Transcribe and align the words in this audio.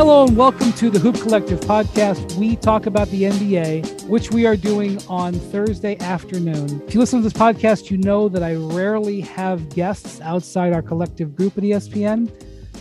Hello 0.00 0.24
and 0.24 0.34
welcome 0.34 0.72
to 0.72 0.88
the 0.88 0.98
Hoop 0.98 1.20
Collective 1.20 1.60
podcast. 1.60 2.34
We 2.36 2.56
talk 2.56 2.86
about 2.86 3.08
the 3.08 3.24
NBA, 3.24 4.08
which 4.08 4.30
we 4.30 4.46
are 4.46 4.56
doing 4.56 4.98
on 5.08 5.34
Thursday 5.34 5.98
afternoon. 5.98 6.82
If 6.86 6.94
you 6.94 7.00
listen 7.00 7.18
to 7.18 7.22
this 7.22 7.34
podcast, 7.34 7.90
you 7.90 7.98
know 7.98 8.26
that 8.30 8.42
I 8.42 8.54
rarely 8.54 9.20
have 9.20 9.68
guests 9.68 10.18
outside 10.22 10.72
our 10.72 10.80
collective 10.80 11.36
group 11.36 11.58
at 11.58 11.64
ESPN. 11.64 12.32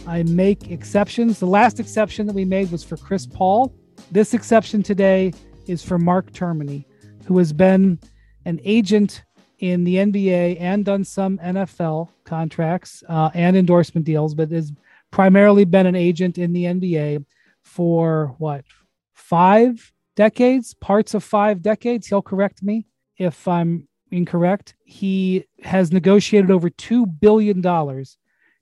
I 0.07 0.23
make 0.23 0.71
exceptions. 0.71 1.39
The 1.39 1.45
last 1.45 1.81
exception 1.81 2.25
that 2.25 2.33
we 2.33 2.45
made 2.45 2.71
was 2.71 2.85
for 2.85 2.95
Chris 2.95 3.25
Paul. 3.25 3.75
This 4.11 4.33
exception 4.33 4.81
today 4.81 5.33
is 5.67 5.83
for 5.83 5.99
Mark 5.99 6.31
Termini, 6.31 6.85
who 7.25 7.37
has 7.37 7.51
been 7.51 7.99
an 8.45 8.61
agent 8.63 9.25
in 9.57 9.83
the 9.83 9.95
NBA 9.95 10.61
and 10.61 10.85
done 10.85 11.03
some 11.03 11.37
NFL 11.39 12.11
contracts 12.23 13.03
uh, 13.09 13.29
and 13.33 13.57
endorsement 13.57 14.05
deals, 14.05 14.33
but 14.33 14.51
has 14.51 14.71
primarily 15.11 15.65
been 15.65 15.85
an 15.85 15.95
agent 15.95 16.37
in 16.37 16.53
the 16.53 16.65
NBA 16.65 17.25
for 17.63 18.35
what, 18.37 18.65
five 19.13 19.91
decades, 20.15 20.73
parts 20.73 21.13
of 21.13 21.23
five 21.23 21.61
decades. 21.61 22.07
He'll 22.07 22.21
correct 22.21 22.63
me 22.63 22.87
if 23.17 23.47
I'm 23.47 23.87
incorrect. 24.11 24.75
He 24.83 25.45
has 25.63 25.91
negotiated 25.91 26.51
over 26.51 26.69
$2 26.69 27.19
billion 27.19 27.63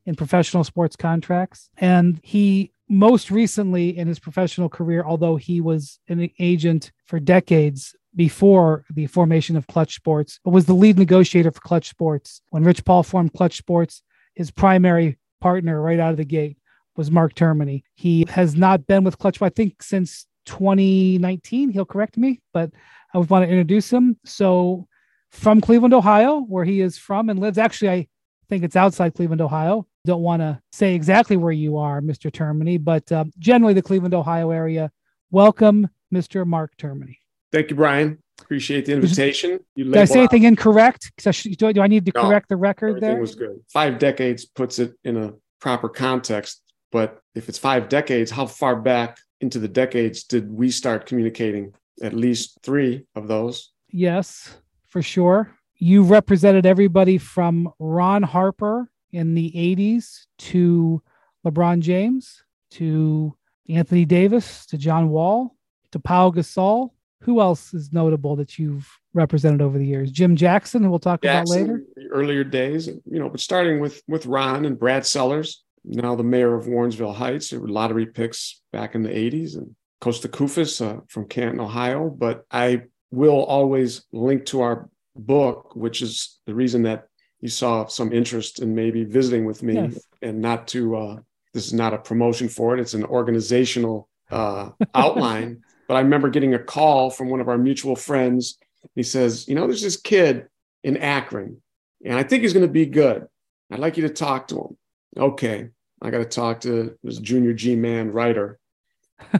in 0.05 0.15
professional 0.15 0.63
sports 0.63 0.95
contracts. 0.95 1.69
And 1.77 2.19
he 2.23 2.71
most 2.89 3.29
recently 3.31 3.97
in 3.97 4.07
his 4.07 4.19
professional 4.19 4.69
career, 4.69 5.03
although 5.05 5.35
he 5.35 5.59
was 5.61 5.99
an 6.07 6.29
agent 6.39 6.91
for 7.05 7.19
decades 7.19 7.95
before 8.15 8.85
the 8.93 9.05
formation 9.07 9.55
of 9.55 9.67
Clutch 9.67 9.95
Sports, 9.95 10.39
was 10.45 10.65
the 10.65 10.73
lead 10.73 10.97
negotiator 10.97 11.51
for 11.51 11.59
Clutch 11.59 11.89
Sports. 11.89 12.41
When 12.49 12.63
Rich 12.63 12.85
Paul 12.85 13.03
formed 13.03 13.33
Clutch 13.33 13.57
Sports, 13.57 14.01
his 14.33 14.51
primary 14.51 15.17
partner 15.39 15.81
right 15.81 15.99
out 15.99 16.11
of 16.11 16.17
the 16.17 16.25
gate 16.25 16.57
was 16.95 17.11
Mark 17.11 17.35
Termini. 17.35 17.83
He 17.95 18.25
has 18.29 18.55
not 18.55 18.87
been 18.87 19.03
with 19.03 19.19
Clutch, 19.19 19.41
I 19.41 19.49
think, 19.49 19.81
since 19.83 20.25
2019. 20.45 21.69
He'll 21.69 21.85
correct 21.85 22.17
me, 22.17 22.41
but 22.53 22.71
I 23.13 23.17
would 23.17 23.29
want 23.29 23.45
to 23.45 23.49
introduce 23.49 23.91
him. 23.91 24.17
So, 24.25 24.87
from 25.29 25.61
Cleveland, 25.61 25.93
Ohio, 25.93 26.39
where 26.39 26.65
he 26.65 26.81
is 26.81 26.97
from 26.97 27.29
and 27.29 27.39
lives, 27.39 27.57
actually, 27.57 27.89
I 27.89 28.07
think 28.49 28.63
it's 28.63 28.75
outside 28.75 29.13
Cleveland, 29.13 29.41
Ohio. 29.41 29.85
Don't 30.05 30.21
want 30.21 30.41
to 30.41 30.61
say 30.71 30.95
exactly 30.95 31.35
where 31.35 31.51
you 31.51 31.77
are, 31.77 32.01
Mr. 32.01 32.31
Termini, 32.31 32.83
but 32.83 33.11
uh, 33.11 33.25
generally 33.37 33.73
the 33.73 33.81
Cleveland, 33.81 34.13
Ohio 34.13 34.51
area. 34.51 34.91
Welcome, 35.31 35.89
Mr. 36.13 36.45
Mark 36.45 36.77
Termini. 36.77 37.17
Thank 37.51 37.69
you, 37.69 37.75
Brian. 37.75 38.19
Appreciate 38.39 38.85
the 38.85 38.93
invitation. 38.93 39.59
You 39.75 39.85
Did 39.85 39.97
I 39.97 40.05
say 40.05 40.19
anything 40.19 40.45
out. 40.45 40.49
incorrect? 40.49 41.11
Do, 41.17 41.73
do 41.73 41.81
I 41.81 41.87
need 41.87 42.05
to 42.05 42.11
no, 42.15 42.21
correct 42.21 42.49
the 42.49 42.55
record 42.55 43.01
there? 43.01 43.19
was 43.19 43.35
good. 43.35 43.59
Five 43.71 43.99
decades 43.99 44.45
puts 44.45 44.79
it 44.79 44.93
in 45.03 45.17
a 45.17 45.33
proper 45.59 45.89
context. 45.89 46.61
But 46.91 47.19
if 47.35 47.49
it's 47.49 47.57
five 47.57 47.89
decades, 47.89 48.31
how 48.31 48.45
far 48.45 48.75
back 48.75 49.17
into 49.41 49.59
the 49.59 49.67
decades 49.67 50.23
did 50.23 50.51
we 50.51 50.71
start 50.71 51.05
communicating? 51.05 51.73
At 52.01 52.13
least 52.13 52.59
three 52.61 53.05
of 53.15 53.27
those. 53.27 53.71
Yes, 53.89 54.57
for 54.87 55.01
sure. 55.01 55.51
You 55.75 56.03
represented 56.03 56.65
everybody 56.65 57.17
from 57.17 57.71
Ron 57.79 58.23
Harper 58.23 58.89
in 59.11 59.33
the 59.33 59.51
80s 59.51 60.25
to 60.37 61.01
LeBron 61.45 61.79
James 61.81 62.43
to 62.71 63.35
Anthony 63.69 64.05
Davis 64.05 64.65
to 64.67 64.77
John 64.77 65.09
Wall 65.09 65.55
to 65.91 65.99
Paul 65.99 66.31
Gasol 66.31 66.91
who 67.21 67.41
else 67.41 67.73
is 67.73 67.91
notable 67.91 68.35
that 68.35 68.59
you've 68.59 68.87
represented 69.13 69.61
over 69.61 69.77
the 69.77 69.85
years? 69.85 70.11
Jim 70.11 70.35
Jackson, 70.35 70.83
who 70.83 70.89
we'll 70.89 70.99
talk 70.99 71.21
Jackson, 71.21 71.63
about 71.63 71.69
later. 71.69 71.83
The 71.95 72.07
earlier 72.07 72.43
days, 72.43 72.87
you 72.87 73.19
know, 73.19 73.29
but 73.29 73.39
starting 73.39 73.79
with 73.79 74.01
with 74.07 74.25
Ron 74.25 74.65
and 74.65 74.77
Brad 74.77 75.05
Sellers, 75.05 75.63
now 75.83 76.15
the 76.15 76.23
mayor 76.23 76.55
of 76.55 76.65
Warrensville 76.65 77.15
Heights, 77.15 77.49
there 77.49 77.59
were 77.59 77.69
lottery 77.69 78.05
picks 78.05 78.61
back 78.71 78.95
in 78.95 79.03
the 79.03 79.09
80s, 79.09 79.55
and 79.55 79.75
Kosta 80.01 80.27
Koufos 80.27 80.85
uh, 80.85 81.01
from 81.07 81.27
Canton, 81.27 81.59
Ohio. 81.59 82.09
But 82.09 82.45
I 82.51 82.83
will 83.11 83.43
always 83.43 84.05
link 84.11 84.45
to 84.47 84.61
our 84.61 84.89
book, 85.15 85.75
which 85.75 86.01
is 86.01 86.39
the 86.45 86.53
reason 86.53 86.83
that 86.83 87.07
you 87.41 87.49
saw 87.49 87.85
some 87.85 88.11
interest 88.11 88.61
in 88.61 88.73
maybe 88.75 89.03
visiting 89.03 89.45
with 89.45 89.63
me 89.63 89.75
yes. 89.75 89.99
and 90.21 90.41
not 90.41 90.67
to 90.69 90.95
uh, 90.95 91.17
this 91.53 91.67
is 91.67 91.73
not 91.73 91.93
a 91.93 91.97
promotion 91.97 92.49
for 92.49 92.75
it 92.75 92.79
it's 92.79 92.93
an 92.93 93.05
organizational 93.05 94.09
uh, 94.31 94.69
outline 94.95 95.61
but 95.87 95.95
I 95.95 96.01
remember 96.01 96.29
getting 96.29 96.53
a 96.53 96.59
call 96.59 97.09
from 97.09 97.29
one 97.29 97.41
of 97.41 97.47
our 97.47 97.57
mutual 97.57 97.95
friends. 97.95 98.57
He 98.95 99.03
says, 99.03 99.47
You 99.47 99.55
know, 99.55 99.67
there's 99.67 99.81
this 99.81 99.97
kid 99.97 100.47
in 100.83 100.97
Akron, 100.97 101.61
and 102.03 102.15
I 102.15 102.23
think 102.23 102.43
he's 102.43 102.53
going 102.53 102.65
to 102.65 102.71
be 102.71 102.85
good. 102.85 103.27
I'd 103.71 103.79
like 103.79 103.97
you 103.97 104.07
to 104.07 104.13
talk 104.13 104.47
to 104.49 104.55
him. 104.55 104.77
Okay. 105.17 105.69
I 106.01 106.11
got 106.11 106.19
to 106.19 106.25
talk 106.25 106.61
to 106.61 106.97
this 107.03 107.17
junior 107.17 107.53
G 107.53 107.75
man 107.75 108.11
writer 108.11 108.59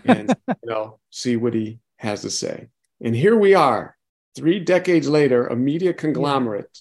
and, 0.05 0.35
you 0.47 0.55
know, 0.69 0.99
see 1.11 1.35
what 1.35 1.53
he 1.53 1.79
has 1.97 2.21
to 2.21 2.29
say. 2.29 2.69
And 3.01 3.15
here 3.15 3.37
we 3.37 3.53
are, 3.53 3.95
three 4.35 4.59
decades 4.59 5.07
later, 5.07 5.47
a 5.47 5.55
media 5.55 5.93
conglomerate. 5.93 6.79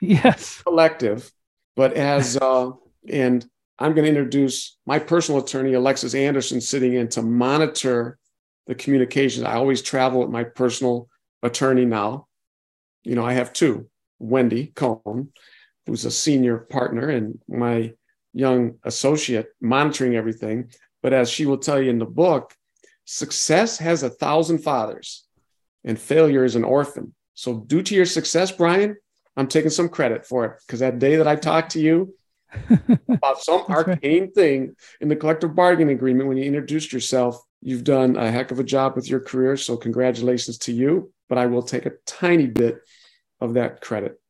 Yes. 0.00 0.62
Collective. 0.62 1.30
But 1.76 1.92
as, 1.94 2.36
uh, 2.42 2.70
and 3.08 3.46
I'm 3.78 3.94
going 3.94 4.04
to 4.04 4.08
introduce 4.10 4.76
my 4.86 4.98
personal 4.98 5.42
attorney, 5.42 5.74
Alexis 5.74 6.14
Anderson, 6.14 6.60
sitting 6.60 6.94
in 6.94 7.08
to 7.10 7.22
monitor 7.22 8.18
the 8.68 8.74
communications. 8.74 9.44
I 9.44 9.54
always 9.54 9.82
travel 9.82 10.20
with 10.20 10.30
my 10.30 10.44
personal 10.44 11.08
attorney 11.42 11.86
now. 11.86 12.28
You 13.02 13.16
know, 13.16 13.24
I 13.24 13.32
have 13.32 13.52
two 13.52 13.88
Wendy 14.20 14.68
Cohn, 14.68 15.32
who's 15.86 16.04
a 16.04 16.10
senior 16.10 16.58
partner, 16.58 17.08
and 17.08 17.40
my 17.48 17.94
young 18.34 18.74
associate 18.84 19.48
monitoring 19.60 20.14
everything. 20.14 20.70
But 21.02 21.14
as 21.14 21.30
she 21.30 21.46
will 21.46 21.58
tell 21.58 21.80
you 21.80 21.90
in 21.90 21.98
the 21.98 22.04
book, 22.04 22.54
success 23.06 23.78
has 23.78 24.02
a 24.02 24.10
thousand 24.10 24.58
fathers 24.58 25.24
and 25.84 25.98
failure 25.98 26.44
is 26.44 26.54
an 26.54 26.64
orphan. 26.64 27.14
So, 27.34 27.60
due 27.60 27.82
to 27.82 27.94
your 27.94 28.04
success, 28.04 28.52
Brian, 28.52 28.96
I'm 29.36 29.46
taking 29.46 29.70
some 29.70 29.88
credit 29.88 30.26
for 30.26 30.44
it 30.44 30.52
because 30.66 30.80
that 30.80 30.98
day 30.98 31.16
that 31.16 31.28
I 31.28 31.36
talked 31.36 31.72
to 31.72 31.80
you 31.80 32.14
about 33.08 33.40
some 33.40 33.64
arcane 33.68 34.22
right. 34.22 34.34
thing 34.34 34.76
in 35.00 35.08
the 35.08 35.16
collective 35.16 35.54
bargaining 35.54 35.94
agreement 35.94 36.28
when 36.28 36.36
you 36.36 36.44
introduced 36.44 36.92
yourself, 36.92 37.42
You've 37.60 37.84
done 37.84 38.16
a 38.16 38.30
heck 38.30 38.50
of 38.50 38.60
a 38.60 38.64
job 38.64 38.94
with 38.94 39.10
your 39.10 39.20
career, 39.20 39.56
so 39.56 39.76
congratulations 39.76 40.58
to 40.58 40.72
you. 40.72 41.12
But 41.28 41.38
I 41.38 41.46
will 41.46 41.62
take 41.62 41.86
a 41.86 41.92
tiny 42.06 42.46
bit 42.46 42.80
of 43.40 43.54
that 43.54 43.80
credit. 43.80 44.20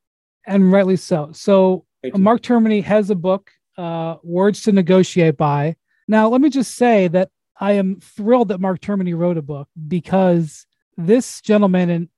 And 0.46 0.72
rightly 0.72 0.96
so. 0.96 1.30
So 1.32 1.84
Mark 2.14 2.42
Termini 2.42 2.82
has 2.84 3.10
a 3.10 3.14
book, 3.14 3.50
uh, 3.76 4.16
Words 4.22 4.62
to 4.62 4.72
Negotiate 4.72 5.36
by. 5.36 5.76
Now, 6.08 6.28
let 6.28 6.40
me 6.40 6.48
just 6.48 6.74
say 6.74 7.08
that 7.08 7.30
I 7.60 7.72
am 7.72 8.00
thrilled 8.00 8.48
that 8.48 8.60
Mark 8.60 8.80
Termini 8.80 9.14
wrote 9.14 9.36
a 9.36 9.42
book 9.42 9.68
because 9.86 10.66
this 10.96 11.40
gentleman, 11.42 11.90
and 11.90 12.08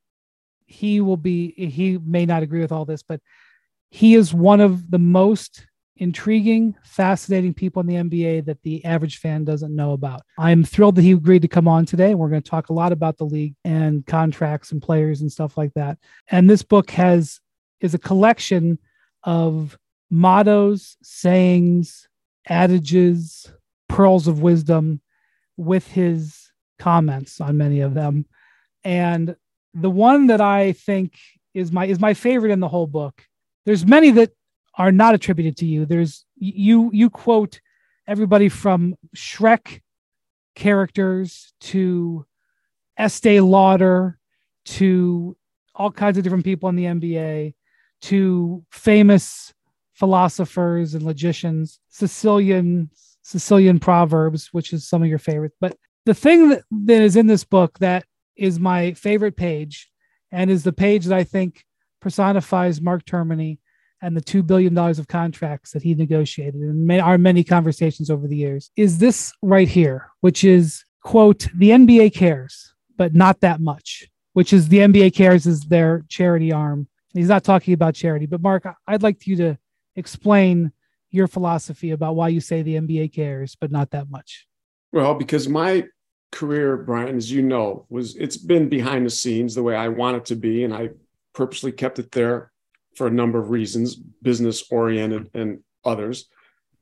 he 0.66 1.00
will 1.00 1.16
be, 1.16 1.50
he 1.52 1.98
may 1.98 2.24
not 2.24 2.42
agree 2.42 2.60
with 2.60 2.72
all 2.72 2.84
this, 2.84 3.02
but 3.02 3.20
he 3.90 4.14
is 4.14 4.32
one 4.32 4.60
of 4.60 4.90
the 4.90 4.98
most 4.98 5.66
intriguing, 5.96 6.74
fascinating 6.82 7.52
people 7.52 7.80
in 7.80 7.86
the 7.86 7.96
NBA 7.96 8.46
that 8.46 8.62
the 8.62 8.84
average 8.84 9.18
fan 9.18 9.44
doesn't 9.44 9.74
know 9.74 9.92
about. 9.92 10.22
I'm 10.38 10.64
thrilled 10.64 10.96
that 10.96 11.02
he 11.02 11.12
agreed 11.12 11.42
to 11.42 11.48
come 11.48 11.68
on 11.68 11.84
today. 11.84 12.14
We're 12.14 12.30
going 12.30 12.42
to 12.42 12.50
talk 12.50 12.70
a 12.70 12.74
lot 12.74 12.92
about 12.92 13.18
the 13.18 13.24
league 13.24 13.54
and 13.64 14.06
contracts 14.06 14.72
and 14.72 14.80
players 14.80 15.20
and 15.20 15.30
stuff 15.30 15.58
like 15.58 15.74
that. 15.74 15.98
And 16.28 16.48
this 16.48 16.62
book 16.62 16.90
has 16.92 17.40
is 17.80 17.94
a 17.94 17.98
collection 17.98 18.78
of 19.24 19.78
mottos, 20.10 20.96
sayings, 21.02 22.08
adages, 22.48 23.52
pearls 23.88 24.28
of 24.28 24.40
wisdom 24.42 25.00
with 25.56 25.86
his 25.86 26.50
comments 26.78 27.40
on 27.40 27.58
many 27.58 27.80
of 27.80 27.94
them. 27.94 28.26
And 28.84 29.36
the 29.74 29.90
one 29.90 30.28
that 30.28 30.40
I 30.40 30.72
think 30.72 31.18
is 31.54 31.70
my 31.70 31.84
is 31.86 32.00
my 32.00 32.14
favorite 32.14 32.52
in 32.52 32.60
the 32.60 32.68
whole 32.68 32.86
book. 32.86 33.26
There's 33.66 33.84
many 33.84 34.10
that 34.12 34.32
are 34.76 34.92
not 34.92 35.14
attributed 35.14 35.56
to 35.58 35.66
you. 35.66 35.86
There's 35.86 36.24
you 36.36 36.90
you 36.92 37.10
quote 37.10 37.60
everybody 38.06 38.48
from 38.48 38.94
Shrek 39.14 39.80
characters 40.54 41.52
to 41.60 42.26
Estee 42.98 43.40
Lauder 43.40 44.18
to 44.64 45.36
all 45.74 45.90
kinds 45.90 46.18
of 46.18 46.24
different 46.24 46.44
people 46.44 46.68
in 46.68 46.76
the 46.76 46.84
NBA 46.84 47.54
to 48.02 48.64
famous 48.70 49.52
philosophers 49.92 50.94
and 50.94 51.02
logicians, 51.02 51.80
Sicilian 51.88 52.90
Sicilian 53.22 53.78
proverbs, 53.78 54.48
which 54.52 54.72
is 54.72 54.88
some 54.88 55.02
of 55.02 55.08
your 55.08 55.18
favorites. 55.18 55.56
But 55.60 55.76
the 56.06 56.14
thing 56.14 56.48
that, 56.48 56.62
that 56.70 57.02
is 57.02 57.16
in 57.16 57.26
this 57.26 57.44
book 57.44 57.78
that 57.78 58.04
is 58.36 58.58
my 58.58 58.94
favorite 58.94 59.36
page 59.36 59.90
and 60.32 60.50
is 60.50 60.64
the 60.64 60.72
page 60.72 61.04
that 61.04 61.16
I 61.16 61.24
think 61.24 61.64
personifies 62.00 62.80
Mark 62.80 63.04
Termini 63.04 63.58
and 64.02 64.16
the 64.16 64.20
$2 64.20 64.46
billion 64.46 64.76
of 64.76 65.08
contracts 65.08 65.72
that 65.72 65.82
he 65.82 65.94
negotiated 65.94 66.60
and 66.60 66.90
our 67.00 67.18
many 67.18 67.44
conversations 67.44 68.10
over 68.10 68.26
the 68.26 68.36
years 68.36 68.70
is 68.76 68.98
this 68.98 69.32
right 69.42 69.68
here, 69.68 70.10
which 70.20 70.44
is, 70.44 70.84
quote, 71.02 71.46
the 71.56 71.70
NBA 71.70 72.14
cares, 72.14 72.74
but 72.96 73.14
not 73.14 73.40
that 73.40 73.60
much, 73.60 74.08
which 74.32 74.52
is 74.52 74.68
the 74.68 74.78
NBA 74.78 75.14
cares 75.14 75.46
is 75.46 75.62
their 75.62 76.04
charity 76.08 76.52
arm. 76.52 76.88
He's 77.12 77.28
not 77.28 77.44
talking 77.44 77.74
about 77.74 77.94
charity, 77.94 78.26
but 78.26 78.40
Mark, 78.40 78.64
I'd 78.86 79.02
like 79.02 79.26
you 79.26 79.36
to 79.36 79.58
explain 79.96 80.72
your 81.10 81.26
philosophy 81.26 81.90
about 81.90 82.14
why 82.14 82.28
you 82.28 82.40
say 82.40 82.62
the 82.62 82.76
NBA 82.76 83.12
cares, 83.12 83.56
but 83.56 83.70
not 83.70 83.90
that 83.90 84.08
much. 84.08 84.46
Well, 84.92 85.14
because 85.14 85.48
my 85.48 85.86
career, 86.32 86.76
Brian, 86.76 87.16
as 87.16 87.30
you 87.30 87.42
know, 87.42 87.86
was 87.88 88.14
it's 88.16 88.36
been 88.36 88.68
behind 88.68 89.04
the 89.04 89.10
scenes 89.10 89.54
the 89.54 89.62
way 89.62 89.74
I 89.74 89.88
want 89.88 90.16
it 90.18 90.24
to 90.26 90.36
be, 90.36 90.64
and 90.64 90.72
I 90.72 90.90
purposely 91.34 91.72
kept 91.72 91.98
it 91.98 92.12
there 92.12 92.52
for 93.00 93.06
a 93.06 93.10
number 93.10 93.38
of 93.38 93.48
reasons, 93.48 93.96
business 93.96 94.62
oriented 94.70 95.30
and 95.32 95.60
others. 95.86 96.28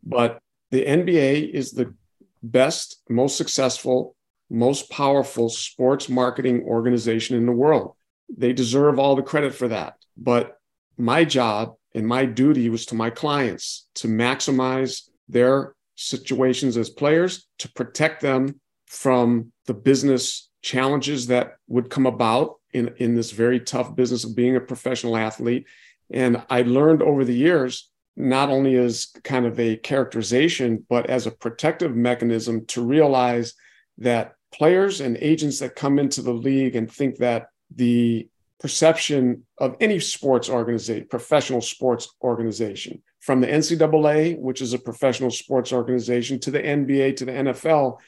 But 0.02 0.40
the 0.72 0.84
NBA 0.84 1.48
is 1.48 1.70
the 1.70 1.94
best, 2.42 3.04
most 3.08 3.36
successful, 3.36 4.16
most 4.50 4.90
powerful 4.90 5.48
sports 5.48 6.08
marketing 6.08 6.64
organization 6.64 7.36
in 7.36 7.46
the 7.46 7.52
world. 7.52 7.94
They 8.36 8.52
deserve 8.52 8.98
all 8.98 9.14
the 9.14 9.22
credit 9.22 9.54
for 9.54 9.68
that. 9.68 9.94
But 10.16 10.58
my 10.96 11.24
job 11.24 11.76
and 11.94 12.04
my 12.04 12.24
duty 12.24 12.68
was 12.68 12.84
to 12.86 12.96
my 12.96 13.10
clients 13.10 13.86
to 13.94 14.08
maximize 14.08 15.08
their 15.28 15.76
situations 15.94 16.76
as 16.76 16.90
players, 16.90 17.46
to 17.58 17.70
protect 17.74 18.22
them 18.22 18.60
from 18.86 19.52
the 19.66 19.74
business 19.74 20.50
challenges 20.62 21.28
that 21.28 21.58
would 21.68 21.90
come 21.90 22.06
about 22.06 22.56
in, 22.72 22.92
in 22.98 23.14
this 23.14 23.30
very 23.30 23.60
tough 23.60 23.94
business 23.94 24.24
of 24.24 24.36
being 24.36 24.56
a 24.56 24.60
professional 24.60 25.16
athlete. 25.16 25.66
And 26.10 26.42
I 26.48 26.62
learned 26.62 27.02
over 27.02 27.24
the 27.24 27.34
years, 27.34 27.90
not 28.16 28.48
only 28.48 28.76
as 28.76 29.08
kind 29.24 29.46
of 29.46 29.60
a 29.60 29.76
characterization, 29.76 30.84
but 30.88 31.08
as 31.08 31.26
a 31.26 31.30
protective 31.30 31.94
mechanism 31.94 32.66
to 32.66 32.84
realize 32.84 33.54
that 33.98 34.34
players 34.52 35.00
and 35.00 35.16
agents 35.20 35.58
that 35.60 35.76
come 35.76 35.98
into 35.98 36.22
the 36.22 36.32
league 36.32 36.74
and 36.74 36.90
think 36.90 37.18
that 37.18 37.48
the 37.74 38.28
perception 38.60 39.44
of 39.58 39.76
any 39.80 40.00
sports 40.00 40.48
organization, 40.48 41.06
professional 41.08 41.60
sports 41.60 42.08
organization, 42.22 43.02
from 43.20 43.40
the 43.40 43.46
NCAA, 43.46 44.38
which 44.38 44.62
is 44.62 44.72
a 44.72 44.78
professional 44.78 45.30
sports 45.30 45.72
organization, 45.72 46.40
to 46.40 46.50
the 46.50 46.60
NBA, 46.60 47.16
to 47.16 47.24
the 47.24 47.32
NFL, 47.32 47.98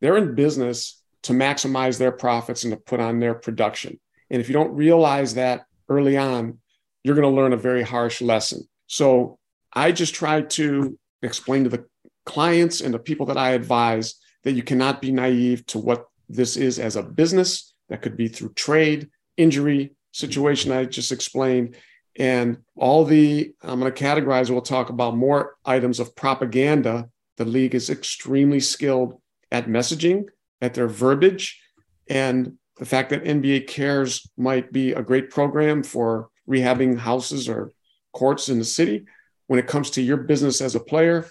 they're 0.00 0.16
in 0.16 0.34
business 0.34 1.02
to 1.22 1.32
maximize 1.32 1.98
their 1.98 2.12
profits 2.12 2.64
and 2.64 2.72
to 2.72 2.78
put 2.78 3.00
on 3.00 3.20
their 3.20 3.34
production. 3.34 4.00
And 4.30 4.40
if 4.40 4.48
you 4.48 4.54
don't 4.54 4.74
realize 4.74 5.34
that 5.34 5.66
early 5.88 6.16
on, 6.16 6.58
you're 7.02 7.14
going 7.14 7.30
to 7.30 7.40
learn 7.40 7.52
a 7.52 7.58
very 7.58 7.82
harsh 7.82 8.20
lesson. 8.20 8.68
So 8.86 9.38
I 9.72 9.92
just 9.92 10.14
try 10.14 10.42
to 10.42 10.98
explain 11.22 11.64
to 11.64 11.70
the 11.70 11.84
clients 12.26 12.80
and 12.80 12.92
the 12.92 12.98
people 12.98 13.26
that 13.26 13.38
I 13.38 13.50
advise 13.50 14.16
that 14.44 14.52
you 14.52 14.62
cannot 14.62 15.00
be 15.00 15.12
naive 15.12 15.66
to 15.66 15.78
what 15.78 16.06
this 16.28 16.56
is 16.56 16.78
as 16.78 16.96
a 16.96 17.02
business 17.02 17.74
that 17.88 18.02
could 18.02 18.16
be 18.16 18.28
through 18.28 18.52
trade, 18.54 19.10
injury, 19.36 19.92
situation 20.12 20.72
I 20.72 20.84
just 20.84 21.12
explained. 21.12 21.76
And 22.16 22.58
all 22.76 23.04
the, 23.04 23.52
I'm 23.62 23.80
going 23.80 23.92
to 23.92 24.04
categorize, 24.04 24.50
we'll 24.50 24.62
talk 24.62 24.90
about 24.90 25.16
more 25.16 25.56
items 25.64 26.00
of 26.00 26.16
propaganda. 26.16 27.08
The 27.36 27.44
league 27.44 27.74
is 27.74 27.90
extremely 27.90 28.60
skilled 28.60 29.20
at 29.50 29.66
messaging, 29.66 30.24
at 30.60 30.74
their 30.74 30.88
verbiage. 30.88 31.60
And 32.08 32.58
the 32.76 32.86
fact 32.86 33.10
that 33.10 33.24
NBA 33.24 33.68
Cares 33.68 34.28
might 34.36 34.72
be 34.72 34.92
a 34.92 35.02
great 35.02 35.30
program 35.30 35.82
for 35.82 36.28
rehabbing 36.50 36.98
houses 36.98 37.48
or 37.48 37.70
courts 38.12 38.48
in 38.48 38.58
the 38.58 38.64
city. 38.64 39.06
When 39.46 39.58
it 39.58 39.66
comes 39.66 39.90
to 39.90 40.02
your 40.02 40.16
business 40.16 40.60
as 40.60 40.74
a 40.74 40.80
player, 40.80 41.26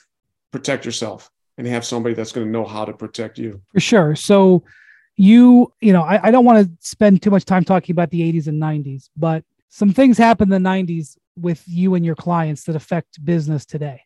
protect 0.52 0.86
yourself 0.86 1.30
and 1.58 1.68
have 1.68 1.86
somebody 1.86 2.16
that's 2.16 2.32
going 2.32 2.48
to 2.48 2.52
know 2.52 2.66
how 2.66 2.86
to 2.86 2.94
protect 2.94 3.38
you. 3.38 3.62
For 3.74 3.80
sure. 3.80 4.16
So, 4.16 4.64
you, 5.16 5.74
you 5.82 5.94
know, 5.94 6.04
I, 6.04 6.28
I 6.28 6.32
don't 6.32 6.46
want 6.46 6.66
to 6.66 6.72
spend 6.80 7.22
too 7.22 7.30
much 7.30 7.46
time 7.46 7.64
talking 7.66 7.94
about 7.94 8.10
the 8.10 8.22
80s 8.22 8.48
and 8.48 8.62
90s, 8.62 9.10
but 9.18 9.44
some 9.70 9.94
things 9.94 10.18
happened 10.18 10.54
in 10.54 10.64
the 10.64 10.70
90s 10.70 11.18
with 11.38 11.64
you 11.68 11.96
and 11.96 12.06
your 12.06 12.16
clients 12.16 12.64
that 12.66 12.76
affect 12.76 13.24
business 13.24 13.66
today. 13.66 14.02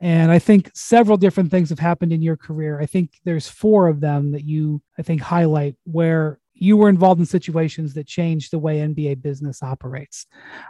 And 0.00 0.30
I 0.30 0.38
think 0.38 0.70
several 0.74 1.18
different 1.18 1.50
things 1.50 1.68
have 1.68 1.78
happened 1.78 2.12
in 2.12 2.22
your 2.22 2.36
career. 2.36 2.80
I 2.80 2.86
think 2.86 3.10
there's 3.24 3.48
four 3.48 3.88
of 3.88 4.00
them 4.00 4.32
that 4.32 4.44
you, 4.44 4.80
I 4.98 5.02
think, 5.02 5.20
highlight 5.20 5.76
where 5.84 6.38
you 6.60 6.76
were 6.76 6.90
involved 6.90 7.18
in 7.18 7.26
situations 7.26 7.94
that 7.94 8.06
changed 8.06 8.52
the 8.52 8.58
way 8.58 8.78
NBA 8.78 9.22
business 9.22 9.62
operates. 9.62 10.26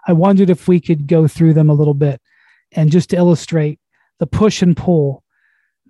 I 0.06 0.12
wondered 0.12 0.48
if 0.48 0.68
we 0.68 0.80
could 0.80 1.06
go 1.06 1.26
through 1.28 1.54
them 1.54 1.68
a 1.68 1.74
little 1.74 1.94
bit 1.94 2.22
and 2.72 2.92
just 2.92 3.10
to 3.10 3.16
illustrate 3.16 3.80
the 4.20 4.26
push 4.26 4.62
and 4.62 4.76
pull 4.76 5.24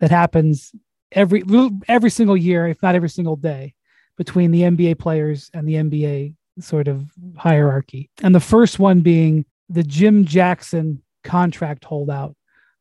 that 0.00 0.10
happens 0.10 0.72
every 1.12 1.44
every 1.86 2.10
single 2.10 2.36
year, 2.36 2.66
if 2.66 2.82
not 2.82 2.94
every 2.94 3.10
single 3.10 3.36
day, 3.36 3.74
between 4.16 4.50
the 4.50 4.62
NBA 4.62 4.98
players 4.98 5.50
and 5.52 5.68
the 5.68 5.74
NBA 5.74 6.34
sort 6.60 6.88
of 6.88 7.06
hierarchy. 7.36 8.10
And 8.22 8.34
the 8.34 8.40
first 8.40 8.78
one 8.78 9.00
being 9.00 9.44
the 9.68 9.82
Jim 9.82 10.24
Jackson 10.24 11.02
contract 11.22 11.84
holdout 11.84 12.34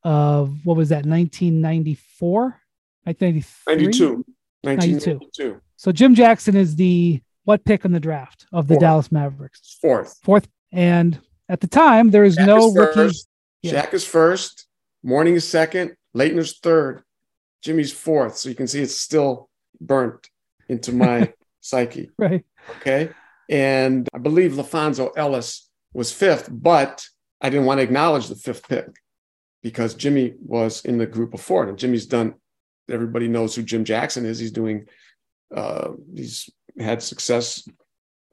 of 0.03 0.65
what 0.65 0.77
was 0.77 0.89
that 0.89 1.05
1994 1.05 2.61
1992 3.03 4.25
92. 4.63 5.61
So 5.79 5.93
Jim 5.93 6.13
Jackson 6.13 6.57
is 6.57 6.75
the 6.75 7.21
what 7.45 7.63
pick 7.63 7.85
in 7.85 7.93
the 7.93 8.01
draft 8.01 8.45
of 8.51 8.67
the 8.67 8.73
Fourth. 8.73 8.81
Dallas 8.81 9.11
Mavericks? 9.13 9.77
Fourth. 9.81 10.19
Fourth. 10.23 10.45
And 10.73 11.17
at 11.47 11.61
the 11.61 11.67
time, 11.67 12.11
there 12.11 12.23
was 12.23 12.35
Shaq 12.35 12.45
no 12.47 12.67
is 12.67 12.75
rookie. 12.75 13.17
Yeah. 13.61 13.85
Shaq 13.85 13.93
is 13.93 14.05
first. 14.05 14.67
Mourning 15.03 15.35
is 15.35 15.47
second. 15.47 15.95
Laettner 16.13 16.39
is 16.39 16.59
third. 16.61 17.01
Jimmy's 17.63 17.93
fourth. 17.93 18.35
So 18.35 18.49
you 18.49 18.55
can 18.55 18.67
see 18.67 18.81
it's 18.81 18.99
still 18.99 19.49
burnt 19.79 20.27
into 20.67 20.91
my 20.91 21.31
psyche. 21.61 22.09
Right. 22.17 22.43
Okay. 22.81 23.11
And 23.49 24.09
I 24.13 24.17
believe 24.17 24.51
LaPhonso 24.51 25.11
Ellis 25.15 25.69
was 25.93 26.11
fifth, 26.11 26.49
but 26.51 27.05
I 27.39 27.49
didn't 27.49 27.67
want 27.67 27.77
to 27.77 27.83
acknowledge 27.83 28.27
the 28.27 28.35
fifth 28.35 28.67
pick 28.67 28.87
because 29.63 29.93
Jimmy 29.93 30.33
was 30.45 30.83
in 30.83 30.97
the 30.97 31.05
group 31.05 31.31
before. 31.31 31.69
And 31.69 31.77
Jimmy's 31.77 32.05
done, 32.05 32.35
everybody 32.91 33.29
knows 33.29 33.55
who 33.55 33.63
Jim 33.63 33.85
Jackson 33.85 34.25
is. 34.25 34.39
He's 34.39 34.51
doing, 34.51 34.85
uh, 35.55 35.91
he's 36.15 36.49
had 36.79 37.01
success 37.01 37.67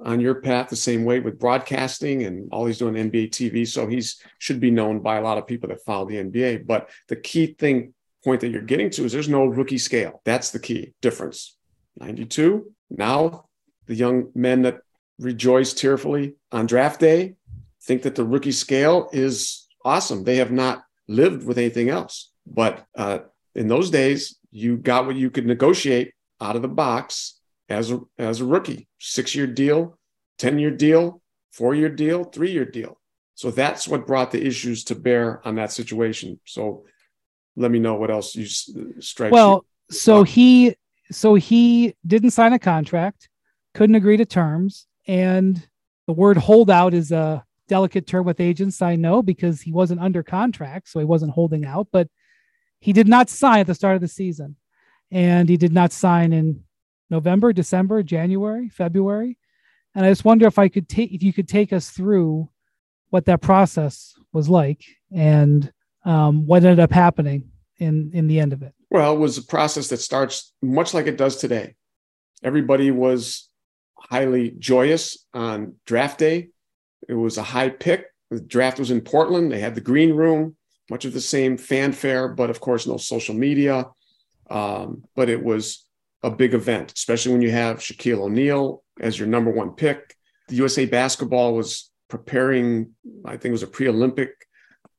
on 0.04 0.20
your 0.20 0.36
path 0.36 0.68
the 0.68 0.76
same 0.76 1.04
way 1.04 1.20
with 1.20 1.38
broadcasting 1.38 2.24
and 2.24 2.48
all 2.52 2.66
he's 2.66 2.78
doing 2.78 2.94
NBA 2.94 3.30
TV. 3.30 3.66
So 3.66 3.86
he's 3.86 4.22
should 4.38 4.60
be 4.60 4.70
known 4.70 5.00
by 5.00 5.16
a 5.16 5.22
lot 5.22 5.38
of 5.38 5.46
people 5.46 5.68
that 5.70 5.84
follow 5.84 6.06
the 6.06 6.16
NBA. 6.16 6.66
But 6.66 6.90
the 7.08 7.16
key 7.16 7.54
thing 7.58 7.94
point 8.24 8.40
that 8.40 8.48
you're 8.48 8.62
getting 8.62 8.90
to 8.90 9.04
is 9.04 9.12
there's 9.12 9.28
no 9.28 9.46
rookie 9.46 9.78
scale. 9.78 10.20
That's 10.24 10.50
the 10.50 10.58
key 10.58 10.92
difference. 11.00 11.56
92. 11.98 12.70
Now 12.90 13.46
the 13.86 13.94
young 13.94 14.30
men 14.34 14.62
that 14.62 14.80
rejoice 15.18 15.72
tearfully 15.72 16.34
on 16.52 16.66
draft 16.66 17.00
day 17.00 17.34
think 17.82 18.02
that 18.02 18.16
the 18.16 18.24
rookie 18.24 18.52
scale 18.52 19.08
is 19.12 19.66
awesome. 19.84 20.24
They 20.24 20.36
have 20.36 20.50
not 20.50 20.84
lived 21.08 21.46
with 21.46 21.56
anything 21.56 21.88
else. 21.88 22.30
But 22.46 22.84
uh, 22.94 23.20
in 23.54 23.68
those 23.68 23.90
days, 23.90 24.38
you 24.50 24.76
got 24.76 25.06
what 25.06 25.16
you 25.16 25.30
could 25.30 25.46
negotiate 25.46 26.12
out 26.40 26.56
of 26.56 26.62
the 26.62 26.68
box 26.68 27.40
as 27.68 27.90
a, 27.90 28.00
as 28.18 28.40
a 28.40 28.44
rookie 28.44 28.88
six 28.98 29.34
year 29.34 29.46
deal, 29.46 29.98
10 30.38 30.58
year 30.58 30.70
deal, 30.70 31.20
four 31.52 31.74
year 31.74 31.88
deal, 31.88 32.24
three 32.24 32.52
year 32.52 32.64
deal. 32.64 32.98
So 33.34 33.50
that's 33.50 33.86
what 33.86 34.06
brought 34.06 34.30
the 34.30 34.44
issues 34.44 34.84
to 34.84 34.94
bear 34.94 35.46
on 35.46 35.56
that 35.56 35.72
situation. 35.72 36.40
So 36.44 36.84
let 37.54 37.70
me 37.70 37.78
know 37.78 37.94
what 37.94 38.10
else 38.10 38.34
you 38.34 38.46
strike. 39.00 39.32
Well, 39.32 39.64
so 39.90 40.22
he 40.22 40.74
so 41.10 41.34
he 41.34 41.94
didn't 42.06 42.30
sign 42.30 42.52
a 42.52 42.58
contract, 42.58 43.28
couldn't 43.74 43.94
agree 43.94 44.16
to 44.16 44.24
terms, 44.24 44.86
and 45.06 45.66
the 46.06 46.12
word 46.12 46.36
holdout 46.36 46.94
is 46.94 47.12
a 47.12 47.44
delicate 47.68 48.06
term 48.06 48.24
with 48.24 48.40
agents. 48.40 48.82
I 48.82 48.96
know 48.96 49.22
because 49.22 49.60
he 49.60 49.72
wasn't 49.72 50.00
under 50.00 50.22
contract, 50.22 50.88
so 50.88 50.98
he 50.98 51.04
wasn't 51.04 51.32
holding 51.32 51.64
out, 51.64 51.88
but 51.92 52.08
he 52.80 52.92
did 52.92 53.08
not 53.08 53.28
sign 53.28 53.60
at 53.60 53.66
the 53.66 53.74
start 53.74 53.96
of 53.96 54.00
the 54.00 54.08
season. 54.08 54.56
And 55.10 55.48
he 55.48 55.56
did 55.56 55.72
not 55.72 55.92
sign 55.92 56.32
in 56.32 56.64
November, 57.10 57.52
December, 57.52 58.02
January, 58.02 58.68
February. 58.68 59.38
And 59.94 60.04
I 60.04 60.10
just 60.10 60.24
wonder 60.24 60.46
if 60.46 60.58
I 60.58 60.68
could 60.68 60.88
take 60.88 61.12
if 61.12 61.22
you 61.22 61.32
could 61.32 61.48
take 61.48 61.72
us 61.72 61.90
through 61.90 62.48
what 63.10 63.24
that 63.26 63.40
process 63.40 64.14
was 64.32 64.48
like 64.48 64.84
and 65.12 65.72
um, 66.04 66.46
what 66.46 66.64
ended 66.64 66.80
up 66.80 66.92
happening 66.92 67.50
in 67.78 68.10
in 68.12 68.26
the 68.26 68.40
end 68.40 68.52
of 68.52 68.62
it. 68.62 68.74
Well, 68.90 69.14
it 69.14 69.18
was 69.18 69.38
a 69.38 69.42
process 69.42 69.88
that 69.88 69.98
starts 69.98 70.52
much 70.62 70.94
like 70.94 71.06
it 71.06 71.16
does 71.16 71.36
today. 71.36 71.74
Everybody 72.42 72.90
was 72.90 73.48
highly 73.98 74.50
joyous 74.58 75.26
on 75.34 75.74
draft 75.86 76.18
day. 76.18 76.50
It 77.08 77.14
was 77.14 77.38
a 77.38 77.42
high 77.42 77.70
pick. 77.70 78.06
The 78.30 78.40
draft 78.40 78.78
was 78.78 78.90
in 78.90 79.00
Portland. 79.00 79.50
They 79.50 79.60
had 79.60 79.74
the 79.74 79.80
green 79.80 80.12
room, 80.12 80.56
much 80.90 81.04
of 81.04 81.12
the 81.12 81.20
same 81.20 81.56
fanfare, 81.56 82.28
but 82.28 82.50
of 82.50 82.60
course, 82.60 82.86
no 82.86 82.96
social 82.96 83.34
media. 83.34 83.86
Um, 84.50 85.04
but 85.14 85.28
it 85.28 85.42
was 85.42 85.84
a 86.22 86.30
big 86.30 86.54
event, 86.54 86.92
especially 86.94 87.32
when 87.32 87.42
you 87.42 87.50
have 87.50 87.78
Shaquille 87.78 88.20
O'Neal 88.20 88.82
as 89.00 89.18
your 89.18 89.28
number 89.28 89.50
one 89.50 89.72
pick. 89.72 90.14
The 90.48 90.56
USA 90.56 90.86
basketball 90.86 91.54
was 91.54 91.90
preparing, 92.08 92.92
I 93.24 93.32
think 93.32 93.46
it 93.46 93.52
was 93.52 93.62
a 93.62 93.68
pre 93.68 93.88
Olympic 93.88 94.30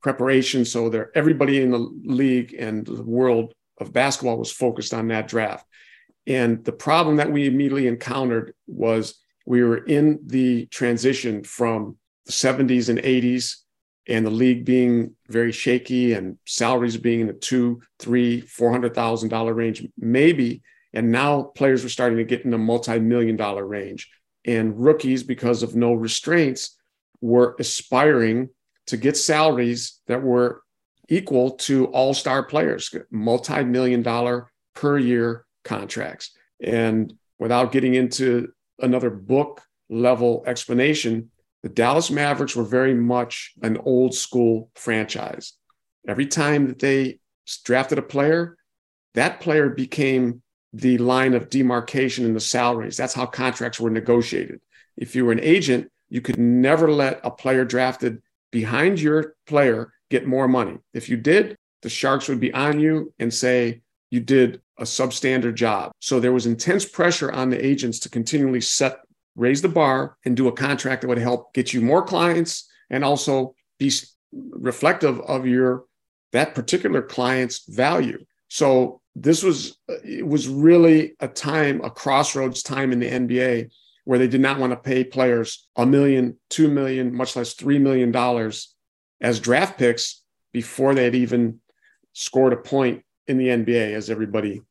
preparation. 0.02 0.66
So 0.66 0.90
there, 0.90 1.12
everybody 1.16 1.62
in 1.62 1.72
the 1.72 1.80
league 2.04 2.56
and 2.58 2.86
the 2.86 3.04
world 3.04 3.54
of 3.80 3.94
basketball 3.94 4.38
was 4.38 4.52
focused 4.52 4.94
on 4.94 5.08
that 5.10 5.28
draft. 5.28 5.66
And 6.26 6.64
the 6.66 6.74
problem 6.74 7.18
that 7.18 7.32
we 7.32 7.48
immediately 7.48 7.88
encountered 7.88 8.54
was 8.68 9.16
we 9.46 9.64
were 9.64 9.78
in 9.78 10.20
the 10.26 10.66
transition 10.68 11.44
from 11.44 11.98
the 12.26 12.34
70s 12.34 12.90
and 12.90 13.00
80s 13.00 13.56
and 14.08 14.26
the 14.26 14.32
league 14.32 14.66
being 14.66 15.16
very 15.28 15.52
shaky 15.52 16.14
and 16.14 16.38
salaries 16.46 16.98
being 16.98 17.20
in 17.20 17.28
the 17.28 17.34
two, 17.34 17.82
three, 18.00 18.42
four 18.42 18.72
hundred 18.72 18.96
thousand 18.96 19.30
dollar 19.30 19.54
range, 19.54 19.86
maybe. 19.98 20.62
And 20.94 21.12
now 21.12 21.44
players 21.44 21.84
were 21.84 21.90
starting 21.90 22.18
to 22.18 22.24
get 22.24 22.46
in 22.46 22.52
the 22.52 22.58
multi-million 22.58 23.36
dollar 23.36 23.66
range. 23.66 24.10
And 24.46 24.80
rookies, 24.80 25.24
because 25.24 25.62
of 25.62 25.76
no 25.76 25.94
restraints, 25.94 26.78
were 27.20 27.56
aspiring 27.60 28.50
to 28.88 28.98
get 28.98 29.18
salaries 29.18 30.00
that 30.08 30.24
were 30.24 30.64
equal 31.10 31.52
to 31.52 31.88
all-star 31.88 32.44
players, 32.44 32.94
multi-million 33.12 34.02
dollar 34.02 34.50
per 34.74 34.98
year 34.98 35.46
contracts. 35.64 36.32
And 36.64 37.14
without 37.40 37.72
getting 37.72 37.94
into 37.96 38.50
another 38.80 39.10
book 39.10 39.62
level 39.90 40.44
explanation, 40.48 41.32
the 41.64 41.70
Dallas 41.70 42.12
Mavericks 42.12 42.56
were 42.56 42.64
very 42.64 42.94
much 42.94 43.54
an 43.62 43.78
old 43.78 44.14
school 44.14 44.70
franchise. 44.76 45.54
Every 46.08 46.28
time 46.28 46.68
that 46.68 46.80
they 46.80 47.20
drafted 47.64 47.98
a 47.98 48.04
player, 48.04 48.58
that 49.16 49.42
player 49.42 49.70
became 49.70 50.42
the 50.74 50.98
line 50.98 51.34
of 51.34 51.50
demarcation 51.50 52.26
in 52.26 52.34
the 52.34 52.40
salaries. 52.40 52.98
That's 52.98 53.14
how 53.14 53.26
contracts 53.26 53.80
were 53.80 53.90
negotiated. 53.90 54.62
If 54.96 55.16
you 55.16 55.26
were 55.26 55.32
an 55.32 55.40
agent, 55.40 55.90
you 56.10 56.22
could 56.22 56.38
never 56.38 56.92
let 56.92 57.20
a 57.24 57.32
player 57.32 57.66
drafted 57.66 58.22
behind 58.52 59.00
your 59.00 59.36
player 59.46 59.92
get 60.10 60.28
more 60.28 60.48
money. 60.48 60.78
If 60.94 61.10
you 61.10 61.18
did, 61.18 61.56
the 61.82 61.90
Sharks 61.90 62.28
would 62.28 62.40
be 62.40 62.54
on 62.54 62.80
you 62.80 63.14
and 63.20 63.34
say 63.34 63.82
you 64.10 64.20
did 64.20 64.62
a 64.78 64.84
substandard 64.84 65.56
job. 65.56 65.92
So 66.00 66.20
there 66.20 66.32
was 66.32 66.46
intense 66.46 66.86
pressure 66.86 67.32
on 67.32 67.50
the 67.50 67.64
agents 67.64 68.00
to 68.00 68.10
continually 68.10 68.62
set 68.62 69.00
raise 69.38 69.62
the 69.62 69.70
bar 69.70 70.18
and 70.26 70.36
do 70.36 70.50
a 70.50 70.52
contract 70.52 71.02
that 71.02 71.08
would 71.08 71.18
help 71.18 71.54
get 71.54 71.72
you 71.72 71.80
more 71.80 72.04
clients 72.04 72.68
and 72.90 73.06
also 73.06 73.56
be 73.80 73.92
reflective 74.34 75.22
of 75.22 75.46
your 75.46 75.86
that 76.34 76.54
particular 76.54 77.02
client's 77.02 77.64
value. 77.68 78.26
So 78.50 79.02
this 79.16 79.44
was 79.44 79.78
it 79.88 80.28
was 80.28 80.50
really 80.50 81.16
a 81.20 81.28
time 81.28 81.82
a 81.84 81.90
crossroads 81.90 82.62
time 82.62 82.92
in 82.92 83.00
the 83.00 83.10
NBA 83.10 83.72
where 84.04 84.20
they 84.20 84.28
did 84.28 84.42
not 84.42 84.60
want 84.60 84.72
to 84.72 84.78
pay 84.78 85.04
players 85.04 85.68
a 85.76 85.86
million, 85.86 86.38
two 86.50 86.70
million, 86.70 87.14
much 87.14 87.36
less 87.36 87.54
three 87.54 87.80
million 87.80 88.12
dollars 88.12 88.74
as 89.22 89.40
draft 89.40 89.78
picks 89.78 90.24
before 90.54 90.96
they 90.96 91.04
had 91.04 91.16
even 91.16 91.60
scored 92.14 92.54
a 92.54 92.58
point 92.58 93.04
in 93.28 93.38
the 93.38 93.48
NBA, 93.48 93.94
as 93.94 94.10
everybody 94.10 94.62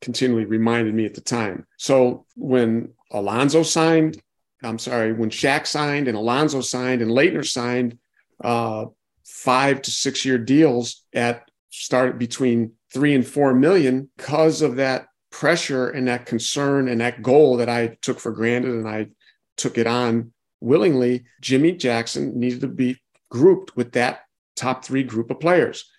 continually 0.00 0.44
reminded 0.44 0.94
me 0.94 1.06
at 1.06 1.14
the 1.14 1.20
time. 1.20 1.66
So 1.76 2.26
when 2.36 2.92
Alonzo 3.14 3.62
signed, 3.62 4.20
I'm 4.62 4.78
sorry, 4.78 5.12
when 5.12 5.30
Shaq 5.30 5.66
signed 5.66 6.08
and 6.08 6.16
Alonzo 6.16 6.60
signed 6.60 7.00
and 7.00 7.10
Laettner 7.10 7.46
signed 7.46 7.98
uh, 8.42 8.86
five 9.24 9.80
to 9.82 9.90
six 9.90 10.24
year 10.24 10.36
deals 10.36 11.04
at 11.14 11.48
start 11.70 12.18
between 12.18 12.72
three 12.92 13.14
and 13.14 13.26
four 13.26 13.54
million 13.54 14.10
because 14.16 14.62
of 14.62 14.76
that 14.76 15.06
pressure 15.30 15.88
and 15.88 16.08
that 16.08 16.26
concern 16.26 16.88
and 16.88 17.00
that 17.00 17.22
goal 17.22 17.56
that 17.56 17.68
I 17.68 17.96
took 18.02 18.20
for 18.20 18.32
granted 18.32 18.72
and 18.72 18.88
I 18.88 19.08
took 19.56 19.78
it 19.78 19.86
on 19.86 20.32
willingly. 20.60 21.24
Jimmy 21.40 21.72
Jackson 21.72 22.38
needed 22.38 22.60
to 22.62 22.68
be 22.68 23.00
grouped 23.30 23.76
with 23.76 23.92
that 23.92 24.22
top 24.56 24.84
three 24.84 25.02
group 25.02 25.30
of 25.30 25.40
players. 25.40 25.90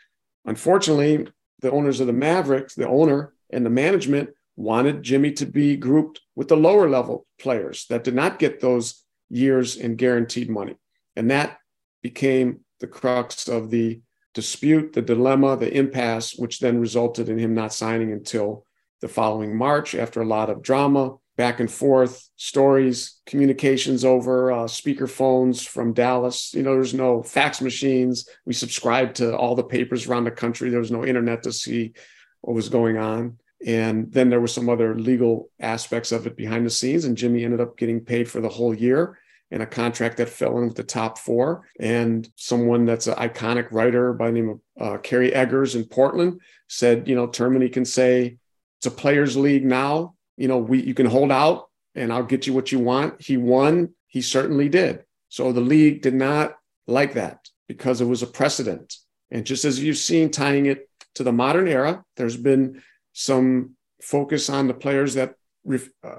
Unfortunately, 0.46 1.28
the 1.60 1.72
owners 1.72 2.00
of 2.00 2.08
the 2.08 2.14
Mavericks, 2.14 2.76
the 2.76 2.88
owner 2.88 3.34
and 3.50 3.66
the 3.66 3.70
management 3.70 4.30
wanted 4.56 5.04
Jimmy 5.04 5.32
to 5.34 5.46
be 5.46 5.76
grouped 5.76 6.22
with 6.36 6.48
the 6.48 6.58
lower 6.58 6.90
level 6.90 7.26
players 7.40 7.86
that 7.90 8.04
did 8.04 8.16
not 8.16 8.40
get 8.40 8.60
those 8.60 9.04
years 9.30 9.76
in 9.76 9.96
guaranteed 9.96 10.50
money. 10.50 10.76
And 11.16 11.32
that 11.32 11.58
became 12.02 12.62
the 12.80 12.88
crux 12.88 13.48
of 13.48 13.70
the 13.70 14.02
dispute, 14.34 14.94
the 14.94 15.02
dilemma, 15.02 15.56
the 15.58 15.74
impasse, 15.74 16.36
which 16.36 16.60
then 16.60 16.80
resulted 16.80 17.30
in 17.30 17.38
him 17.38 17.54
not 17.54 17.74
signing 17.74 18.12
until 18.12 18.66
the 19.02 19.08
following 19.08 19.56
March 19.56 19.96
after 19.96 20.22
a 20.22 20.26
lot 20.26 20.50
of 20.50 20.62
drama, 20.62 21.16
back 21.38 21.60
and 21.60 21.72
forth, 21.72 22.30
stories, 22.36 23.20
communications 23.26 24.06
over 24.06 24.52
uh, 24.52 24.68
speaker 24.68 25.08
phones 25.08 25.66
from 25.66 25.94
Dallas. 25.94 26.54
You 26.54 26.64
know, 26.64 26.74
there's 26.74 26.94
no 26.94 27.24
fax 27.24 27.62
machines. 27.62 28.28
We 28.46 28.54
subscribed 28.54 29.18
to 29.18 29.36
all 29.36 29.56
the 29.56 29.64
papers 29.64 30.08
around 30.08 30.26
the 30.26 30.32
country. 30.32 30.70
There 30.70 30.80
was 30.80 30.92
no 30.92 31.06
internet 31.06 31.44
to 31.44 31.52
see 31.52 31.94
what 32.42 32.56
was 32.56 32.70
going 32.70 32.98
on. 32.98 33.38
And 33.66 34.12
then 34.12 34.30
there 34.30 34.42
were 34.42 34.48
some 34.48 34.70
other 34.70 34.96
legal 34.96 35.50
aspects 35.60 36.12
of 36.12 36.28
it 36.28 36.36
behind 36.36 36.66
the 36.66 36.70
scenes. 36.70 37.06
And 37.06 37.18
Jimmy 37.18 37.44
ended 37.44 37.62
up 37.62 37.78
getting 37.78 38.02
paid 38.02 38.30
for 38.30 38.42
the 38.42 38.50
whole 38.50 38.74
year 38.74 39.18
in 39.52 39.62
a 39.62 39.66
contract 39.66 40.18
that 40.18 40.30
fell 40.30 40.58
in 40.58 40.66
with 40.66 40.76
the 40.76 40.84
top 40.84 41.18
four. 41.18 41.68
And 41.80 42.30
someone 42.36 42.86
that's 42.86 43.08
an 43.08 43.16
iconic 43.16 43.72
writer 43.72 44.14
by 44.14 44.28
the 44.28 44.34
name 44.34 44.50
of 44.50 44.60
uh, 44.80 44.98
Kerry 45.00 45.34
Eggers 45.34 45.76
in 45.76 45.86
Portland 45.86 46.42
said, 46.68 47.08
you 47.08 47.16
know, 47.16 47.28
Termini 47.28 47.72
can 47.72 47.86
say 47.86 48.38
it's 48.80 48.88
a 48.88 48.92
players' 48.92 49.38
league 49.38 49.66
now. 49.66 50.16
You 50.38 50.48
know, 50.48 50.58
we 50.58 50.82
you 50.82 50.94
can 50.94 51.06
hold 51.06 51.32
out 51.32 51.70
and 51.96 52.12
I'll 52.12 52.24
get 52.24 52.46
you 52.46 52.54
what 52.54 52.72
you 52.72 52.80
want. 52.80 53.22
He 53.22 53.38
won. 53.38 53.94
He 54.08 54.22
certainly 54.22 54.70
did. 54.70 55.04
So 55.30 55.52
the 55.52 55.62
league 55.62 56.02
did 56.02 56.14
not 56.14 56.58
like 56.88 57.14
that 57.14 57.50
because 57.68 58.02
it 58.02 58.06
was 58.06 58.22
a 58.22 58.28
precedent. 58.28 58.96
And 59.32 59.46
just 59.46 59.66
as 59.66 59.82
you've 59.82 59.98
seen 59.98 60.30
tying 60.30 60.66
it 60.66 60.90
to 61.16 61.24
the 61.24 61.32
modern 61.32 61.68
era, 61.68 62.04
there's 62.16 62.38
been 62.38 62.84
some 63.16 63.72
focus 64.02 64.50
on 64.50 64.68
the 64.68 64.74
players 64.74 65.16
that 65.16 65.36
uh, 66.04 66.12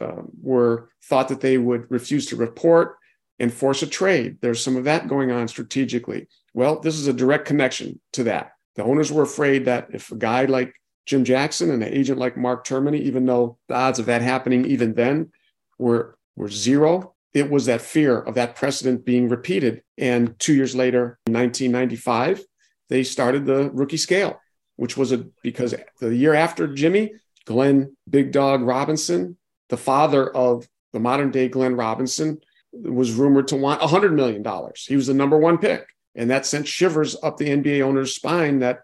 uh, 0.00 0.22
were 0.42 0.90
thought 1.04 1.28
that 1.28 1.40
they 1.40 1.58
would 1.58 1.88
refuse 1.90 2.26
to 2.26 2.36
report 2.36 2.96
and 3.38 3.52
force 3.52 3.82
a 3.82 3.86
trade. 3.86 4.38
There's 4.40 4.64
some 4.64 4.76
of 4.76 4.84
that 4.84 5.06
going 5.06 5.30
on 5.30 5.46
strategically. 5.46 6.26
Well, 6.54 6.80
this 6.80 6.96
is 6.96 7.06
a 7.06 7.12
direct 7.12 7.44
connection 7.44 8.00
to 8.14 8.24
that. 8.24 8.52
The 8.74 8.82
owners 8.82 9.12
were 9.12 9.22
afraid 9.22 9.66
that 9.66 9.88
if 9.92 10.10
a 10.10 10.16
guy 10.16 10.46
like 10.46 10.72
Jim 11.06 11.22
Jackson 11.22 11.70
and 11.70 11.82
an 11.82 11.92
agent 11.92 12.18
like 12.18 12.36
Mark 12.36 12.66
Termini, 12.66 13.02
even 13.02 13.26
though 13.26 13.58
the 13.68 13.74
odds 13.74 13.98
of 13.98 14.06
that 14.06 14.22
happening 14.22 14.64
even 14.64 14.94
then 14.94 15.30
were 15.78 16.16
were 16.34 16.48
zero, 16.48 17.14
it 17.34 17.50
was 17.50 17.66
that 17.66 17.82
fear 17.82 18.18
of 18.18 18.34
that 18.34 18.56
precedent 18.56 19.04
being 19.04 19.28
repeated. 19.28 19.82
And 19.98 20.38
two 20.38 20.54
years 20.54 20.74
later, 20.74 21.18
in 21.26 21.34
1995, 21.34 22.42
they 22.88 23.04
started 23.04 23.44
the 23.44 23.70
rookie 23.70 23.96
scale 23.98 24.40
which 24.78 24.96
was 24.96 25.10
a 25.10 25.26
because 25.42 25.74
the 26.00 26.14
year 26.14 26.34
after 26.34 26.72
Jimmy, 26.72 27.12
Glenn 27.46 27.96
Big 28.08 28.30
Dog 28.30 28.62
Robinson, 28.62 29.36
the 29.70 29.76
father 29.76 30.34
of 30.34 30.68
the 30.92 31.00
modern 31.00 31.32
day 31.32 31.48
Glenn 31.48 31.74
Robinson, 31.74 32.38
was 32.72 33.12
rumored 33.12 33.48
to 33.48 33.56
want 33.56 33.80
$100 33.80 34.12
million. 34.14 34.44
He 34.76 34.94
was 34.94 35.08
the 35.08 35.14
number 35.14 35.36
one 35.36 35.58
pick. 35.58 35.84
And 36.14 36.30
that 36.30 36.46
sent 36.46 36.68
shivers 36.68 37.16
up 37.24 37.36
the 37.36 37.48
NBA 37.48 37.82
owner's 37.82 38.14
spine 38.14 38.60
that 38.60 38.80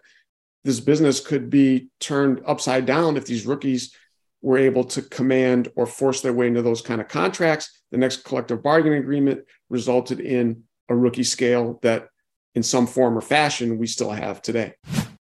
this 0.65 0.81
business 0.81 1.21
could 1.21 1.49
be 1.49 1.87
turned 2.01 2.41
upside 2.45 2.85
down 2.85 3.15
if 3.15 3.25
these 3.25 3.45
rookies 3.45 3.95
were 4.41 4.57
able 4.57 4.83
to 4.83 5.01
command 5.01 5.71
or 5.77 5.85
force 5.85 6.19
their 6.19 6.33
way 6.33 6.47
into 6.47 6.61
those 6.61 6.81
kind 6.81 6.99
of 6.99 7.07
contracts. 7.07 7.83
The 7.91 7.97
next 7.97 8.25
collective 8.25 8.61
bargaining 8.61 8.99
agreement 8.99 9.45
resulted 9.69 10.19
in 10.19 10.63
a 10.89 10.95
rookie 10.95 11.23
scale 11.23 11.79
that, 11.83 12.09
in 12.53 12.63
some 12.63 12.85
form 12.85 13.17
or 13.17 13.21
fashion, 13.21 13.77
we 13.77 13.87
still 13.87 14.11
have 14.11 14.41
today. 14.41 14.73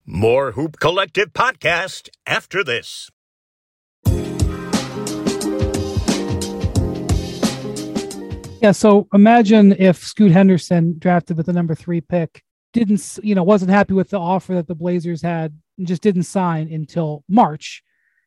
More 0.05 0.51
Hoop 0.51 0.81
Collective 0.81 1.31
podcast 1.31 2.09
after 2.27 2.61
this. 2.61 3.09
Yeah, 8.61 8.73
so 8.73 9.07
imagine 9.13 9.71
if 9.79 9.97
Scoot 9.97 10.33
Henderson 10.33 10.97
drafted 10.99 11.37
with 11.37 11.45
the 11.45 11.53
number 11.53 11.73
three 11.73 12.01
pick, 12.01 12.43
didn't 12.73 13.17
you 13.23 13.33
know, 13.33 13.43
wasn't 13.43 13.71
happy 13.71 13.93
with 13.93 14.09
the 14.09 14.19
offer 14.19 14.55
that 14.55 14.67
the 14.67 14.75
Blazers 14.75 15.21
had 15.21 15.57
and 15.77 15.87
just 15.87 16.01
didn't 16.01 16.23
sign 16.23 16.69
until 16.69 17.23
March, 17.29 17.81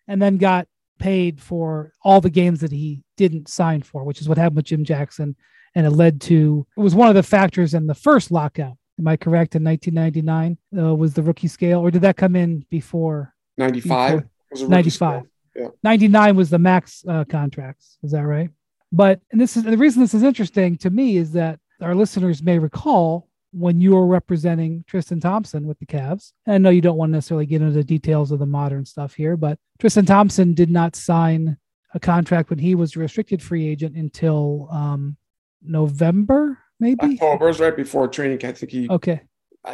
and 0.08 0.20
then 0.22 0.38
got 0.38 0.68
paid 0.98 1.42
for 1.42 1.92
all 2.02 2.22
the 2.22 2.30
games 2.30 2.60
that 2.60 2.72
he 2.72 3.02
didn't 3.18 3.48
sign 3.48 3.82
for, 3.82 4.02
which 4.02 4.22
is 4.22 4.30
what 4.30 4.38
happened 4.38 4.56
with 4.56 4.64
Jim 4.64 4.82
Jackson. 4.84 5.36
And 5.74 5.84
it 5.84 5.90
led 5.90 6.22
to 6.22 6.66
it 6.74 6.80
was 6.80 6.94
one 6.94 7.10
of 7.10 7.14
the 7.14 7.22
factors 7.22 7.74
in 7.74 7.86
the 7.86 7.94
first 7.94 8.30
lockout 8.30 8.78
Am 8.98 9.08
I 9.08 9.16
correct? 9.16 9.54
In 9.54 9.64
1999 9.64 10.58
uh, 10.78 10.94
was 10.94 11.14
the 11.14 11.22
rookie 11.22 11.48
scale, 11.48 11.80
or 11.80 11.90
did 11.90 12.02
that 12.02 12.16
come 12.16 12.36
in 12.36 12.64
before? 12.70 13.34
95. 13.58 14.24
Before? 14.50 14.68
95. 14.68 15.22
Yeah. 15.54 15.68
99 15.82 16.36
was 16.36 16.50
the 16.50 16.58
max 16.58 17.04
uh, 17.08 17.24
contracts. 17.24 17.98
Is 18.02 18.12
that 18.12 18.24
right? 18.24 18.50
But 18.92 19.20
and 19.32 19.40
this 19.40 19.56
is 19.56 19.64
the 19.64 19.76
reason 19.76 20.02
this 20.02 20.14
is 20.14 20.22
interesting 20.22 20.76
to 20.78 20.90
me 20.90 21.16
is 21.16 21.32
that 21.32 21.58
our 21.80 21.94
listeners 21.94 22.42
may 22.42 22.58
recall 22.58 23.28
when 23.52 23.80
you 23.80 23.94
were 23.94 24.06
representing 24.06 24.84
Tristan 24.86 25.20
Thompson 25.20 25.66
with 25.66 25.78
the 25.78 25.86
Cavs. 25.86 26.32
And 26.44 26.54
I 26.54 26.58
know 26.58 26.70
you 26.70 26.82
don't 26.82 26.96
want 26.96 27.10
to 27.10 27.14
necessarily 27.14 27.46
get 27.46 27.62
into 27.62 27.72
the 27.72 27.84
details 27.84 28.30
of 28.30 28.38
the 28.38 28.46
modern 28.46 28.84
stuff 28.84 29.14
here, 29.14 29.36
but 29.36 29.58
Tristan 29.78 30.04
Thompson 30.04 30.52
did 30.52 30.70
not 30.70 30.94
sign 30.94 31.56
a 31.94 32.00
contract 32.00 32.50
when 32.50 32.58
he 32.58 32.74
was 32.74 32.94
a 32.94 32.98
restricted 32.98 33.42
free 33.42 33.66
agent 33.66 33.96
until 33.96 34.68
um, 34.70 35.16
November 35.62 36.58
maybe 36.80 37.14
October 37.14 37.46
was 37.46 37.60
right 37.60 37.76
before 37.76 38.08
training 38.08 38.38
camp. 38.38 38.56
I 38.56 38.58
think 38.58 38.72
he 38.72 38.88
okay. 38.88 39.22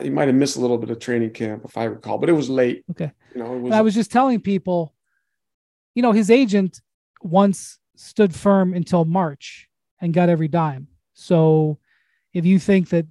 He 0.01 0.09
might 0.09 0.29
have 0.29 0.35
missed 0.35 0.57
a 0.57 0.61
little 0.61 0.79
bit 0.79 0.89
of 0.89 0.99
training 0.99 1.33
camp 1.33 1.65
if 1.67 1.77
I 1.77 1.85
recall, 1.85 2.17
but 2.17 2.31
it 2.31 2.33
was 2.33 2.49
late. 2.49 2.85
Okay, 2.91 3.13
you 3.35 3.43
know, 3.43 3.53
was, 3.53 3.73
I 3.73 3.83
was 3.83 3.95
just 3.95 4.11
telling 4.11 4.41
people, 4.41 4.95
you 5.95 6.03
know, 6.03 6.13
his 6.13 6.31
agent 6.31 6.81
once 7.21 7.79
stood 7.97 8.35
firm 8.35 8.73
until 8.73 9.05
March 9.05 9.69
and 10.01 10.15
got 10.15 10.31
every 10.31 10.49
dime. 10.49 10.89
So 11.13 11.79
if 12.33 12.47
you 12.47 12.59
think 12.59 12.89
that 12.89 13.07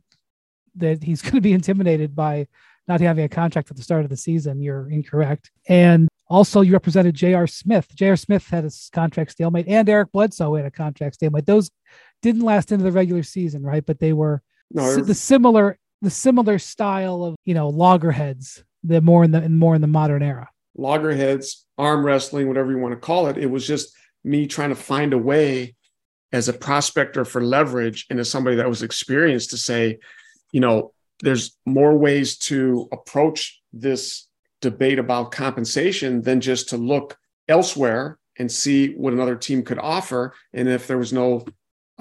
that 0.76 1.04
he's 1.04 1.22
going 1.24 1.36
to 1.36 1.42
be 1.42 1.54
intimidated 1.54 2.16
by 2.16 2.48
not 2.88 3.00
having 3.00 3.24
a 3.24 3.30
contract 3.30 3.70
at 3.70 3.78
the 3.78 3.84
start 3.84 4.04
of 4.04 4.10
the 4.10 4.18
season. 4.18 4.62
You're 4.62 4.90
incorrect. 4.90 5.52
And 5.68 6.10
also, 6.28 6.62
you 6.62 6.74
represented 6.74 7.16
J.R. 7.16 7.48
Smith. 7.48 7.88
J.R. 7.96 8.16
Smith 8.16 8.48
had 8.48 8.66
a 8.66 8.72
contract 8.94 9.32
stalemate, 9.32 9.68
and 9.68 9.88
Eric 9.88 10.12
Bledsoe 10.12 10.56
had 10.56 10.66
a 10.66 10.72
contract 10.72 11.16
stalemate. 11.16 11.46
Those 11.46 11.70
didn't 12.22 12.42
last 12.42 12.72
into 12.72 12.84
the 12.84 12.92
regular 12.92 13.24
season, 13.24 13.64
right? 13.64 13.86
But 13.86 14.00
they 14.00 14.14
were 14.14 14.42
no, 14.72 14.96
the 14.98 15.16
similar 15.16 15.78
the 16.02 16.10
similar 16.10 16.60
style 16.60 17.24
of 17.24 17.36
you 17.46 17.54
know 17.54 17.70
loggerheads. 17.70 18.64
The 18.84 19.02
more 19.02 19.24
in 19.24 19.32
the 19.32 19.48
more 19.48 19.76
in 19.76 19.82
the 19.82 19.88
modern 19.88 20.24
era. 20.24 20.50
Loggerheads, 20.76 21.66
arm 21.78 22.06
wrestling, 22.06 22.48
whatever 22.48 22.72
you 22.72 22.80
want 22.80 22.94
to 22.94 23.00
call 23.00 23.28
it. 23.28 23.38
It 23.38 23.48
was 23.48 23.68
just 23.68 23.94
me 24.24 24.48
trying 24.48 24.70
to 24.70 24.76
find 24.76 25.14
a 25.14 25.18
way 25.18 25.76
as 26.32 26.48
a 26.48 26.54
prospector 26.54 27.26
for 27.26 27.44
leverage 27.44 28.06
and 28.10 28.20
as 28.20 28.30
somebody 28.30 28.56
that 28.56 28.70
was 28.70 28.84
experienced 28.84 29.50
to 29.50 29.58
say, 29.58 30.00
you 30.52 30.62
know, 30.62 30.94
there's 31.22 31.58
more 31.66 31.98
ways 31.98 32.38
to 32.38 32.88
approach 32.92 33.62
this 33.74 34.28
debate 34.62 35.00
about 35.00 35.32
compensation 35.32 36.22
than 36.22 36.40
just 36.40 36.70
to 36.70 36.78
look 36.78 37.18
elsewhere 37.48 38.18
and 38.38 38.52
see 38.52 38.94
what 38.94 39.14
another 39.14 39.36
team 39.36 39.64
could 39.64 39.80
offer. 39.80 40.34
And 40.54 40.70
if 40.70 40.88
there 40.88 40.98
was 40.98 41.12
no 41.12 41.46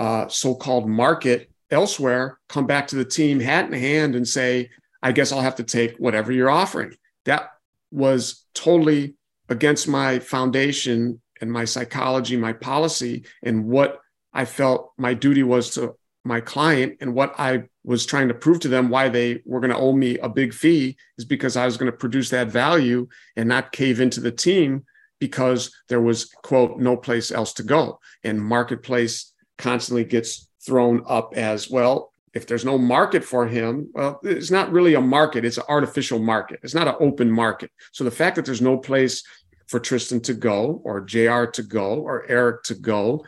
uh, 0.00 0.26
so 0.28 0.54
called 0.54 0.88
market 0.88 1.50
elsewhere, 1.70 2.38
come 2.48 2.66
back 2.66 2.88
to 2.88 2.96
the 2.96 3.04
team 3.04 3.38
hat 3.38 3.66
in 3.66 3.72
hand 3.72 4.16
and 4.16 4.26
say, 4.26 4.70
I 5.02 5.12
guess 5.12 5.30
I'll 5.30 5.42
have 5.42 5.56
to 5.56 5.62
take 5.62 5.96
whatever 5.98 6.32
you're 6.32 6.50
offering. 6.50 6.94
That 7.26 7.50
was 7.90 8.46
totally 8.54 9.14
against 9.50 9.86
my 9.86 10.18
foundation 10.18 11.20
and 11.40 11.52
my 11.52 11.66
psychology, 11.66 12.36
my 12.36 12.54
policy, 12.54 13.24
and 13.42 13.66
what 13.66 14.00
I 14.32 14.46
felt 14.46 14.92
my 14.96 15.12
duty 15.12 15.42
was 15.42 15.70
to 15.74 15.96
my 16.24 16.40
client 16.40 16.96
and 17.00 17.14
what 17.14 17.34
I 17.38 17.64
was 17.84 18.06
trying 18.06 18.28
to 18.28 18.34
prove 18.34 18.60
to 18.60 18.68
them 18.68 18.88
why 18.88 19.08
they 19.08 19.42
were 19.44 19.60
going 19.60 19.72
to 19.72 19.78
owe 19.78 19.92
me 19.92 20.18
a 20.18 20.28
big 20.28 20.54
fee 20.54 20.96
is 21.18 21.24
because 21.24 21.56
I 21.56 21.64
was 21.66 21.76
going 21.76 21.90
to 21.90 21.96
produce 21.96 22.30
that 22.30 22.48
value 22.48 23.06
and 23.36 23.48
not 23.48 23.72
cave 23.72 24.00
into 24.00 24.20
the 24.20 24.32
team 24.32 24.84
because 25.18 25.74
there 25.88 26.00
was 26.00 26.26
quote 26.26 26.78
no 26.78 26.96
place 26.96 27.30
else 27.30 27.52
to 27.54 27.62
go 27.62 28.00
and 28.24 28.42
marketplace 28.42 29.29
constantly 29.60 30.04
gets 30.04 30.48
thrown 30.64 31.02
up 31.06 31.34
as 31.36 31.70
well 31.70 32.12
if 32.32 32.46
there's 32.46 32.64
no 32.64 32.78
market 32.78 33.24
for 33.24 33.46
him 33.46 33.90
well 33.92 34.20
it's 34.22 34.50
not 34.50 34.70
really 34.72 34.94
a 34.94 35.00
market 35.00 35.44
it's 35.44 35.58
an 35.58 35.64
artificial 35.68 36.18
market. 36.18 36.60
It's 36.62 36.74
not 36.74 36.88
an 36.88 36.96
open 37.00 37.30
market. 37.30 37.70
So 37.92 38.04
the 38.04 38.10
fact 38.10 38.36
that 38.36 38.44
there's 38.44 38.62
no 38.62 38.78
place 38.78 39.22
for 39.68 39.78
Tristan 39.78 40.20
to 40.22 40.34
go 40.34 40.80
or 40.84 41.00
JR 41.00 41.44
to 41.44 41.62
go 41.62 41.94
or 42.00 42.28
Eric 42.28 42.64
to 42.64 42.74
go 42.74 43.24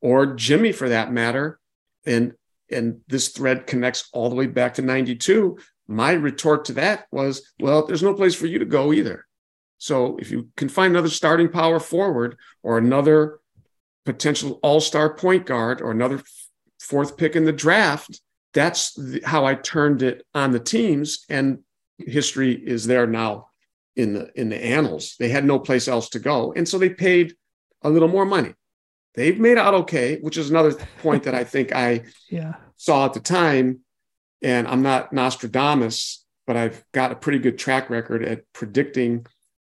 or 0.00 0.34
Jimmy 0.34 0.72
for 0.72 0.88
that 0.88 1.12
matter 1.12 1.58
and 2.04 2.34
and 2.70 3.00
this 3.06 3.28
thread 3.28 3.66
connects 3.66 4.08
all 4.12 4.28
the 4.28 4.34
way 4.34 4.46
back 4.46 4.74
to 4.74 4.82
92 4.82 5.56
my 5.88 6.12
retort 6.12 6.64
to 6.66 6.72
that 6.74 7.06
was 7.10 7.52
well 7.60 7.86
there's 7.86 8.02
no 8.02 8.14
place 8.14 8.34
for 8.34 8.46
you 8.46 8.58
to 8.58 8.64
go 8.64 8.92
either. 8.92 9.26
So 9.78 10.16
if 10.16 10.30
you 10.30 10.48
can 10.56 10.68
find 10.68 10.92
another 10.92 11.10
starting 11.10 11.50
power 11.50 11.78
forward 11.78 12.36
or 12.62 12.78
another 12.78 13.40
potential 14.06 14.58
all-star 14.62 15.14
point 15.14 15.44
guard 15.44 15.82
or 15.82 15.90
another 15.90 16.22
fourth 16.80 17.16
pick 17.16 17.36
in 17.36 17.44
the 17.44 17.52
draft 17.52 18.20
that's 18.54 18.94
the, 18.94 19.20
how 19.24 19.44
i 19.44 19.54
turned 19.54 20.02
it 20.02 20.24
on 20.34 20.52
the 20.52 20.60
teams 20.60 21.24
and 21.28 21.58
history 21.98 22.52
is 22.52 22.86
there 22.86 23.06
now 23.06 23.48
in 23.96 24.14
the 24.14 24.30
in 24.40 24.48
the 24.48 24.64
annals 24.64 25.16
they 25.18 25.28
had 25.28 25.44
no 25.44 25.58
place 25.58 25.88
else 25.88 26.08
to 26.08 26.18
go 26.18 26.52
and 26.54 26.68
so 26.68 26.78
they 26.78 26.90
paid 26.90 27.34
a 27.82 27.90
little 27.90 28.08
more 28.08 28.24
money 28.24 28.54
They've 29.16 29.40
made 29.40 29.56
out 29.56 29.74
okay, 29.74 30.18
which 30.20 30.36
is 30.36 30.50
another 30.50 30.74
point 31.02 31.24
that 31.24 31.34
I 31.34 31.42
think 31.42 31.74
I 31.74 32.02
yeah. 32.30 32.54
saw 32.76 33.06
at 33.06 33.14
the 33.14 33.20
time. 33.20 33.80
And 34.42 34.68
I'm 34.68 34.82
not 34.82 35.14
Nostradamus, 35.14 36.24
but 36.46 36.56
I've 36.56 36.84
got 36.92 37.10
a 37.10 37.16
pretty 37.16 37.38
good 37.38 37.58
track 37.58 37.88
record 37.88 38.22
at 38.22 38.42
predicting 38.52 39.26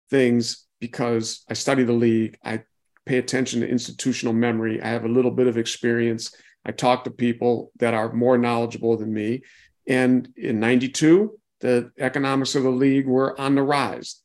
things 0.09 0.67
because 0.81 1.43
I 1.49 1.53
study 1.53 1.83
the 1.83 1.93
league. 1.93 2.37
I 2.43 2.63
pay 3.05 3.17
attention 3.17 3.61
to 3.61 3.69
institutional 3.69 4.33
memory. 4.33 4.81
I 4.81 4.87
have 4.89 5.05
a 5.05 5.09
little 5.09 5.31
bit 5.31 5.47
of 5.47 5.57
experience. 5.57 6.35
I 6.65 6.71
talk 6.71 7.03
to 7.03 7.11
people 7.11 7.71
that 7.77 7.93
are 7.93 8.13
more 8.13 8.37
knowledgeable 8.37 8.97
than 8.97 9.13
me. 9.13 9.41
And 9.87 10.27
in 10.35 10.59
92, 10.59 11.39
the 11.61 11.91
economics 11.99 12.55
of 12.55 12.63
the 12.63 12.69
league 12.69 13.07
were 13.07 13.39
on 13.39 13.55
the 13.55 13.63
rise. 13.63 14.21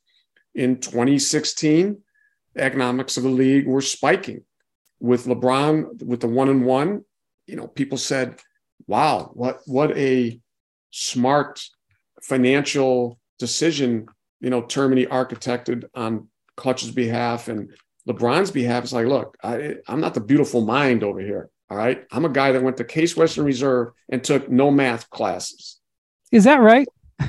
In 0.53 0.79
2016, 0.79 2.01
the 2.53 2.63
economics 2.63 3.17
of 3.17 3.23
the 3.23 3.29
league 3.29 3.67
were 3.67 3.81
spiking 3.81 4.43
with 4.99 5.25
LeBron 5.25 6.01
with 6.03 6.21
the 6.21 6.27
one 6.27 6.49
and 6.49 6.65
one, 6.65 7.03
you 7.47 7.55
know, 7.55 7.67
people 7.67 7.97
said, 7.97 8.39
"Wow, 8.87 9.31
what 9.33 9.59
what 9.65 9.95
a 9.97 10.39
smart 10.91 11.61
financial 12.23 13.19
decision." 13.37 14.07
You 14.39 14.49
know, 14.49 14.61
Termini 14.61 15.05
architected 15.05 15.85
on 15.93 16.29
Clutch's 16.55 16.91
behalf 16.91 17.47
and 17.47 17.71
LeBron's 18.07 18.51
behalf. 18.51 18.83
It's 18.83 18.93
like, 18.93 19.07
look, 19.07 19.37
I, 19.43 19.75
I'm 19.87 20.01
not 20.01 20.13
the 20.13 20.21
beautiful 20.21 20.61
mind 20.61 21.03
over 21.03 21.19
here. 21.19 21.49
All 21.69 21.77
right, 21.77 22.05
I'm 22.11 22.25
a 22.25 22.29
guy 22.29 22.51
that 22.51 22.61
went 22.61 22.77
to 22.77 22.83
Case 22.83 23.17
Western 23.17 23.45
Reserve 23.45 23.89
and 24.09 24.23
took 24.23 24.49
no 24.49 24.69
math 24.69 25.09
classes. 25.09 25.79
Is 26.31 26.43
that 26.43 26.57
right? 26.57 26.87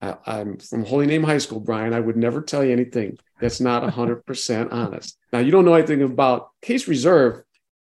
I, 0.00 0.16
am 0.26 0.58
from 0.58 0.84
Holy 0.84 1.06
Name 1.06 1.22
High 1.22 1.38
School, 1.38 1.60
Brian. 1.60 1.92
I 1.92 2.00
would 2.00 2.16
never 2.16 2.40
tell 2.40 2.64
you 2.64 2.72
anything 2.72 3.18
that's 3.40 3.60
not 3.60 3.82
100% 3.82 4.72
honest. 4.72 5.18
Now, 5.32 5.40
you 5.40 5.50
don't 5.50 5.64
know 5.64 5.74
anything 5.74 6.02
about 6.02 6.50
Case 6.62 6.88
Reserve. 6.88 7.42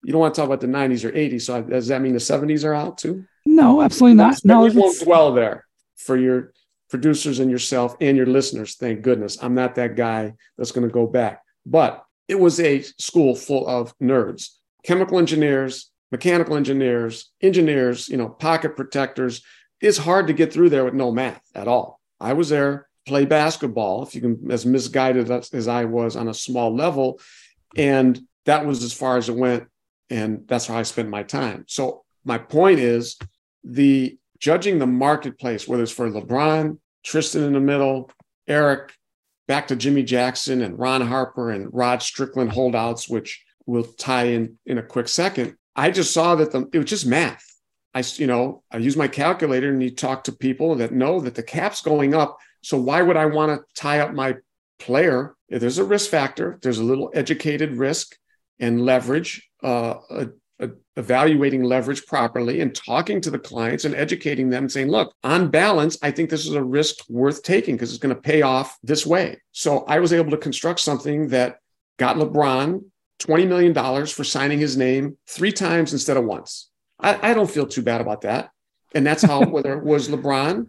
You 0.03 0.13
don't 0.13 0.21
want 0.21 0.33
to 0.33 0.41
talk 0.41 0.47
about 0.47 0.61
the 0.61 0.67
90s 0.67 1.03
or 1.03 1.11
80s. 1.11 1.41
So, 1.43 1.61
does 1.61 1.87
that 1.87 2.01
mean 2.01 2.13
the 2.13 2.19
70s 2.19 2.63
are 2.63 2.73
out 2.73 2.97
too? 2.97 3.25
No, 3.45 3.81
absolutely 3.81 4.15
not. 4.15 4.39
No, 4.43 4.61
we 4.61 4.71
won't 4.71 4.99
dwell 4.99 5.33
there 5.33 5.65
for 5.95 6.17
your 6.17 6.53
producers 6.89 7.39
and 7.39 7.51
yourself 7.51 7.95
and 8.01 8.15
your 8.17 8.25
listeners. 8.25 8.75
Thank 8.75 9.01
goodness. 9.01 9.37
I'm 9.41 9.53
not 9.53 9.75
that 9.75 9.95
guy 9.95 10.33
that's 10.57 10.71
going 10.71 10.87
to 10.87 10.93
go 10.93 11.07
back. 11.07 11.43
But 11.65 12.03
it 12.27 12.39
was 12.39 12.59
a 12.59 12.81
school 12.81 13.35
full 13.35 13.67
of 13.67 13.97
nerds, 13.99 14.49
chemical 14.83 15.17
engineers, 15.17 15.91
mechanical 16.11 16.55
engineers, 16.55 17.31
engineers, 17.41 18.09
you 18.09 18.17
know, 18.17 18.29
pocket 18.29 18.75
protectors, 18.75 19.41
it's 19.81 19.97
hard 19.97 20.27
to 20.27 20.33
get 20.33 20.51
through 20.51 20.69
there 20.69 20.85
with 20.85 20.93
no 20.93 21.11
math 21.11 21.41
at 21.53 21.67
all. 21.67 21.99
I 22.19 22.33
was 22.33 22.49
there, 22.49 22.87
play 23.05 23.25
basketball, 23.25 24.03
if 24.03 24.15
you 24.15 24.21
can, 24.21 24.51
as 24.51 24.65
misguided 24.65 25.29
as 25.29 25.67
I 25.67 25.85
was 25.85 26.15
on 26.15 26.27
a 26.27 26.33
small 26.33 26.75
level. 26.75 27.19
And 27.75 28.19
that 28.45 28.65
was 28.65 28.83
as 28.83 28.93
far 28.93 29.17
as 29.17 29.29
it 29.29 29.35
went. 29.35 29.67
And 30.09 30.47
that's 30.47 30.67
how 30.67 30.77
I 30.77 30.83
spent 30.83 31.09
my 31.09 31.23
time. 31.23 31.65
So 31.67 32.03
my 32.23 32.37
point 32.37 32.79
is 32.79 33.17
the 33.63 34.17
judging 34.39 34.79
the 34.79 34.87
marketplace, 34.87 35.67
whether 35.67 35.83
it's 35.83 35.91
for 35.91 36.09
LeBron, 36.09 36.79
Tristan 37.03 37.43
in 37.43 37.53
the 37.53 37.59
middle, 37.59 38.09
Eric, 38.47 38.93
back 39.47 39.67
to 39.67 39.75
Jimmy 39.75 40.03
Jackson 40.03 40.61
and 40.61 40.77
Ron 40.77 41.01
Harper 41.01 41.51
and 41.51 41.69
Rod 41.73 42.01
Strickland 42.01 42.51
holdouts, 42.51 43.09
which 43.09 43.43
we'll 43.65 43.83
tie 43.83 44.25
in 44.25 44.57
in 44.65 44.77
a 44.77 44.83
quick 44.83 45.07
second. 45.07 45.55
I 45.75 45.91
just 45.91 46.13
saw 46.13 46.35
that 46.35 46.51
the, 46.51 46.67
it 46.73 46.77
was 46.77 46.89
just 46.89 47.05
math. 47.05 47.43
I, 47.93 48.03
you 48.15 48.27
know, 48.27 48.63
I 48.71 48.77
use 48.77 48.97
my 48.97 49.07
calculator 49.07 49.69
and 49.69 49.81
you 49.81 49.89
talk 49.89 50.25
to 50.25 50.31
people 50.31 50.75
that 50.75 50.91
know 50.91 51.19
that 51.21 51.35
the 51.35 51.43
cap's 51.43 51.81
going 51.81 52.13
up. 52.13 52.37
So 52.61 52.77
why 52.77 53.01
would 53.01 53.17
I 53.17 53.25
want 53.25 53.59
to 53.59 53.81
tie 53.81 53.99
up 53.99 54.13
my 54.13 54.35
player? 54.79 55.35
If 55.49 55.61
there's 55.61 55.77
a 55.77 55.83
risk 55.83 56.09
factor, 56.09 56.59
there's 56.61 56.79
a 56.79 56.83
little 56.83 57.11
educated 57.13 57.77
risk 57.77 58.15
and 58.59 58.81
leverage, 58.81 59.49
uh, 59.63 59.95
evaluating 60.97 61.63
leverage 61.63 62.05
properly 62.05 62.59
and 62.59 62.75
talking 62.75 63.21
to 63.21 63.29
the 63.29 63.39
clients 63.39 63.85
and 63.85 63.95
educating 63.95 64.49
them 64.49 64.63
and 64.63 64.71
saying, 64.71 64.89
look, 64.89 65.13
on 65.23 65.49
balance, 65.49 65.97
I 66.01 66.11
think 66.11 66.29
this 66.29 66.45
is 66.45 66.55
a 66.55 66.63
risk 66.63 66.97
worth 67.07 67.43
taking 67.43 67.75
because 67.75 67.91
it's 67.91 68.01
going 68.01 68.15
to 68.15 68.21
pay 68.21 68.41
off 68.41 68.77
this 68.83 69.05
way. 69.05 69.39
So 69.51 69.85
I 69.85 69.99
was 69.99 70.11
able 70.11 70.31
to 70.31 70.37
construct 70.37 70.79
something 70.79 71.29
that 71.29 71.59
got 71.97 72.17
LeBron 72.17 72.83
$20 73.19 73.47
million 73.47 74.05
for 74.07 74.23
signing 74.23 74.59
his 74.59 74.75
name 74.75 75.17
three 75.27 75.51
times 75.51 75.93
instead 75.93 76.17
of 76.17 76.25
once. 76.25 76.69
I, 76.99 77.31
I 77.31 77.33
don't 77.33 77.49
feel 77.49 77.67
too 77.67 77.83
bad 77.83 78.01
about 78.01 78.21
that. 78.21 78.49
And 78.95 79.05
that's 79.05 79.23
how, 79.23 79.45
whether 79.49 79.77
it 79.77 79.83
was 79.83 80.09
LeBron 80.09 80.65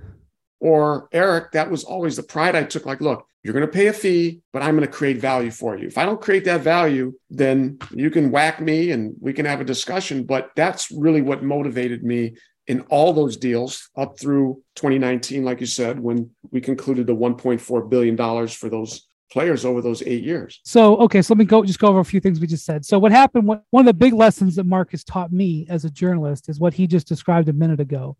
or 0.60 1.08
Eric, 1.12 1.52
that 1.52 1.70
was 1.70 1.84
always 1.84 2.16
the 2.16 2.22
pride 2.22 2.54
I 2.54 2.64
took. 2.64 2.84
Like, 2.84 3.00
look, 3.00 3.26
you're 3.42 3.54
going 3.54 3.66
to 3.66 3.72
pay 3.72 3.86
a 3.86 3.92
fee, 3.92 4.40
but 4.52 4.62
I'm 4.62 4.76
going 4.76 4.86
to 4.86 4.92
create 4.92 5.18
value 5.18 5.50
for 5.50 5.78
you. 5.78 5.86
If 5.86 5.96
I 5.96 6.04
don't 6.04 6.20
create 6.20 6.44
that 6.46 6.60
value, 6.60 7.14
then 7.30 7.78
you 7.92 8.10
can 8.10 8.30
whack 8.30 8.60
me 8.60 8.90
and 8.90 9.14
we 9.20 9.32
can 9.32 9.46
have 9.46 9.60
a 9.60 9.64
discussion. 9.64 10.24
But 10.24 10.50
that's 10.56 10.90
really 10.90 11.22
what 11.22 11.42
motivated 11.42 12.02
me 12.02 12.36
in 12.66 12.82
all 12.82 13.12
those 13.12 13.36
deals 13.36 13.88
up 13.96 14.18
through 14.18 14.62
2019, 14.74 15.44
like 15.44 15.60
you 15.60 15.66
said, 15.66 15.98
when 15.98 16.30
we 16.50 16.60
concluded 16.60 17.06
the 17.06 17.16
$1.4 17.16 17.88
billion 17.88 18.48
for 18.48 18.68
those 18.68 19.08
players 19.30 19.64
over 19.64 19.82
those 19.82 20.02
eight 20.02 20.24
years. 20.24 20.60
So, 20.64 20.96
okay, 20.98 21.22
so 21.22 21.34
let 21.34 21.38
me 21.38 21.44
go 21.44 21.64
just 21.64 21.78
go 21.78 21.88
over 21.88 22.00
a 22.00 22.04
few 22.04 22.20
things 22.20 22.40
we 22.40 22.46
just 22.46 22.64
said. 22.64 22.84
So, 22.84 22.98
what 22.98 23.12
happened? 23.12 23.46
One 23.46 23.62
of 23.72 23.84
the 23.84 23.94
big 23.94 24.14
lessons 24.14 24.56
that 24.56 24.64
Mark 24.64 24.90
has 24.92 25.04
taught 25.04 25.32
me 25.32 25.66
as 25.68 25.84
a 25.84 25.90
journalist 25.90 26.48
is 26.48 26.58
what 26.58 26.74
he 26.74 26.86
just 26.86 27.06
described 27.06 27.48
a 27.48 27.52
minute 27.52 27.80
ago, 27.80 28.16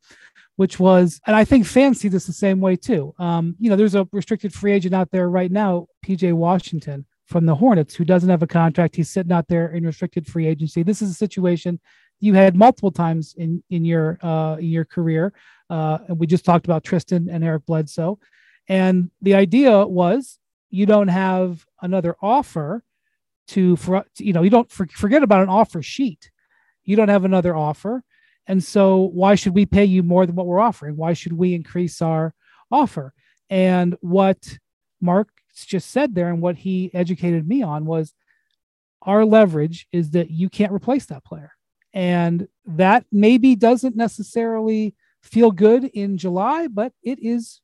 which 0.58 0.80
was, 0.80 1.20
and 1.24 1.36
I 1.36 1.44
think 1.44 1.66
fans 1.66 2.00
see 2.00 2.08
this 2.08 2.26
the 2.26 2.32
same 2.32 2.60
way 2.60 2.74
too. 2.74 3.14
Um, 3.20 3.54
you 3.60 3.70
know, 3.70 3.76
there's 3.76 3.94
a 3.94 4.08
restricted 4.10 4.52
free 4.52 4.72
agent 4.72 4.92
out 4.92 5.08
there 5.12 5.30
right 5.30 5.52
now, 5.52 5.86
PJ 6.04 6.32
Washington 6.32 7.06
from 7.26 7.46
the 7.46 7.54
Hornets, 7.54 7.94
who 7.94 8.04
doesn't 8.04 8.28
have 8.28 8.42
a 8.42 8.46
contract. 8.48 8.96
He's 8.96 9.08
sitting 9.08 9.30
out 9.30 9.46
there 9.46 9.68
in 9.68 9.86
restricted 9.86 10.26
free 10.26 10.48
agency. 10.48 10.82
This 10.82 11.00
is 11.00 11.10
a 11.10 11.14
situation 11.14 11.78
you 12.18 12.34
had 12.34 12.56
multiple 12.56 12.90
times 12.90 13.36
in 13.38 13.62
in 13.70 13.84
your 13.84 14.18
uh, 14.20 14.56
in 14.56 14.66
your 14.66 14.84
career. 14.84 15.32
Uh, 15.70 15.98
and 16.08 16.18
we 16.18 16.26
just 16.26 16.44
talked 16.44 16.66
about 16.66 16.82
Tristan 16.82 17.28
and 17.30 17.44
Eric 17.44 17.64
Bledsoe, 17.64 18.18
and 18.68 19.12
the 19.22 19.36
idea 19.36 19.86
was 19.86 20.40
you 20.70 20.86
don't 20.86 21.06
have 21.06 21.64
another 21.82 22.16
offer 22.20 22.82
to 23.48 23.76
for 23.76 24.04
you 24.18 24.32
know 24.32 24.42
you 24.42 24.50
don't 24.50 24.72
for, 24.72 24.88
forget 24.88 25.22
about 25.22 25.44
an 25.44 25.48
offer 25.50 25.82
sheet. 25.82 26.32
You 26.82 26.96
don't 26.96 27.10
have 27.10 27.24
another 27.24 27.54
offer, 27.54 28.02
and 28.48 28.64
so 28.64 29.11
why 29.12 29.34
should 29.34 29.54
we 29.54 29.66
pay 29.66 29.84
you 29.84 30.02
more 30.02 30.26
than 30.26 30.34
what 30.34 30.46
we're 30.46 30.58
offering? 30.58 30.96
Why 30.96 31.12
should 31.12 31.34
we 31.34 31.54
increase 31.54 32.00
our 32.00 32.34
offer? 32.72 33.12
And 33.50 33.96
what 34.00 34.58
Mark 35.00 35.28
just 35.54 35.90
said 35.90 36.14
there, 36.14 36.28
and 36.28 36.40
what 36.40 36.56
he 36.56 36.90
educated 36.94 37.46
me 37.46 37.62
on 37.62 37.84
was 37.84 38.14
our 39.02 39.24
leverage 39.24 39.87
is 39.92 40.11
that 40.11 40.30
you 40.30 40.48
can't 40.48 40.72
replace 40.72 41.06
that 41.06 41.24
player. 41.24 41.52
And 41.92 42.48
that 42.66 43.04
maybe 43.12 43.54
doesn't 43.54 43.96
necessarily 43.96 44.94
feel 45.22 45.50
good 45.50 45.84
in 45.84 46.18
July, 46.18 46.68
but 46.68 46.92
it 47.02 47.18
is 47.20 47.61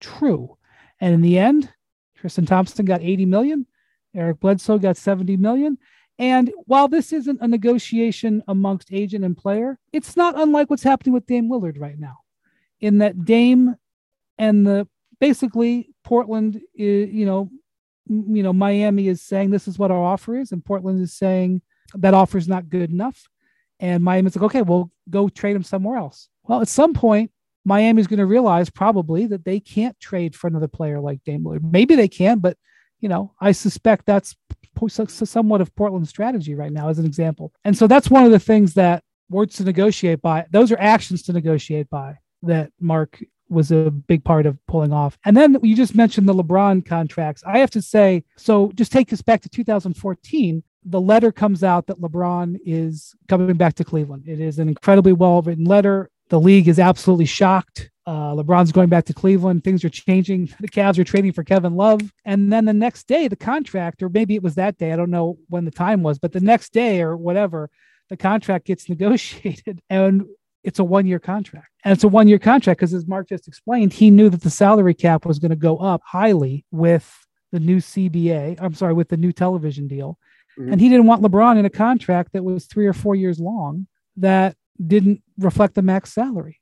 true. 0.00 0.56
And 1.00 1.14
in 1.14 1.22
the 1.22 1.38
end, 1.38 1.72
Tristan 2.16 2.46
Thompson 2.46 2.84
got 2.84 3.00
80 3.00 3.26
million, 3.26 3.66
Eric 4.14 4.40
Bledsoe 4.40 4.78
got 4.78 4.96
70 4.96 5.36
million. 5.36 5.78
And 6.20 6.52
while 6.66 6.86
this 6.86 7.14
isn't 7.14 7.40
a 7.40 7.48
negotiation 7.48 8.42
amongst 8.46 8.92
agent 8.92 9.24
and 9.24 9.34
player, 9.34 9.78
it's 9.90 10.18
not 10.18 10.38
unlike 10.38 10.68
what's 10.68 10.82
happening 10.82 11.14
with 11.14 11.26
Dame 11.26 11.50
Lillard 11.50 11.80
right 11.80 11.98
now, 11.98 12.18
in 12.78 12.98
that 12.98 13.24
Dame 13.24 13.74
and 14.36 14.66
the 14.66 14.86
basically 15.18 15.94
Portland, 16.04 16.60
is, 16.74 17.10
you 17.10 17.24
know, 17.24 17.50
you 18.06 18.42
know, 18.42 18.52
Miami 18.52 19.08
is 19.08 19.22
saying 19.22 19.48
this 19.48 19.66
is 19.66 19.78
what 19.78 19.90
our 19.90 20.02
offer 20.02 20.36
is, 20.36 20.52
and 20.52 20.62
Portland 20.62 21.00
is 21.00 21.14
saying 21.14 21.62
that 21.94 22.12
offer 22.12 22.36
is 22.36 22.48
not 22.48 22.68
good 22.68 22.90
enough. 22.90 23.26
And 23.78 24.04
Miami's 24.04 24.36
like, 24.36 24.44
okay, 24.44 24.60
we'll 24.60 24.90
go 25.08 25.30
trade 25.30 25.56
him 25.56 25.62
somewhere 25.62 25.96
else. 25.96 26.28
Well, 26.42 26.60
at 26.60 26.68
some 26.68 26.92
point, 26.92 27.30
Miami's 27.64 28.06
going 28.06 28.18
to 28.18 28.26
realize 28.26 28.68
probably 28.68 29.24
that 29.26 29.46
they 29.46 29.58
can't 29.58 29.98
trade 29.98 30.36
for 30.36 30.48
another 30.48 30.68
player 30.68 31.00
like 31.00 31.24
Dame 31.24 31.44
Lillard. 31.44 31.72
Maybe 31.72 31.94
they 31.94 32.08
can, 32.08 32.40
but 32.40 32.58
you 33.00 33.08
know, 33.08 33.32
I 33.40 33.52
suspect 33.52 34.06
that's 34.06 34.36
somewhat 35.08 35.60
of 35.60 35.74
Portland's 35.74 36.08
strategy 36.08 36.54
right 36.54 36.72
now, 36.72 36.88
as 36.88 36.98
an 36.98 37.04
example. 37.04 37.52
And 37.64 37.76
so 37.76 37.86
that's 37.86 38.10
one 38.10 38.24
of 38.24 38.30
the 38.30 38.38
things 38.38 38.74
that 38.74 39.02
words 39.28 39.56
to 39.56 39.64
negotiate 39.64 40.22
by. 40.22 40.46
Those 40.50 40.72
are 40.72 40.78
actions 40.80 41.22
to 41.24 41.32
negotiate 41.32 41.90
by 41.90 42.18
that 42.42 42.72
Mark 42.80 43.22
was 43.50 43.72
a 43.72 43.90
big 43.90 44.24
part 44.24 44.46
of 44.46 44.56
pulling 44.66 44.92
off. 44.92 45.18
And 45.24 45.36
then 45.36 45.58
you 45.62 45.76
just 45.76 45.94
mentioned 45.94 46.28
the 46.28 46.34
LeBron 46.34 46.86
contracts. 46.86 47.42
I 47.46 47.58
have 47.58 47.70
to 47.72 47.82
say, 47.82 48.24
so 48.36 48.70
just 48.74 48.92
take 48.92 49.12
us 49.12 49.22
back 49.22 49.42
to 49.42 49.48
2014. 49.48 50.62
The 50.84 51.00
letter 51.00 51.32
comes 51.32 51.62
out 51.62 51.86
that 51.88 52.00
LeBron 52.00 52.58
is 52.64 53.14
coming 53.28 53.56
back 53.56 53.74
to 53.74 53.84
Cleveland. 53.84 54.24
It 54.26 54.40
is 54.40 54.58
an 54.58 54.68
incredibly 54.68 55.12
well 55.12 55.42
written 55.42 55.64
letter. 55.64 56.10
The 56.28 56.40
league 56.40 56.68
is 56.68 56.78
absolutely 56.78 57.26
shocked. 57.26 57.90
Uh, 58.10 58.34
LeBron's 58.34 58.72
going 58.72 58.88
back 58.88 59.04
to 59.04 59.14
Cleveland. 59.14 59.62
Things 59.62 59.84
are 59.84 59.88
changing. 59.88 60.52
The 60.60 60.68
Cavs 60.68 60.98
are 60.98 61.04
trading 61.04 61.32
for 61.32 61.44
Kevin 61.44 61.76
Love. 61.76 62.00
And 62.24 62.52
then 62.52 62.64
the 62.64 62.72
next 62.72 63.06
day, 63.06 63.28
the 63.28 63.36
contract, 63.36 64.02
or 64.02 64.08
maybe 64.08 64.34
it 64.34 64.42
was 64.42 64.56
that 64.56 64.78
day, 64.78 64.92
I 64.92 64.96
don't 64.96 65.12
know 65.12 65.38
when 65.48 65.64
the 65.64 65.70
time 65.70 66.02
was, 66.02 66.18
but 66.18 66.32
the 66.32 66.40
next 66.40 66.72
day 66.72 67.02
or 67.02 67.16
whatever, 67.16 67.70
the 68.08 68.16
contract 68.16 68.66
gets 68.66 68.88
negotiated. 68.94 69.80
And 69.88 70.24
it's 70.64 70.80
a 70.80 70.84
one 70.84 71.06
year 71.06 71.20
contract. 71.20 71.68
And 71.84 71.92
it's 71.92 72.02
a 72.02 72.08
one 72.08 72.26
year 72.26 72.40
contract 72.40 72.80
because, 72.80 72.92
as 72.92 73.06
Mark 73.06 73.28
just 73.28 73.46
explained, 73.46 73.92
he 73.92 74.10
knew 74.10 74.28
that 74.28 74.42
the 74.42 74.50
salary 74.50 74.94
cap 74.94 75.24
was 75.24 75.38
going 75.38 75.50
to 75.50 75.56
go 75.56 75.76
up 75.76 76.02
highly 76.04 76.64
with 76.72 77.08
the 77.52 77.60
new 77.60 77.76
CBA. 77.76 78.58
I'm 78.60 78.74
sorry, 78.74 78.92
with 78.92 79.08
the 79.08 79.16
new 79.16 79.32
television 79.32 79.86
deal. 79.86 80.18
Mm-hmm. 80.58 80.72
And 80.72 80.80
he 80.80 80.88
didn't 80.88 81.06
want 81.06 81.22
LeBron 81.22 81.58
in 81.58 81.64
a 81.64 81.70
contract 81.70 82.32
that 82.32 82.42
was 82.42 82.66
three 82.66 82.88
or 82.88 82.92
four 82.92 83.14
years 83.14 83.38
long 83.38 83.86
that 84.16 84.56
didn't 84.84 85.22
reflect 85.38 85.76
the 85.76 85.82
max 85.82 86.12
salary. 86.12 86.60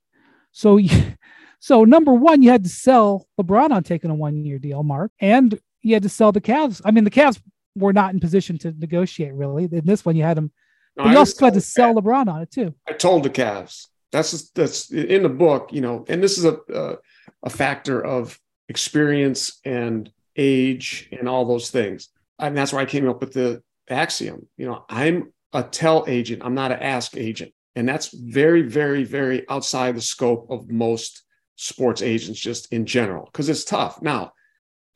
So, 0.52 0.80
so 1.60 1.84
number 1.84 2.12
one, 2.12 2.42
you 2.42 2.50
had 2.50 2.64
to 2.64 2.70
sell 2.70 3.26
LeBron 3.40 3.70
on 3.70 3.82
taking 3.82 4.10
a 4.10 4.14
one 4.14 4.44
year 4.44 4.58
deal, 4.58 4.82
Mark, 4.82 5.12
and 5.20 5.58
you 5.82 5.94
had 5.94 6.02
to 6.02 6.08
sell 6.08 6.32
the 6.32 6.40
Cavs. 6.40 6.80
I 6.84 6.90
mean, 6.90 7.04
the 7.04 7.10
Cavs 7.10 7.40
were 7.74 7.92
not 7.92 8.12
in 8.12 8.20
position 8.20 8.58
to 8.58 8.72
negotiate 8.78 9.34
really. 9.34 9.64
In 9.64 9.84
this 9.84 10.04
one, 10.04 10.16
you 10.16 10.24
had 10.24 10.36
them 10.36 10.50
no, 10.96 11.04
but 11.04 11.10
you 11.10 11.18
also 11.18 11.44
had 11.44 11.54
to 11.54 11.60
sell 11.60 11.94
LeBron 11.94 12.26
on 12.26 12.42
it 12.42 12.50
too. 12.50 12.74
I 12.88 12.92
told 12.92 13.22
the 13.22 13.30
Cavs. 13.30 13.86
That's 14.10 14.30
just, 14.30 14.54
that's 14.54 14.90
in 14.90 15.22
the 15.22 15.28
book, 15.28 15.70
you 15.72 15.82
know, 15.82 16.04
and 16.08 16.22
this 16.22 16.38
is 16.38 16.44
a 16.46 16.58
uh, 16.72 16.96
a 17.42 17.50
factor 17.50 18.04
of 18.04 18.38
experience 18.68 19.60
and 19.64 20.10
age 20.36 21.08
and 21.12 21.28
all 21.28 21.44
those 21.44 21.70
things. 21.70 22.08
And 22.38 22.56
that's 22.56 22.72
why 22.72 22.80
I 22.80 22.86
came 22.86 23.08
up 23.08 23.20
with 23.20 23.32
the 23.32 23.62
axiom. 23.88 24.48
You 24.56 24.66
know, 24.66 24.84
I'm 24.88 25.32
a 25.52 25.62
tell 25.62 26.04
agent. 26.06 26.42
I'm 26.44 26.54
not 26.54 26.72
an 26.72 26.80
ask 26.80 27.16
agent, 27.16 27.52
and 27.76 27.88
that's 27.88 28.08
very, 28.08 28.62
very, 28.62 29.04
very 29.04 29.48
outside 29.48 29.96
the 29.96 30.00
scope 30.00 30.46
of 30.50 30.70
most 30.70 31.22
sports 31.56 32.02
agents, 32.02 32.40
just 32.40 32.72
in 32.72 32.86
general, 32.86 33.26
because 33.26 33.48
it's 33.48 33.64
tough. 33.64 34.00
Now, 34.02 34.32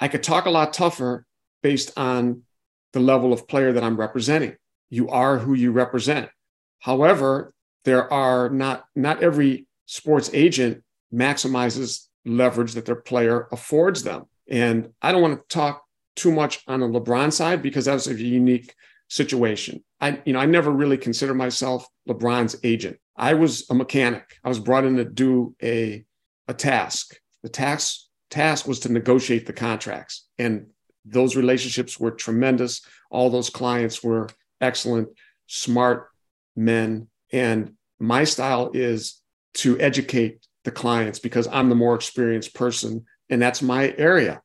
I 0.00 0.08
could 0.08 0.22
talk 0.22 0.46
a 0.46 0.50
lot 0.50 0.72
tougher 0.72 1.26
based 1.62 1.92
on 1.96 2.42
the 2.92 3.00
level 3.00 3.32
of 3.32 3.48
player 3.48 3.72
that 3.72 3.84
I'm 3.84 3.98
representing 3.98 4.56
you 4.92 5.08
are 5.08 5.38
who 5.38 5.54
you 5.54 5.72
represent. 5.72 6.28
However, 6.80 7.54
there 7.84 8.12
are 8.12 8.50
not 8.50 8.84
not 8.94 9.22
every 9.22 9.66
sports 9.86 10.30
agent 10.34 10.84
maximizes 11.12 12.08
leverage 12.26 12.74
that 12.74 12.84
their 12.84 12.96
player 12.96 13.48
affords 13.50 14.02
them. 14.02 14.26
And 14.48 14.90
I 15.00 15.10
don't 15.10 15.22
want 15.22 15.40
to 15.40 15.54
talk 15.54 15.82
too 16.14 16.30
much 16.30 16.62
on 16.68 16.80
the 16.80 16.86
LeBron 16.86 17.32
side 17.32 17.62
because 17.62 17.86
that's 17.86 18.06
a 18.06 18.14
unique 18.14 18.74
situation. 19.08 19.82
I, 20.02 20.20
you 20.24 20.32
know, 20.32 20.40
I 20.40 20.46
never 20.46 20.70
really 20.70 20.98
consider 20.98 21.32
myself 21.32 21.86
LeBron's 22.08 22.56
agent. 22.64 22.98
I 23.16 23.34
was 23.34 23.70
a 23.70 23.74
mechanic. 23.74 24.36
I 24.42 24.48
was 24.48 24.58
brought 24.58 24.84
in 24.84 24.96
to 24.96 25.04
do 25.04 25.54
a, 25.62 26.04
a 26.48 26.54
task. 26.54 27.16
The 27.42 27.48
task 27.48 28.00
task 28.28 28.66
was 28.66 28.80
to 28.80 28.92
negotiate 28.92 29.46
the 29.46 29.52
contracts. 29.52 30.26
And 30.38 30.66
those 31.04 31.36
relationships 31.36 32.00
were 32.00 32.10
tremendous. 32.10 32.80
All 33.10 33.30
those 33.30 33.50
clients 33.50 34.02
were 34.02 34.28
excellent, 34.60 35.08
smart 35.46 36.08
men. 36.56 37.08
And 37.32 37.74
my 38.00 38.24
style 38.24 38.70
is 38.74 39.20
to 39.54 39.78
educate 39.78 40.46
the 40.64 40.70
clients 40.70 41.18
because 41.18 41.46
I'm 41.46 41.68
the 41.68 41.74
more 41.74 41.94
experienced 41.94 42.54
person 42.54 43.04
and 43.28 43.40
that's 43.40 43.62
my 43.62 43.94
area. 43.98 44.42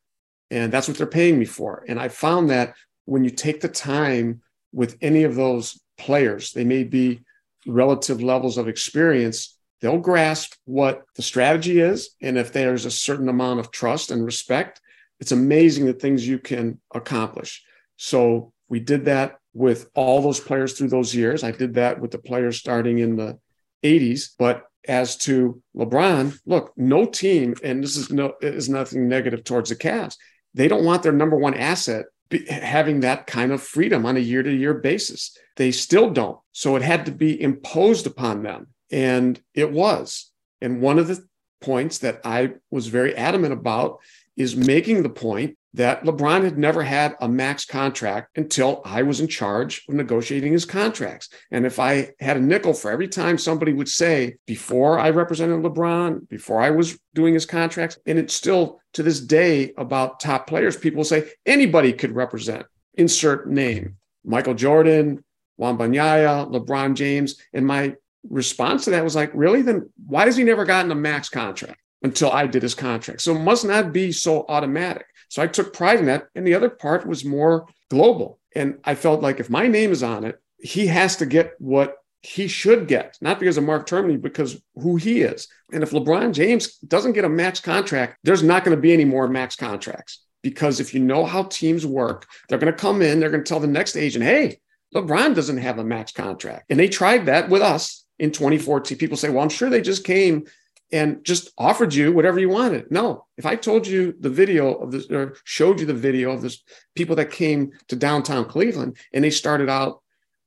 And 0.51 0.71
that's 0.71 0.87
what 0.87 0.97
they're 0.97 1.07
paying 1.07 1.39
me 1.39 1.45
for. 1.45 1.83
And 1.87 1.99
I 1.99 2.09
found 2.09 2.49
that 2.49 2.75
when 3.05 3.23
you 3.23 3.29
take 3.29 3.61
the 3.61 3.67
time 3.67 4.41
with 4.77 4.95
any 5.01 5.23
of 5.23 5.33
those 5.33 5.81
players, 5.97 6.51
they 6.51 6.63
may 6.63 6.83
be 6.83 7.21
relative 7.65 8.21
levels 8.21 8.59
of 8.59 8.67
experience, 8.67 9.57
they'll 9.81 9.97
grasp 9.97 10.53
what 10.65 11.01
the 11.15 11.23
strategy 11.23 11.79
is. 11.79 12.11
And 12.21 12.37
if 12.37 12.53
there's 12.53 12.85
a 12.85 12.91
certain 12.91 13.27
amount 13.27 13.59
of 13.59 13.71
trust 13.71 14.11
and 14.11 14.23
respect, 14.23 14.79
it's 15.19 15.31
amazing 15.31 15.87
the 15.87 15.93
things 15.93 16.27
you 16.27 16.37
can 16.37 16.79
accomplish. 16.93 17.63
So 17.95 18.53
we 18.69 18.79
did 18.79 19.05
that 19.05 19.39
with 19.51 19.89
all 19.95 20.21
those 20.21 20.39
players 20.39 20.73
through 20.73 20.89
those 20.89 21.15
years. 21.15 21.43
I 21.43 21.49
did 21.49 21.73
that 21.73 21.99
with 21.99 22.11
the 22.11 22.19
players 22.19 22.59
starting 22.59 22.99
in 22.99 23.15
the 23.15 23.39
80s. 23.83 24.29
But 24.37 24.63
as 24.87 25.17
to 25.17 25.59
LeBron, 25.75 26.37
look, 26.45 26.71
no 26.77 27.05
team, 27.05 27.55
and 27.63 27.83
this 27.83 27.97
is 27.97 28.11
no 28.11 28.35
is 28.41 28.69
nothing 28.69 29.09
negative 29.09 29.43
towards 29.43 29.69
the 29.69 29.75
Cavs. 29.75 30.17
They 30.53 30.67
don't 30.67 30.85
want 30.85 31.01
their 31.01 31.11
number 31.11 31.35
one 31.35 31.55
asset 31.55 32.05
having 32.49 33.01
that 33.01 33.27
kind 33.27 33.51
of 33.51 33.61
freedom 33.61 34.05
on 34.05 34.17
a 34.17 34.21
year 34.21 34.43
to 34.43 34.53
year 34.53 34.73
basis. 34.73 35.37
They 35.55 35.71
still 35.71 36.09
don't. 36.09 36.39
So 36.51 36.75
it 36.75 36.81
had 36.81 37.05
to 37.05 37.11
be 37.11 37.41
imposed 37.41 38.07
upon 38.07 38.43
them. 38.43 38.67
And 38.91 39.39
it 39.53 39.71
was. 39.71 40.31
And 40.61 40.81
one 40.81 40.99
of 40.99 41.07
the 41.07 41.25
points 41.61 41.99
that 41.99 42.21
I 42.23 42.53
was 42.71 42.87
very 42.87 43.15
adamant 43.15 43.53
about 43.53 43.99
is 44.35 44.55
making 44.55 45.03
the 45.03 45.09
point 45.09 45.57
that 45.77 46.03
LeBron 46.03 46.43
had 46.43 46.57
never 46.57 46.81
had 46.81 47.15
a 47.21 47.29
max 47.29 47.63
contract 47.63 48.35
until 48.35 48.81
I 48.83 49.03
was 49.03 49.19
in 49.19 49.27
charge 49.27 49.85
of 49.87 49.93
negotiating 49.93 50.51
his 50.51 50.65
contracts. 50.65 51.29
And 51.51 51.67
if 51.67 51.77
I 51.77 52.13
had 52.19 52.35
a 52.35 52.41
nickel 52.41 52.73
for 52.73 52.89
every 52.89 53.07
time 53.07 53.37
somebody 53.37 53.73
would 53.73 53.87
say, 53.87 54.37
before 54.47 54.97
I 54.97 55.11
represented 55.11 55.61
LeBron, 55.61 56.27
before 56.29 56.61
I 56.61 56.71
was 56.71 56.97
doing 57.13 57.35
his 57.35 57.45
contracts, 57.45 57.99
and 58.07 58.17
it's 58.17 58.33
still 58.33 58.81
to 58.93 59.03
this 59.03 59.19
day 59.19 59.73
about 59.77 60.19
top 60.19 60.47
players, 60.47 60.75
people 60.75 61.03
say 61.03 61.29
anybody 61.45 61.93
could 61.93 62.15
represent, 62.15 62.65
insert 62.95 63.47
name, 63.47 63.97
Michael 64.25 64.55
Jordan, 64.55 65.23
Wembanyama, 65.61 66.51
LeBron 66.51 66.95
James. 66.95 67.39
And 67.53 67.67
my 67.67 67.93
response 68.27 68.85
to 68.85 68.89
that 68.91 69.03
was 69.03 69.15
like, 69.15 69.29
really? 69.35 69.61
Then 69.61 69.91
why 70.07 70.25
has 70.25 70.35
he 70.37 70.43
never 70.43 70.65
gotten 70.65 70.91
a 70.91 70.95
max 70.95 71.29
contract? 71.29 71.79
until 72.03 72.31
I 72.31 72.47
did 72.47 72.61
his 72.61 72.75
contract. 72.75 73.21
So 73.21 73.35
it 73.35 73.39
must 73.39 73.65
not 73.65 73.91
be 73.91 74.11
so 74.11 74.45
automatic. 74.47 75.07
So 75.29 75.41
I 75.41 75.47
took 75.47 75.73
pride 75.73 75.99
in 75.99 76.05
that. 76.05 76.27
And 76.35 76.45
the 76.45 76.55
other 76.55 76.69
part 76.69 77.05
was 77.05 77.25
more 77.25 77.67
global. 77.89 78.39
And 78.55 78.79
I 78.83 78.95
felt 78.95 79.21
like 79.21 79.39
if 79.39 79.49
my 79.49 79.67
name 79.67 79.91
is 79.91 80.03
on 80.03 80.23
it, 80.23 80.41
he 80.59 80.87
has 80.87 81.17
to 81.17 81.25
get 81.25 81.53
what 81.59 81.97
he 82.21 82.47
should 82.47 82.87
get, 82.87 83.17
not 83.21 83.39
because 83.39 83.57
of 83.57 83.63
Mark 83.63 83.87
Termini, 83.87 84.19
because 84.19 84.61
who 84.75 84.95
he 84.95 85.21
is. 85.21 85.47
And 85.71 85.83
if 85.83 85.91
LeBron 85.91 86.33
James 86.33 86.77
doesn't 86.79 87.13
get 87.13 87.25
a 87.25 87.29
max 87.29 87.59
contract, 87.59 88.17
there's 88.23 88.43
not 88.43 88.63
going 88.65 88.75
to 88.75 88.81
be 88.81 88.91
any 88.93 89.05
more 89.05 89.27
max 89.27 89.55
contracts. 89.55 90.23
Because 90.41 90.79
if 90.79 90.93
you 90.93 90.99
know 90.99 91.25
how 91.25 91.43
teams 91.43 91.85
work, 91.85 92.25
they're 92.47 92.57
going 92.57 92.73
to 92.73 92.79
come 92.79 93.01
in, 93.01 93.19
they're 93.19 93.29
going 93.29 93.43
to 93.43 93.47
tell 93.47 93.59
the 93.59 93.67
next 93.67 93.95
agent, 93.95 94.23
hey, 94.23 94.59
LeBron 94.95 95.35
doesn't 95.35 95.57
have 95.57 95.79
a 95.79 95.83
max 95.83 96.11
contract. 96.11 96.65
And 96.69 96.79
they 96.79 96.87
tried 96.87 97.25
that 97.25 97.49
with 97.49 97.61
us 97.61 98.05
in 98.19 98.31
2014. 98.31 98.97
People 98.97 99.17
say, 99.17 99.29
well, 99.29 99.43
I'm 99.43 99.49
sure 99.49 99.69
they 99.69 99.81
just 99.81 100.03
came 100.03 100.45
and 100.91 101.23
just 101.23 101.51
offered 101.57 101.93
you 101.93 102.11
whatever 102.13 102.39
you 102.39 102.49
wanted. 102.49 102.89
No, 102.91 103.25
if 103.37 103.45
I 103.45 103.55
told 103.55 103.85
you 103.87 104.13
the 104.19 104.29
video 104.29 104.73
of 104.75 104.91
this 104.91 105.09
or 105.09 105.35
showed 105.43 105.79
you 105.79 105.85
the 105.85 105.93
video 105.93 106.31
of 106.31 106.41
this 106.41 106.63
people 106.95 107.15
that 107.17 107.31
came 107.31 107.71
to 107.89 107.95
downtown 107.95 108.45
Cleveland 108.45 108.97
and 109.13 109.23
they 109.23 109.29
started 109.29 109.69
out, 109.69 110.01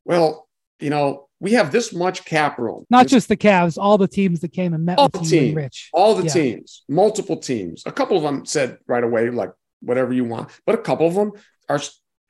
well, 0.04 0.48
you 0.78 0.90
know, 0.90 1.28
we 1.40 1.52
have 1.52 1.72
this 1.72 1.92
much 1.92 2.24
cap 2.24 2.58
room. 2.58 2.84
Not 2.90 3.06
just 3.06 3.28
the 3.28 3.36
Cavs, 3.36 3.78
all 3.78 3.98
the 3.98 4.08
teams 4.08 4.40
that 4.40 4.52
came 4.52 4.74
and 4.74 4.84
met 4.84 4.98
all 4.98 5.06
with 5.06 5.12
the 5.12 5.28
teams, 5.28 5.54
Rich. 5.56 5.90
All 5.92 6.14
the 6.14 6.24
Yeah. 6.24 6.32
teams, 6.32 6.82
multiple 6.88 7.36
teams. 7.36 7.82
A 7.86 7.92
couple 7.92 8.16
of 8.16 8.22
them 8.22 8.44
said 8.44 8.78
right 8.86 9.04
away, 9.04 9.30
like 9.30 9.52
whatever 9.80 10.12
you 10.12 10.24
want, 10.24 10.50
but 10.66 10.74
a 10.74 10.78
couple 10.78 11.06
of 11.06 11.14
them 11.14 11.32
are 11.68 11.80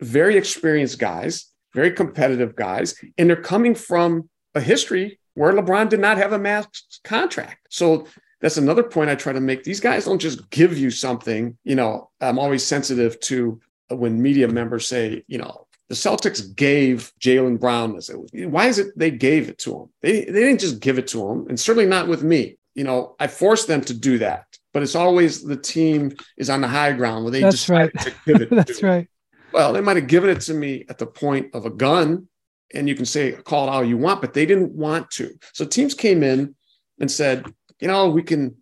very 0.01 0.37
experienced 0.37 0.99
guys, 0.99 1.47
very 1.75 1.91
competitive 1.93 2.57
guys, 2.57 2.95
and 3.19 3.29
they're 3.29 3.37
coming 3.37 3.75
from 3.75 4.29
a 4.55 4.61
history 4.61 5.19
where 5.41 5.55
LeBron 5.55 5.89
did 5.89 6.01
not 6.01 6.19
have 6.19 6.35
a 6.35 6.39
max 6.39 7.01
contract. 7.03 7.67
So 7.71 8.07
that's 8.43 8.59
another 8.59 8.83
point 8.83 9.09
I 9.09 9.15
try 9.15 9.33
to 9.33 9.41
make. 9.41 9.65
These 9.65 9.81
guys 9.81 10.05
don't 10.05 10.19
just 10.19 10.51
give 10.51 10.77
you 10.77 10.91
something. 10.91 11.57
You 11.65 11.77
know, 11.77 12.11
I'm 12.21 12.39
always 12.39 12.63
sensitive 12.63 13.19
to 13.21 13.59
when 13.89 14.21
media 14.21 14.49
members 14.49 14.87
say, 14.87 15.25
you 15.29 15.39
know, 15.39 15.67
the 15.89 15.95
Celtics 15.95 16.55
gave 16.55 17.11
Jaylen 17.19 17.59
Brown 17.59 17.95
this. 17.95 18.11
Why 18.35 18.67
is 18.67 18.79
it 18.79 18.89
they 18.97 19.11
gave 19.11 19.49
it 19.49 19.57
to 19.61 19.81
him? 19.81 19.87
They, 20.03 20.27
they 20.27 20.41
didn't 20.41 20.61
just 20.61 20.79
give 20.79 20.99
it 20.99 21.09
to 21.09 21.27
him, 21.27 21.47
and 21.49 21.59
certainly 21.59 21.89
not 21.89 22.07
with 22.07 22.23
me. 22.23 22.59
You 22.75 22.85
know, 22.85 23.17
I 23.19 23.27
forced 23.27 23.67
them 23.67 23.81
to 23.81 23.95
do 23.95 24.19
that, 24.19 24.45
but 24.75 24.83
it's 24.83 24.95
always 24.95 25.43
the 25.43 25.57
team 25.57 26.13
is 26.37 26.51
on 26.51 26.61
the 26.61 26.69
high 26.69 26.93
ground 26.93 27.25
where 27.25 27.33
they 27.33 27.41
That's 27.41 27.57
decide 27.57 27.93
right. 27.95 27.99
to 28.01 28.15
give 28.27 28.43
it. 28.43 28.51
That's 28.55 28.83
right. 28.83 29.09
Well, 29.53 29.73
they 29.73 29.81
might 29.81 29.97
have 29.97 30.07
given 30.07 30.29
it 30.29 30.43
to 30.43 30.55
me 30.55 30.85
at 30.91 30.99
the 30.99 31.07
point 31.07 31.55
of 31.55 31.65
a 31.65 31.71
gun, 31.71 32.29
and 32.75 32.89
you 32.89 32.95
can 32.95 33.05
say 33.05 33.33
call 33.33 33.67
it 33.67 33.71
all 33.71 33.85
you 33.85 33.97
want, 33.97 34.21
but 34.21 34.35
they 34.35 34.47
didn't 34.47 34.73
want 34.73 35.11
to. 35.13 35.33
So 35.53 35.65
teams 35.65 35.95
came 35.95 36.23
in 36.23 36.55
and 37.01 37.11
said, 37.11 37.47
you 37.81 37.89
know, 37.89 38.11
we 38.11 38.23
can 38.23 38.57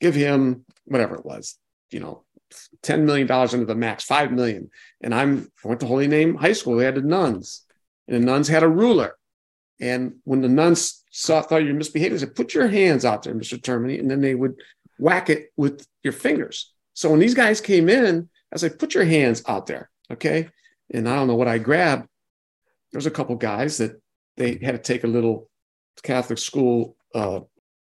give 0.00 0.14
him 0.14 0.64
whatever 0.84 1.14
it 1.14 1.24
was, 1.24 1.58
you 1.90 2.00
know, 2.00 2.24
ten 2.82 3.06
million 3.06 3.26
dollars 3.26 3.54
under 3.54 3.66
the 3.66 3.74
max, 3.74 4.04
five 4.04 4.32
million. 4.32 4.70
And 5.00 5.14
I'm 5.14 5.50
I 5.64 5.68
went 5.68 5.80
to 5.80 5.86
Holy 5.86 6.08
Name 6.08 6.34
High 6.34 6.52
School. 6.52 6.76
They 6.76 6.84
had 6.84 6.96
the 6.96 7.02
nuns, 7.02 7.62
and 8.06 8.16
the 8.16 8.26
nuns 8.26 8.48
had 8.48 8.62
a 8.62 8.68
ruler. 8.68 9.16
And 9.80 10.16
when 10.24 10.40
the 10.40 10.48
nuns 10.48 11.02
saw 11.10 11.42
thought 11.42 11.64
you 11.64 11.74
misbehaving, 11.74 12.14
they 12.14 12.20
said, 12.20 12.34
"Put 12.34 12.54
your 12.54 12.68
hands 12.68 13.04
out 13.04 13.22
there, 13.22 13.34
Mister 13.34 13.56
Termini," 13.56 13.98
and 13.98 14.10
then 14.10 14.20
they 14.20 14.34
would 14.34 14.54
whack 14.98 15.30
it 15.30 15.52
with 15.56 15.86
your 16.02 16.12
fingers. 16.12 16.72
So 16.92 17.10
when 17.10 17.18
these 17.18 17.34
guys 17.34 17.60
came 17.60 17.88
in, 17.88 18.28
I 18.52 18.56
said, 18.56 18.78
"Put 18.78 18.94
your 18.94 19.04
hands 19.04 19.42
out 19.48 19.66
there." 19.66 19.90
Okay. 20.12 20.48
And 20.92 21.08
I 21.08 21.16
don't 21.16 21.28
know 21.28 21.34
what 21.34 21.48
I 21.48 21.58
grabbed. 21.58 22.08
There 22.94 22.98
was 23.00 23.06
a 23.06 23.10
couple 23.10 23.34
guys 23.34 23.78
that 23.78 24.00
they 24.36 24.56
had 24.62 24.70
to 24.70 24.78
take 24.78 25.02
a 25.02 25.08
little 25.08 25.50
Catholic 26.04 26.38
school 26.38 26.96
uh, 27.12 27.40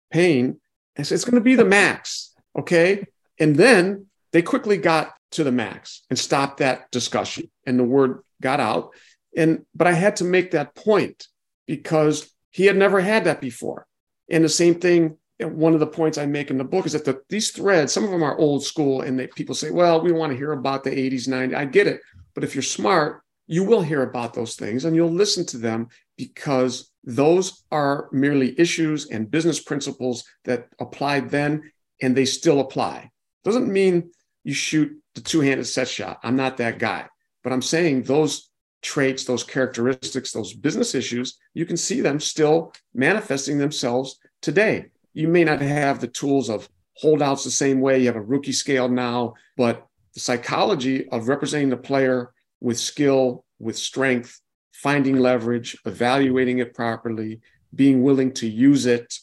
pain. 0.09 0.59
I 0.97 1.03
said, 1.03 1.13
it's 1.13 1.23
going 1.23 1.35
to 1.35 1.41
be 1.41 1.53
the 1.53 1.63
max. 1.63 2.33
Okay. 2.57 3.05
And 3.39 3.55
then 3.55 4.07
they 4.31 4.41
quickly 4.41 4.75
got 4.75 5.13
to 5.33 5.43
the 5.43 5.51
max 5.51 6.01
and 6.09 6.17
stopped 6.17 6.57
that 6.57 6.89
discussion. 6.89 7.51
And 7.67 7.77
the 7.77 7.83
word 7.83 8.23
got 8.41 8.59
out. 8.59 8.95
And, 9.37 9.67
but 9.75 9.85
I 9.85 9.91
had 9.91 10.15
to 10.15 10.23
make 10.23 10.49
that 10.51 10.73
point 10.73 11.27
because 11.67 12.33
he 12.49 12.65
had 12.65 12.75
never 12.75 12.99
had 12.99 13.25
that 13.25 13.39
before. 13.39 13.85
And 14.31 14.43
the 14.43 14.49
same 14.49 14.79
thing, 14.79 15.17
one 15.37 15.75
of 15.75 15.79
the 15.79 15.85
points 15.85 16.17
I 16.17 16.25
make 16.25 16.49
in 16.49 16.57
the 16.57 16.63
book 16.63 16.87
is 16.87 16.93
that 16.93 17.05
the, 17.05 17.21
these 17.29 17.51
threads, 17.51 17.93
some 17.93 18.03
of 18.03 18.09
them 18.09 18.23
are 18.23 18.39
old 18.39 18.63
school 18.63 19.01
and 19.01 19.19
they, 19.19 19.27
people 19.27 19.53
say, 19.53 19.69
well, 19.69 20.01
we 20.01 20.11
want 20.11 20.31
to 20.31 20.37
hear 20.37 20.53
about 20.53 20.83
the 20.83 20.89
80s, 20.89 21.27
90s. 21.27 21.55
I 21.55 21.65
get 21.65 21.85
it. 21.85 22.01
But 22.33 22.43
if 22.43 22.55
you're 22.55 22.63
smart, 22.63 23.23
you 23.47 23.63
will 23.63 23.81
hear 23.81 24.03
about 24.03 24.33
those 24.33 24.55
things 24.55 24.85
and 24.85 24.95
you'll 24.95 25.11
listen 25.11 25.45
to 25.47 25.57
them 25.57 25.87
because 26.17 26.91
those 27.03 27.63
are 27.71 28.07
merely 28.11 28.57
issues 28.59 29.09
and 29.09 29.29
business 29.29 29.59
principles 29.59 30.23
that 30.45 30.69
applied 30.79 31.29
then 31.29 31.71
and 32.01 32.15
they 32.15 32.25
still 32.25 32.59
apply. 32.59 33.09
Doesn't 33.43 33.71
mean 33.71 34.11
you 34.43 34.53
shoot 34.53 34.91
the 35.15 35.21
two-handed 35.21 35.65
set 35.65 35.87
shot. 35.87 36.19
I'm 36.23 36.35
not 36.35 36.57
that 36.57 36.79
guy. 36.79 37.07
But 37.43 37.53
I'm 37.53 37.61
saying 37.61 38.03
those 38.03 38.49
traits, 38.81 39.25
those 39.25 39.43
characteristics, 39.43 40.31
those 40.31 40.53
business 40.53 40.95
issues, 40.95 41.37
you 41.53 41.65
can 41.65 41.77
see 41.77 42.01
them 42.01 42.19
still 42.19 42.73
manifesting 42.93 43.57
themselves 43.57 44.19
today. 44.41 44.87
You 45.13 45.27
may 45.27 45.43
not 45.43 45.61
have 45.61 45.99
the 45.99 46.07
tools 46.07 46.49
of 46.49 46.69
holdouts 46.95 47.43
the 47.43 47.51
same 47.51 47.81
way. 47.81 47.99
You 47.99 48.07
have 48.07 48.15
a 48.15 48.21
rookie 48.21 48.51
scale 48.51 48.87
now, 48.87 49.33
but 49.57 49.85
the 50.13 50.19
psychology 50.19 51.07
of 51.09 51.27
representing 51.27 51.69
the 51.69 51.77
player 51.77 52.33
with 52.63 52.79
skill, 52.79 53.45
with 53.59 53.77
strength, 53.77 54.39
finding 54.71 55.17
leverage, 55.17 55.77
evaluating 55.85 56.59
it 56.59 56.73
properly, 56.73 57.41
being 57.75 58.01
willing 58.01 58.31
to 58.31 58.47
use 58.47 58.85
it, 58.85 59.13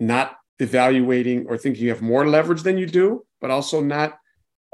not 0.00 0.36
evaluating 0.58 1.46
or 1.46 1.56
thinking 1.56 1.84
you 1.84 1.90
have 1.90 2.02
more 2.02 2.28
leverage 2.28 2.62
than 2.62 2.76
you 2.76 2.86
do, 2.86 3.24
but 3.40 3.50
also 3.50 3.80
not 3.80 4.18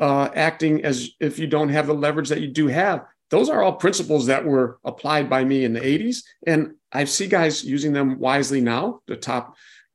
uh, 0.01 0.31
acting 0.35 0.85
as 0.85 1.11
if 1.21 1.39
you 1.39 1.47
don't 1.47 1.69
have 1.69 1.87
the 1.87 1.95
leverage 1.95 2.31
that 2.31 2.41
you 2.41 2.49
do 2.49 2.67
have. 2.67 3.05
Those 3.31 3.51
are 3.51 3.63
all 3.63 3.75
principles 3.75 4.27
that 4.27 4.45
were 4.45 4.79
applied 4.85 5.29
by 5.29 5.45
me 5.45 5.65
in 5.65 5.75
the 5.75 5.81
80s. 5.81 6.23
And 6.47 6.75
I 6.93 7.05
see 7.05 7.27
guys 7.27 7.63
using 7.63 7.93
them 7.93 8.19
wisely 8.19 8.63
now, 8.63 9.01
the 9.07 9.17
top 9.17 9.55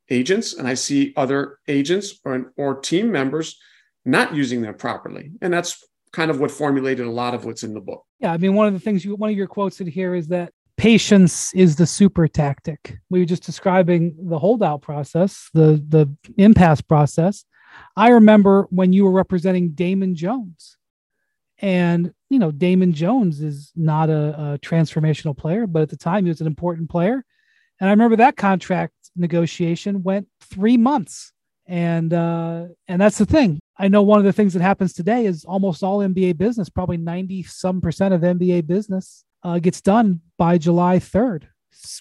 agents, 0.09 0.53
and 0.53 0.67
I 0.67 0.75
see 0.75 1.13
other 1.17 1.57
agents 1.67 2.19
or, 2.23 2.53
or 2.57 2.79
team 2.79 3.11
members 3.11 3.57
not 4.05 4.35
using 4.35 4.61
them 4.61 4.75
properly. 4.75 5.31
And 5.41 5.51
that's 5.51 5.83
kind 6.11 6.31
of 6.31 6.39
what 6.39 6.51
formulated 6.51 7.05
a 7.05 7.11
lot 7.11 7.33
of 7.33 7.45
what's 7.45 7.63
in 7.63 7.73
the 7.73 7.81
book. 7.81 8.03
Yeah, 8.19 8.33
I 8.33 8.37
mean, 8.37 8.53
one 8.53 8.67
of 8.67 8.73
the 8.73 8.79
things 8.79 9.05
you, 9.05 9.15
one 9.15 9.29
of 9.29 9.35
your 9.35 9.47
quotes 9.47 9.79
in 9.79 9.87
here 9.87 10.15
is 10.15 10.27
that 10.27 10.51
patience 10.77 11.53
is 11.53 11.75
the 11.75 11.85
super 11.85 12.27
tactic. 12.27 12.97
We 13.09 13.19
were 13.19 13.25
just 13.25 13.43
describing 13.43 14.15
the 14.29 14.39
holdout 14.39 14.81
process, 14.81 15.49
the 15.53 15.83
the 15.87 16.09
impasse 16.37 16.81
process. 16.81 17.45
I 17.95 18.09
remember 18.09 18.67
when 18.69 18.93
you 18.93 19.05
were 19.05 19.11
representing 19.11 19.71
Damon 19.71 20.15
Jones, 20.15 20.77
and 21.59 22.13
you 22.29 22.39
know 22.39 22.51
Damon 22.51 22.93
Jones 22.93 23.41
is 23.41 23.71
not 23.75 24.09
a, 24.09 24.53
a 24.53 24.59
transformational 24.59 25.37
player, 25.37 25.67
but 25.67 25.83
at 25.83 25.89
the 25.89 25.97
time 25.97 26.25
he 26.25 26.29
was 26.29 26.41
an 26.41 26.47
important 26.47 26.89
player. 26.89 27.23
And 27.79 27.89
I 27.89 27.91
remember 27.91 28.17
that 28.17 28.35
contract 28.37 28.93
negotiation 29.15 30.03
went 30.03 30.27
three 30.41 30.77
months, 30.77 31.33
and 31.67 32.13
uh, 32.13 32.65
and 32.87 33.01
that's 33.01 33.17
the 33.17 33.25
thing. 33.25 33.59
I 33.79 33.87
know 33.87 34.01
one 34.01 34.19
of 34.19 34.25
the 34.25 34.33
things 34.33 34.53
that 34.53 34.61
happens 34.61 34.91
today 34.91 35.25
is 35.25 35.45
almost 35.45 35.83
all 35.83 35.99
NBA 35.99 36.37
business, 36.37 36.67
probably 36.67 36.97
90 36.97 37.43
some 37.43 37.79
percent 37.79 38.13
of 38.13 38.21
NBA 38.21 38.67
business 38.67 39.23
uh, 39.43 39.57
gets 39.59 39.79
done 39.79 40.19
by 40.37 40.57
July 40.57 40.99
3rd, 40.99 41.43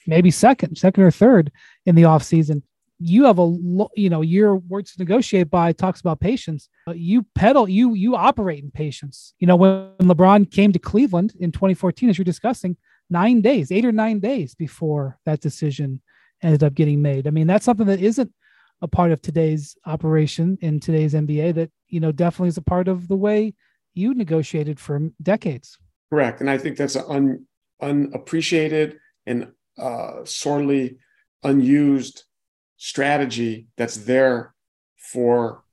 maybe 0.05 0.33
second, 0.33 0.77
second 0.77 1.05
or 1.05 1.13
third 1.13 1.53
in 1.87 1.95
the 1.95 2.05
off 2.05 2.25
season. 2.25 2.65
You 2.99 3.27
have 3.27 3.39
a, 3.39 3.43
lo- 3.43 3.91
you 3.95 4.11
know, 4.11 4.23
your 4.23 4.57
words 4.57 4.93
to 4.93 4.99
negotiate 4.99 5.51
by 5.51 5.73
talks 5.73 6.01
about 6.01 6.19
patience. 6.19 6.69
You 6.93 7.25
pedal, 7.37 7.69
you, 7.69 7.95
you 7.95 8.17
operate 8.17 8.65
in 8.65 8.73
patience. 8.73 9.35
You 9.39 9.47
know, 9.47 9.55
when 9.55 9.93
LeBron 10.01 10.51
came 10.51 10.73
to 10.73 10.81
Cleveland 10.81 11.35
in 11.39 11.53
2014, 11.53 12.11
as 12.11 12.19
you're 12.19 12.25
discussing, 12.25 12.77
nine 13.09 13.41
days, 13.41 13.71
eight 13.71 13.85
or 13.85 13.93
nine 13.93 14.19
days 14.19 14.57
before 14.57 15.17
that 15.27 15.41
decision 15.41 16.01
ended 16.43 16.65
up 16.65 16.75
getting 16.75 17.01
made. 17.01 17.29
I 17.29 17.31
mean, 17.31 17.47
that's 17.47 17.65
something 17.65 17.87
that 17.87 18.01
isn't 18.01 18.33
a 18.81 18.89
part 18.89 19.11
of 19.11 19.21
today's 19.21 19.77
operation 19.87 20.59
in 20.61 20.81
today's 20.81 21.15
NBA 21.15 21.55
that 21.55 21.71
you 21.89 22.01
know 22.01 22.13
definitely 22.13 22.49
is 22.49 22.57
a 22.57 22.63
part 22.63 22.89
of 22.89 23.09
the 23.09 23.17
way 23.17 23.55
you 23.95 24.15
negotiated 24.15 24.79
for 24.79 25.01
decades. 25.23 25.79
Correct, 26.11 26.41
and 26.41 26.49
I 26.49 26.59
think 26.59 26.77
that's 26.77 26.97
an 26.97 27.05
un, 27.09 27.47
unappreciated 27.81 28.99
and 29.27 29.49
uh, 29.79 30.25
sorely 30.25 30.99
unused 31.43 32.25
strategy 32.77 33.67
that's 33.77 33.97
there 33.99 34.55
for 34.97 35.65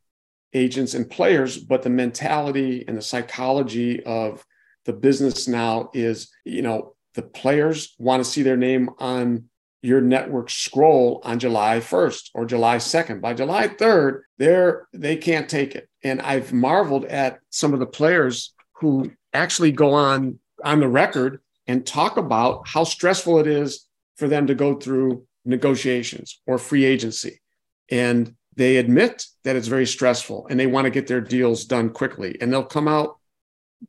agents 0.54 0.94
and 0.94 1.10
players. 1.10 1.58
But 1.58 1.84
the 1.84 1.90
mentality 1.90 2.84
and 2.88 2.98
the 2.98 3.02
psychology 3.02 4.04
of 4.04 4.46
the 4.86 4.94
business 4.94 5.48
now 5.48 5.90
is, 5.94 6.32
you 6.44 6.62
know, 6.62 6.96
the 7.14 7.24
players 7.24 7.96
want 7.98 8.24
to 8.24 8.30
see 8.30 8.44
their 8.44 8.58
name 8.58 8.90
on 9.00 9.46
your 9.86 10.02
network 10.02 10.50
scroll 10.50 11.22
on 11.24 11.38
July 11.38 11.78
1st 11.78 12.32
or 12.34 12.46
July 12.46 12.78
2nd. 12.78 13.22
By 13.22 13.34
July 13.34 13.68
3rd, 13.68 14.22
they're 14.38 14.88
they 14.94 15.16
can't 15.16 15.48
take 15.48 15.76
it. 15.76 15.88
And 16.04 16.22
I've 16.22 16.52
marveled 16.52 17.06
at 17.06 17.40
some 17.52 17.74
of 17.74 17.80
the 17.80 17.86
players 17.86 18.54
who 18.74 19.12
actually 19.34 19.72
go 19.72 19.94
on 19.94 20.40
on 20.64 20.80
the 20.80 20.88
record 20.88 21.40
and 21.68 21.86
talk 21.86 22.18
about 22.18 22.68
how 22.68 22.84
stressful 22.84 23.40
it 23.40 23.48
is 23.48 23.88
for 24.16 24.28
them 24.28 24.48
to 24.48 24.56
go 24.56 24.76
through 24.76 25.26
negotiations 25.46 26.42
or 26.48 26.58
free 26.58 26.86
agency. 26.86 27.42
And 27.90 28.36
they 28.56 28.78
admit 28.78 29.26
that 29.44 29.56
it's 29.56 29.68
very 29.68 29.86
stressful 29.86 30.48
and 30.50 30.60
they 30.60 30.68
want 30.68 30.86
to 30.86 30.92
get 30.92 31.08
their 31.08 31.22
deals 31.22 31.66
done 31.66 31.90
quickly. 31.92 32.38
And 32.42 32.52
they'll 32.52 32.64
come 32.64 32.88
out 32.88 33.20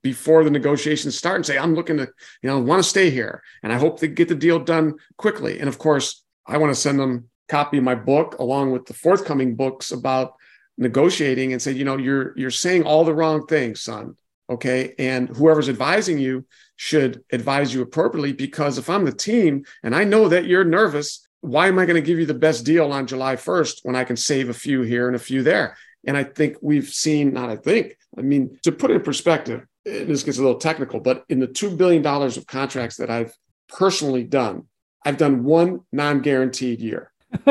before 0.03 0.45
the 0.45 0.51
negotiations 0.51 1.17
start 1.17 1.37
and 1.37 1.47
say, 1.47 1.59
I'm 1.59 1.75
looking 1.75 1.97
to, 1.99 2.09
you 2.43 2.51
know, 2.51 2.59
want 2.59 2.83
to 2.83 2.89
stay 2.89 3.11
here. 3.11 3.43
And 3.63 3.73
I 3.73 3.79
hope 3.79 3.99
they 3.99 4.09
get 4.09 4.29
the 4.29 4.35
deal 4.35 4.59
done 4.59 4.95
quickly. 5.17 5.59
And 5.59 5.69
of 5.69 5.79
course, 5.79 6.23
I 6.47 6.59
want 6.59 6.75
to 6.75 6.81
send 6.81 6.99
them 6.99 7.29
a 7.49 7.53
copy 7.53 7.79
of 7.79 7.85
my 7.85 7.95
book 7.95 8.39
along 8.39 8.73
with 8.73 8.87
the 8.87 8.95
forthcoming 8.95 9.55
books 9.55 9.93
about 9.93 10.35
negotiating 10.79 11.53
and 11.53 11.63
say, 11.63 11.73
you 11.73 11.85
know, 11.85 11.97
you're 11.97 12.37
you're 12.37 12.51
saying 12.51 12.85
all 12.85 13.05
the 13.05 13.15
wrong 13.15 13.47
things, 13.47 13.81
son. 13.81 14.17
Okay. 14.49 14.95
And 14.99 15.29
whoever's 15.29 15.69
advising 15.69 16.19
you 16.19 16.47
should 16.77 17.25
advise 17.33 17.75
you 17.75 17.83
appropriately 17.83 18.33
because 18.33 18.79
if 18.79 18.89
I'm 18.89 19.05
the 19.05 19.13
team 19.13 19.65
and 19.83 19.95
I 19.95 20.05
know 20.05 20.29
that 20.29 20.47
you're 20.47 20.65
nervous, 20.65 21.27
why 21.41 21.69
am 21.69 21.79
I 21.79 21.87
going 21.87 22.01
to 22.01 22.07
give 22.07 22.19
you 22.19 22.27
the 22.27 22.35
best 22.35 22.65
deal 22.65 22.93
on 22.93 23.07
July 23.07 23.37
1st 23.37 23.81
when 23.83 23.97
I 23.97 24.05
can 24.05 24.17
save 24.17 24.49
a 24.49 24.55
few 24.55 24.83
here 24.83 25.09
and 25.09 25.17
a 25.17 25.21
few 25.21 25.43
there? 25.43 25.77
And 26.07 26.17
I 26.17 26.23
think 26.23 26.59
we've 26.61 26.89
seen, 26.89 27.33
not 27.33 27.51
I 27.51 27.57
think, 27.57 27.97
I 28.17 28.23
mean, 28.23 28.59
to 28.63 28.71
put 28.71 28.91
it 28.91 28.95
in 28.95 29.03
perspective, 29.03 29.67
this 29.87 30.25
gets 30.25 30.39
a 30.39 30.43
little 30.43 30.59
technical, 30.59 30.99
but 31.01 31.25
in 31.29 31.39
the 31.39 31.47
$2 31.47 31.77
billion 31.77 32.05
of 32.05 32.47
contracts 32.47 32.97
that 32.97 33.09
I've 33.09 33.33
personally 33.69 34.25
done, 34.25 34.65
I've 35.05 35.17
done 35.17 35.45
one 35.45 35.81
non 35.93 36.21
guaranteed 36.21 36.81
year. 36.81 37.13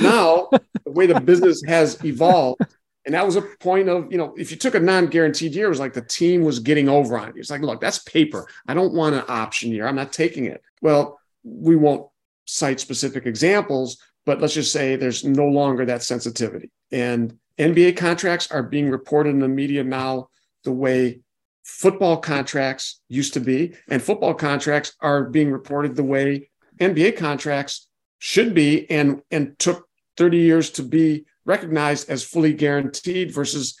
now, 0.00 0.48
the 0.50 0.70
way 0.86 1.06
the 1.06 1.20
business 1.20 1.62
has 1.66 2.02
evolved, 2.04 2.60
and 3.04 3.14
that 3.14 3.26
was 3.26 3.34
a 3.34 3.42
point 3.42 3.88
of, 3.88 4.12
you 4.12 4.18
know, 4.18 4.34
if 4.36 4.52
you 4.52 4.56
took 4.56 4.76
a 4.76 4.80
non 4.80 5.08
guaranteed 5.08 5.52
year, 5.52 5.66
it 5.66 5.70
was 5.70 5.80
like 5.80 5.94
the 5.94 6.02
team 6.02 6.42
was 6.42 6.60
getting 6.60 6.88
over 6.88 7.18
on 7.18 7.34
you. 7.34 7.40
It's 7.40 7.50
like, 7.50 7.62
look, 7.62 7.80
that's 7.80 7.98
paper. 8.00 8.46
I 8.68 8.74
don't 8.74 8.94
want 8.94 9.16
an 9.16 9.24
option 9.28 9.72
year. 9.72 9.88
I'm 9.88 9.96
not 9.96 10.12
taking 10.12 10.44
it. 10.44 10.62
Well, 10.80 11.18
we 11.42 11.74
won't 11.74 12.06
cite 12.44 12.78
specific 12.78 13.26
examples, 13.26 14.00
but 14.26 14.40
let's 14.40 14.54
just 14.54 14.72
say 14.72 14.94
there's 14.94 15.24
no 15.24 15.46
longer 15.46 15.84
that 15.86 16.04
sensitivity. 16.04 16.70
And 16.92 17.36
NBA 17.58 17.96
contracts 17.96 18.50
are 18.52 18.62
being 18.62 18.88
reported 18.90 19.30
in 19.30 19.40
the 19.40 19.48
media 19.48 19.82
now 19.82 20.28
the 20.64 20.72
way 20.72 21.20
football 21.64 22.16
contracts 22.16 23.00
used 23.08 23.34
to 23.34 23.40
be, 23.40 23.74
and 23.88 24.02
football 24.02 24.34
contracts 24.34 24.94
are 25.00 25.24
being 25.24 25.50
reported 25.50 25.96
the 25.96 26.04
way 26.04 26.50
NBA 26.80 27.16
contracts 27.16 27.88
should 28.18 28.54
be 28.54 28.90
and, 28.90 29.22
and 29.30 29.58
took 29.58 29.88
30 30.16 30.38
years 30.38 30.70
to 30.70 30.82
be 30.82 31.24
recognized 31.44 32.10
as 32.10 32.22
fully 32.22 32.52
guaranteed 32.52 33.32
versus 33.32 33.78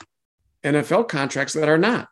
NFL 0.64 1.08
contracts 1.08 1.54
that 1.54 1.68
are 1.68 1.78
not. 1.78 2.08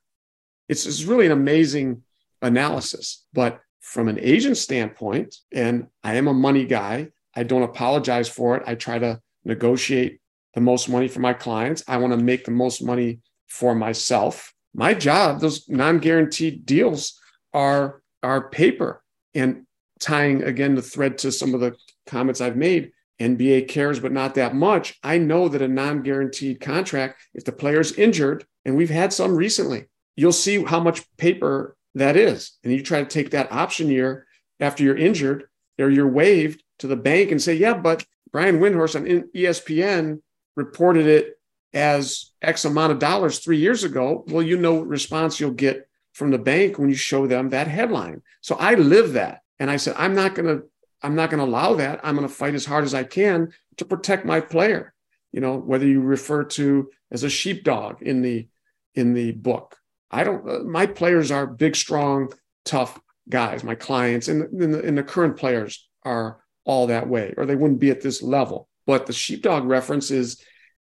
It's, 0.68 0.86
it's 0.86 1.04
really 1.04 1.26
an 1.26 1.32
amazing 1.32 2.02
analysis. 2.42 3.24
But 3.32 3.60
from 3.80 4.08
an 4.08 4.18
agent 4.20 4.56
standpoint, 4.56 5.34
and 5.52 5.86
I 6.04 6.16
am 6.16 6.28
a 6.28 6.34
money 6.34 6.66
guy, 6.66 7.08
I 7.34 7.42
don't 7.42 7.62
apologize 7.62 8.28
for 8.28 8.56
it. 8.56 8.62
I 8.66 8.74
try 8.74 8.98
to 8.98 9.20
negotiate 9.44 10.20
the 10.54 10.60
most 10.60 10.88
money 10.88 11.08
for 11.08 11.20
my 11.20 11.32
clients. 11.32 11.84
I 11.88 11.98
want 11.98 12.12
to 12.12 12.22
make 12.22 12.44
the 12.44 12.50
most 12.50 12.82
money 12.82 13.20
for 13.46 13.74
myself. 13.74 14.52
My 14.74 14.94
job, 14.94 15.40
those 15.40 15.68
non-guaranteed 15.68 16.66
deals 16.66 17.18
are 17.52 18.02
are 18.22 18.50
paper. 18.50 19.02
And 19.34 19.66
tying 20.00 20.42
again 20.42 20.74
the 20.74 20.82
thread 20.82 21.18
to 21.18 21.32
some 21.32 21.54
of 21.54 21.60
the 21.60 21.76
comments 22.06 22.40
I've 22.40 22.56
made, 22.56 22.92
NBA 23.20 23.68
cares, 23.68 24.00
but 24.00 24.12
not 24.12 24.34
that 24.36 24.54
much. 24.54 24.98
I 25.02 25.18
know 25.18 25.48
that 25.48 25.62
a 25.62 25.68
non-guaranteed 25.68 26.60
contract, 26.60 27.20
if 27.34 27.44
the 27.44 27.52
player's 27.52 27.92
injured, 27.92 28.44
and 28.64 28.76
we've 28.76 28.90
had 28.90 29.12
some 29.12 29.34
recently, 29.34 29.86
you'll 30.16 30.32
see 30.32 30.62
how 30.62 30.80
much 30.80 31.04
paper 31.16 31.76
that 31.94 32.16
is. 32.16 32.58
And 32.62 32.72
you 32.72 32.82
try 32.82 33.02
to 33.02 33.08
take 33.08 33.30
that 33.30 33.52
option 33.52 33.88
year 33.88 34.26
after 34.60 34.82
you're 34.82 34.96
injured 34.96 35.44
or 35.78 35.90
you're 35.90 36.08
waived 36.08 36.62
to 36.80 36.86
the 36.86 36.96
bank 36.96 37.30
and 37.30 37.42
say, 37.42 37.54
yeah, 37.54 37.74
but 37.74 38.04
Brian 38.32 38.60
Windhorst 38.60 38.96
on 38.96 39.24
ESPN 39.34 40.20
reported 40.56 41.06
it 41.06 41.37
as 41.74 42.32
X 42.42 42.64
amount 42.64 42.92
of 42.92 42.98
dollars 42.98 43.38
three 43.38 43.58
years 43.58 43.84
ago. 43.84 44.24
Well, 44.28 44.42
you 44.42 44.56
know 44.56 44.74
what 44.74 44.88
response 44.88 45.38
you'll 45.38 45.50
get 45.52 45.88
from 46.12 46.30
the 46.30 46.38
bank 46.38 46.78
when 46.78 46.88
you 46.88 46.94
show 46.94 47.26
them 47.26 47.50
that 47.50 47.68
headline. 47.68 48.22
So 48.40 48.56
I 48.56 48.74
live 48.74 49.12
that. 49.12 49.42
And 49.58 49.70
I 49.70 49.76
said, 49.76 49.94
I'm 49.98 50.14
not 50.14 50.34
going 50.34 50.46
to, 50.46 50.64
I'm 51.02 51.14
not 51.14 51.30
going 51.30 51.38
to 51.38 51.50
allow 51.50 51.74
that. 51.74 52.00
I'm 52.02 52.16
going 52.16 52.26
to 52.26 52.34
fight 52.34 52.54
as 52.54 52.64
hard 52.64 52.84
as 52.84 52.94
I 52.94 53.04
can 53.04 53.52
to 53.76 53.84
protect 53.84 54.24
my 54.24 54.40
player. 54.40 54.94
You 55.32 55.40
know, 55.40 55.56
whether 55.58 55.86
you 55.86 56.00
refer 56.00 56.44
to 56.44 56.90
as 57.10 57.22
a 57.22 57.30
sheepdog 57.30 58.02
in 58.02 58.22
the, 58.22 58.48
in 58.94 59.14
the 59.14 59.32
book. 59.32 59.76
I 60.10 60.24
don't, 60.24 60.48
uh, 60.48 60.58
my 60.60 60.86
players 60.86 61.30
are 61.30 61.46
big, 61.46 61.76
strong, 61.76 62.32
tough 62.64 62.98
guys. 63.28 63.62
My 63.62 63.74
clients 63.74 64.28
and, 64.28 64.42
and, 64.42 64.74
the, 64.74 64.82
and 64.82 64.96
the 64.96 65.02
current 65.02 65.36
players 65.36 65.86
are 66.02 66.40
all 66.64 66.86
that 66.86 67.08
way, 67.08 67.34
or 67.36 67.46
they 67.46 67.56
wouldn't 67.56 67.80
be 67.80 67.90
at 67.90 68.00
this 68.00 68.22
level. 68.22 68.68
But 68.86 69.06
the 69.06 69.12
sheepdog 69.12 69.64
reference 69.64 70.10
is 70.10 70.42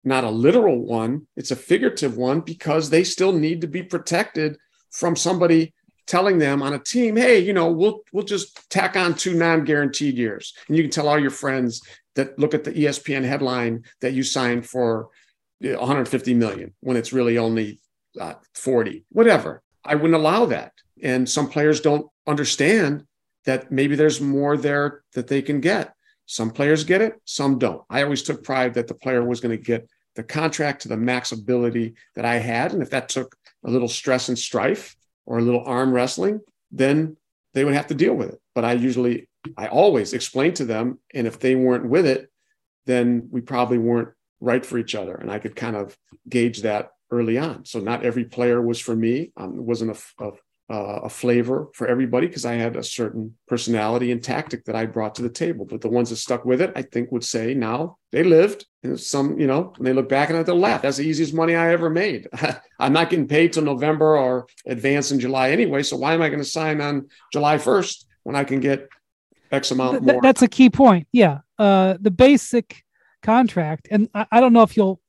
not 0.04 0.24
a 0.24 0.30
literal 0.30 0.86
one, 0.86 1.28
it's 1.36 1.52
a 1.52 1.56
figurative 1.56 2.18
one 2.18 2.42
because 2.42 2.90
they 2.90 3.04
still 3.04 3.34
need 3.34 3.62
to 3.62 3.68
be 3.68 3.84
protected 3.84 4.58
from 4.92 5.16
somebody 5.16 5.74
telling 6.08 6.38
them 6.38 6.64
on 6.64 6.74
a 6.74 6.80
team, 6.80 7.18
hey, 7.18 7.40
you 7.40 7.54
know, 7.54 7.70
we'll 7.70 8.02
we'll 8.12 8.24
just 8.24 8.70
tack 8.70 8.96
on 8.96 9.14
two 9.14 9.34
non-guaranteed 9.34 10.18
years. 10.18 10.54
And 10.68 10.78
you 10.78 10.84
can 10.84 10.92
tell 10.92 11.08
all 11.08 11.20
your 11.20 11.30
friends 11.30 11.82
that 12.16 12.40
look 12.40 12.54
at 12.54 12.64
the 12.64 12.72
ESPN 12.72 13.24
headline 13.24 13.84
that 14.02 14.14
you 14.14 14.24
signed 14.24 14.66
for 14.66 15.10
150 15.60 16.34
million 16.34 16.74
when 16.80 16.98
it's 16.98 17.14
really 17.14 17.38
only 17.38 17.80
uh, 18.20 18.34
40, 18.56 19.06
whatever. 19.10 19.62
I 19.84 19.96
wouldn't 19.96 20.16
allow 20.16 20.46
that. 20.48 20.74
And 21.04 21.30
some 21.30 21.50
players 21.50 21.82
don't 21.82 22.08
understand 22.26 23.06
that 23.46 23.72
maybe 23.72 23.96
there's 23.96 24.20
more 24.20 24.58
there 24.58 25.04
that 25.14 25.28
they 25.28 25.42
can 25.42 25.62
get. 25.62 25.94
Some 26.28 26.52
players 26.52 26.84
get 26.84 27.02
it, 27.02 27.20
some 27.26 27.58
don't. 27.58 27.82
I 27.90 28.04
always 28.04 28.22
took 28.22 28.44
pride 28.44 28.76
that 28.76 28.88
the 28.88 28.94
player 28.94 29.24
was 29.24 29.40
going 29.40 29.58
to 29.58 29.64
get 29.64 29.90
the 30.16 30.24
contract 30.24 30.82
to 30.82 30.90
the 30.90 30.98
max 30.98 31.32
ability 31.32 31.96
that 32.16 32.26
I 32.26 32.36
had. 32.36 32.74
And 32.74 32.82
if 32.82 32.90
that 32.90 33.10
took 33.10 33.36
a 33.66 33.72
little 33.72 33.88
stress 33.88 34.28
and 34.28 34.38
strife 34.38 34.96
or 35.26 35.40
a 35.40 35.42
little 35.42 35.64
arm 35.66 35.92
wrestling, 35.92 36.42
then 36.70 37.16
they 37.54 37.64
would 37.64 37.76
have 37.76 37.88
to 37.88 37.96
deal 37.96 38.14
with 38.14 38.30
it. 38.30 38.42
But 38.54 38.66
I 38.66 38.74
usually, 38.74 39.30
I 39.58 39.68
always 39.68 40.14
explain 40.14 40.54
to 40.56 40.66
them. 40.66 41.00
And 41.14 41.28
if 41.28 41.40
they 41.40 41.56
weren't 41.56 41.90
with 41.90 42.06
it, 42.06 42.30
then 42.86 43.30
we 43.32 43.42
probably 43.42 43.78
weren't 43.78 44.10
right 44.42 44.66
for 44.66 44.78
each 44.78 44.96
other. 44.96 45.16
And 45.16 45.32
I 45.32 45.40
could 45.40 45.56
kind 45.56 45.76
of 45.76 45.98
gauge 46.28 46.62
that 46.64 46.92
early 47.10 47.38
on. 47.38 47.66
So 47.66 47.80
not 47.80 48.04
every 48.04 48.26
player 48.26 48.62
was 48.62 48.80
for 48.80 48.96
me. 48.96 49.32
Um, 49.38 49.66
wasn't 49.66 49.92
a, 49.92 50.24
a, 50.26 50.32
uh, 50.70 51.00
a 51.04 51.10
flavor 51.10 51.70
for 51.74 51.88
everybody 51.88 52.28
because 52.28 52.46
I 52.46 52.56
had 52.56 52.76
a 52.76 52.84
certain 52.84 53.38
personality 53.48 54.12
and 54.12 54.22
tactic 54.22 54.66
that 54.66 54.76
I 54.76 54.86
brought 54.86 55.16
to 55.16 55.22
the 55.22 55.30
table. 55.30 55.66
But 55.66 55.80
the 55.80 55.90
ones 55.90 56.10
that 56.10 56.18
stuck 56.18 56.44
with 56.44 56.62
it, 56.62 56.74
I 56.76 56.82
think, 56.82 57.12
would 57.12 57.24
say 57.24 57.54
now 57.54 57.98
they 58.12 58.24
lived. 58.24 58.66
And 58.84 59.00
some, 59.00 59.40
you 59.40 59.48
know, 59.48 59.74
when 59.78 59.86
they 59.86 59.94
look 59.94 60.10
back 60.10 60.30
and 60.30 60.46
they'll 60.46 60.60
laugh. 60.60 60.82
That's 60.82 60.98
the 60.98 61.08
easiest 61.08 61.34
money 61.34 61.56
I 61.56 61.72
ever 61.72 61.90
made. 61.90 62.28
I'm 62.80 62.92
not 62.92 63.10
getting 63.10 63.28
paid 63.28 63.54
till 63.54 63.64
November 63.64 64.18
or 64.18 64.48
advance 64.66 65.12
in 65.12 65.20
July 65.20 65.52
anyway. 65.52 65.84
So 65.84 65.96
why 65.96 66.14
am 66.14 66.22
I 66.22 66.28
going 66.28 66.42
to 66.42 66.46
sign 66.46 66.82
on 66.82 67.08
July 67.32 67.58
1st 67.58 68.06
when 68.24 68.36
I 68.36 68.44
can 68.44 68.60
get 68.60 68.90
X 69.52 69.72
amount 69.72 70.04
more? 70.04 70.22
That's 70.22 70.42
a 70.42 70.50
key 70.50 70.70
point. 70.70 71.08
Yeah. 71.14 71.40
Uh, 71.58 71.96
the 72.00 72.12
basic 72.12 72.84
contract, 73.24 73.88
and 73.90 74.10
I, 74.14 74.28
I 74.34 74.40
don't 74.42 74.54
know 74.54 74.64
if 74.64 74.76
you'll 74.76 75.00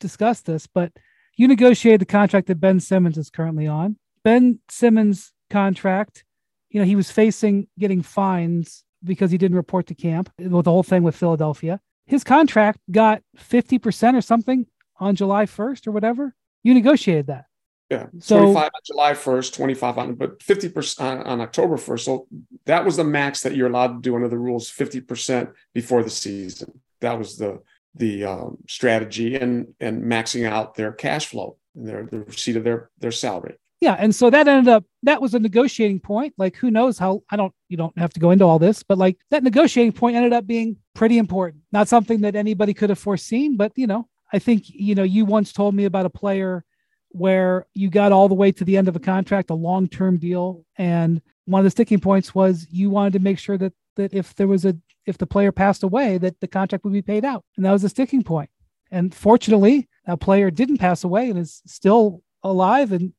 discuss 0.00 0.40
this, 0.40 0.66
but 0.66 0.92
you 1.36 1.46
negotiated 1.46 2.00
the 2.00 2.06
contract 2.06 2.48
that 2.48 2.60
Ben 2.60 2.80
Simmons 2.80 3.16
is 3.16 3.30
currently 3.30 3.68
on 3.68 3.96
Ben 4.24 4.58
Simmons' 4.70 5.32
contract, 5.50 6.24
you 6.70 6.80
know, 6.80 6.86
he 6.86 6.96
was 6.96 7.10
facing 7.10 7.68
getting 7.78 8.02
fines 8.02 8.84
because 9.04 9.30
he 9.30 9.38
didn't 9.38 9.56
report 9.56 9.86
to 9.86 9.94
camp 9.94 10.30
with 10.38 10.64
the 10.64 10.70
whole 10.70 10.82
thing 10.82 11.02
with 11.02 11.14
Philadelphia. 11.14 11.78
His 12.06 12.24
contract 12.24 12.80
got 12.90 13.22
50% 13.38 14.14
or 14.14 14.20
something 14.20 14.66
on 14.98 15.14
July 15.14 15.46
1st 15.46 15.86
or 15.86 15.92
whatever. 15.92 16.34
You 16.62 16.74
negotiated 16.74 17.28
that. 17.28 17.44
Yeah. 17.90 18.06
So, 18.18 18.40
25 18.40 18.64
on 18.64 18.70
July 18.84 19.12
1st, 19.12 19.54
25 19.54 19.98
on, 19.98 20.14
but 20.14 20.40
50% 20.40 21.00
on, 21.00 21.22
on 21.22 21.40
October 21.42 21.76
1st. 21.76 22.00
So 22.00 22.26
that 22.64 22.84
was 22.84 22.96
the 22.96 23.04
max 23.04 23.42
that 23.42 23.54
you're 23.54 23.68
allowed 23.68 23.88
to 23.88 24.00
do 24.00 24.16
under 24.16 24.28
the 24.28 24.38
rules 24.38 24.70
50% 24.70 25.52
before 25.74 26.02
the 26.02 26.10
season. 26.10 26.80
That 27.00 27.18
was 27.18 27.36
the, 27.36 27.60
the 27.94 28.24
um, 28.24 28.58
strategy 28.66 29.36
and, 29.36 29.74
and 29.80 30.02
maxing 30.02 30.48
out 30.48 30.74
their 30.74 30.92
cash 30.92 31.26
flow 31.26 31.58
and 31.76 31.86
their, 31.86 32.06
the 32.06 32.20
receipt 32.20 32.56
of 32.56 32.64
their, 32.64 32.90
their 32.98 33.12
salary 33.12 33.58
yeah 33.84 33.96
and 33.98 34.14
so 34.14 34.30
that 34.30 34.48
ended 34.48 34.68
up 34.68 34.84
that 35.02 35.20
was 35.20 35.34
a 35.34 35.38
negotiating 35.38 36.00
point. 36.00 36.32
Like 36.38 36.56
who 36.56 36.70
knows 36.70 36.98
how 36.98 37.22
i 37.30 37.36
don't 37.36 37.52
you 37.68 37.76
don't 37.76 37.96
have 37.98 38.12
to 38.14 38.20
go 38.20 38.30
into 38.30 38.44
all 38.44 38.58
this 38.58 38.82
but 38.82 38.98
like 38.98 39.16
that 39.30 39.44
negotiating 39.44 39.92
point 39.92 40.16
ended 40.16 40.32
up 40.32 40.46
being 40.46 40.76
pretty 40.94 41.18
important. 41.18 41.62
Not 41.72 41.88
something 41.88 42.22
that 42.22 42.34
anybody 42.34 42.74
could 42.74 42.90
have 42.90 42.98
foreseen 42.98 43.56
but 43.56 43.72
you 43.76 43.86
know 43.86 44.08
i 44.32 44.38
think 44.38 44.64
you 44.66 44.94
know 44.94 45.02
you 45.02 45.24
once 45.24 45.52
told 45.52 45.74
me 45.74 45.84
about 45.84 46.06
a 46.06 46.10
player 46.10 46.64
where 47.10 47.66
you 47.74 47.90
got 47.90 48.10
all 48.10 48.28
the 48.28 48.34
way 48.34 48.50
to 48.50 48.64
the 48.64 48.76
end 48.76 48.88
of 48.88 48.96
a 48.96 49.00
contract 49.12 49.50
a 49.50 49.54
long-term 49.54 50.18
deal 50.18 50.64
and 50.78 51.22
one 51.44 51.60
of 51.60 51.64
the 51.64 51.70
sticking 51.70 52.00
points 52.00 52.34
was 52.34 52.66
you 52.70 52.90
wanted 52.90 53.12
to 53.12 53.18
make 53.18 53.38
sure 53.38 53.58
that 53.58 53.72
that 53.96 54.12
if 54.12 54.34
there 54.34 54.48
was 54.48 54.64
a 54.64 54.76
if 55.06 55.18
the 55.18 55.26
player 55.26 55.52
passed 55.52 55.82
away 55.82 56.18
that 56.18 56.40
the 56.40 56.48
contract 56.48 56.84
would 56.84 56.92
be 56.92 57.02
paid 57.02 57.24
out. 57.24 57.44
And 57.56 57.64
that 57.66 57.72
was 57.72 57.84
a 57.84 57.88
sticking 57.90 58.22
point. 58.22 58.50
point 58.50 58.50
and 58.90 59.14
fortunately 59.14 59.88
that 60.06 60.20
player 60.20 60.50
didn't 60.50 60.78
pass 60.78 61.04
away 61.04 61.28
and 61.30 61.38
is 61.38 61.62
still 61.66 62.22
alive 62.42 62.92
and 62.92 63.12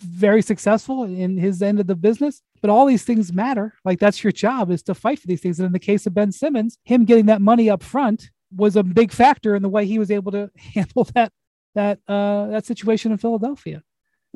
very 0.00 0.42
successful 0.42 1.04
in 1.04 1.36
his 1.36 1.62
end 1.62 1.80
of 1.80 1.86
the 1.86 1.96
business. 1.96 2.42
But 2.60 2.70
all 2.70 2.86
these 2.86 3.04
things 3.04 3.32
matter. 3.32 3.74
Like 3.84 3.98
that's 3.98 4.22
your 4.22 4.32
job 4.32 4.70
is 4.70 4.82
to 4.84 4.94
fight 4.94 5.18
for 5.18 5.26
these 5.26 5.40
things. 5.40 5.58
And 5.58 5.66
in 5.66 5.72
the 5.72 5.78
case 5.78 6.06
of 6.06 6.14
Ben 6.14 6.32
Simmons, 6.32 6.78
him 6.84 7.04
getting 7.04 7.26
that 7.26 7.40
money 7.40 7.70
up 7.70 7.82
front 7.82 8.30
was 8.54 8.76
a 8.76 8.82
big 8.82 9.12
factor 9.12 9.54
in 9.54 9.62
the 9.62 9.68
way 9.68 9.86
he 9.86 9.98
was 9.98 10.10
able 10.10 10.32
to 10.32 10.50
handle 10.74 11.04
that 11.14 11.32
that 11.74 12.00
uh, 12.08 12.48
that 12.48 12.66
situation 12.66 13.12
in 13.12 13.18
Philadelphia. 13.18 13.82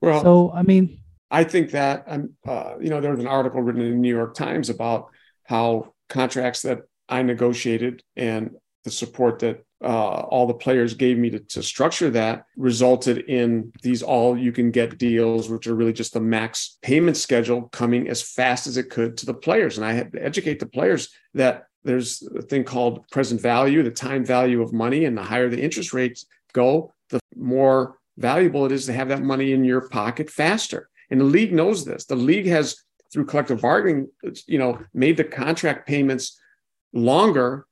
Well, 0.01 0.23
so 0.23 0.53
I 0.53 0.63
mean, 0.63 0.99
I 1.31 1.45
think 1.45 1.73
that 1.73 2.05
um, 2.07 2.35
uh, 2.47 2.75
you 2.81 2.91
know 2.91 3.01
there 3.01 3.11
was 3.11 3.21
an 3.21 3.27
article 3.27 3.61
written 3.61 3.83
in 3.83 3.91
the 3.91 3.97
New 3.97 4.15
York 4.15 4.35
Times 4.35 4.71
about 4.71 5.11
how 5.45 5.95
contracts 6.09 6.63
that 6.63 6.83
I 7.09 7.23
negotiated 7.23 8.03
and 8.17 8.53
the 8.85 8.91
support 8.91 9.41
that 9.41 9.65
uh, 9.85 10.27
all 10.31 10.47
the 10.47 10.55
players 10.55 10.95
gave 10.95 11.19
me 11.19 11.31
to, 11.31 11.39
to 11.39 11.63
structure 11.63 12.11
that 12.11 12.47
resulted 12.57 13.19
in 13.29 13.71
these 13.83 14.03
all 14.03 14.37
you 14.37 14.51
can 14.51 14.71
get 14.71 14.99
deals, 14.99 15.51
which 15.51 15.67
are 15.67 15.75
really 15.75 15.93
just 15.93 16.15
the 16.15 16.21
max 16.21 16.79
payment 16.83 17.17
schedule 17.17 17.69
coming 17.69 18.09
as 18.09 18.23
fast 18.23 18.67
as 18.67 18.77
it 18.77 18.89
could 18.89 19.17
to 19.19 19.27
the 19.27 19.35
players. 19.35 19.77
And 19.77 19.87
I 19.87 19.93
had 19.93 20.13
to 20.13 20.25
educate 20.25 20.59
the 20.59 20.67
players 20.67 21.11
that 21.35 21.67
there's 21.85 22.27
a 22.37 22.41
thing 22.41 22.65
called 22.65 23.07
present 23.11 23.41
value, 23.41 23.83
the 23.83 23.91
time 23.91 24.25
value 24.25 24.63
of 24.63 24.73
money, 24.73 25.05
and 25.05 25.17
the 25.17 25.23
higher 25.23 25.51
the 25.51 25.63
interest 25.63 25.93
rates 25.93 26.25
go, 26.55 26.93
the 27.11 27.21
more 27.37 27.99
valuable 28.17 28.65
it 28.65 28.73
is 28.73 28.87
to 28.87 28.93
have 28.93 29.09
that 29.09 29.23
money 29.23 29.53
in 29.53 29.65
your 29.65 29.89
pocket 29.89 30.31
faster. 30.31 30.89
And 31.11 31.21
the 31.21 31.25
league 31.25 31.53
knows 31.53 31.85
this. 31.85 32.07
The 32.07 32.17
league 32.17 32.47
has, 32.47 32.77
through 33.13 33.27
collective 33.27 33.61
bargaining, 33.61 34.09
you 34.47 34.59
know, 34.59 34.79
made 34.95 35.19
the 35.19 35.25
contract 35.25 35.87
payments 35.87 36.41
longer 36.95 37.67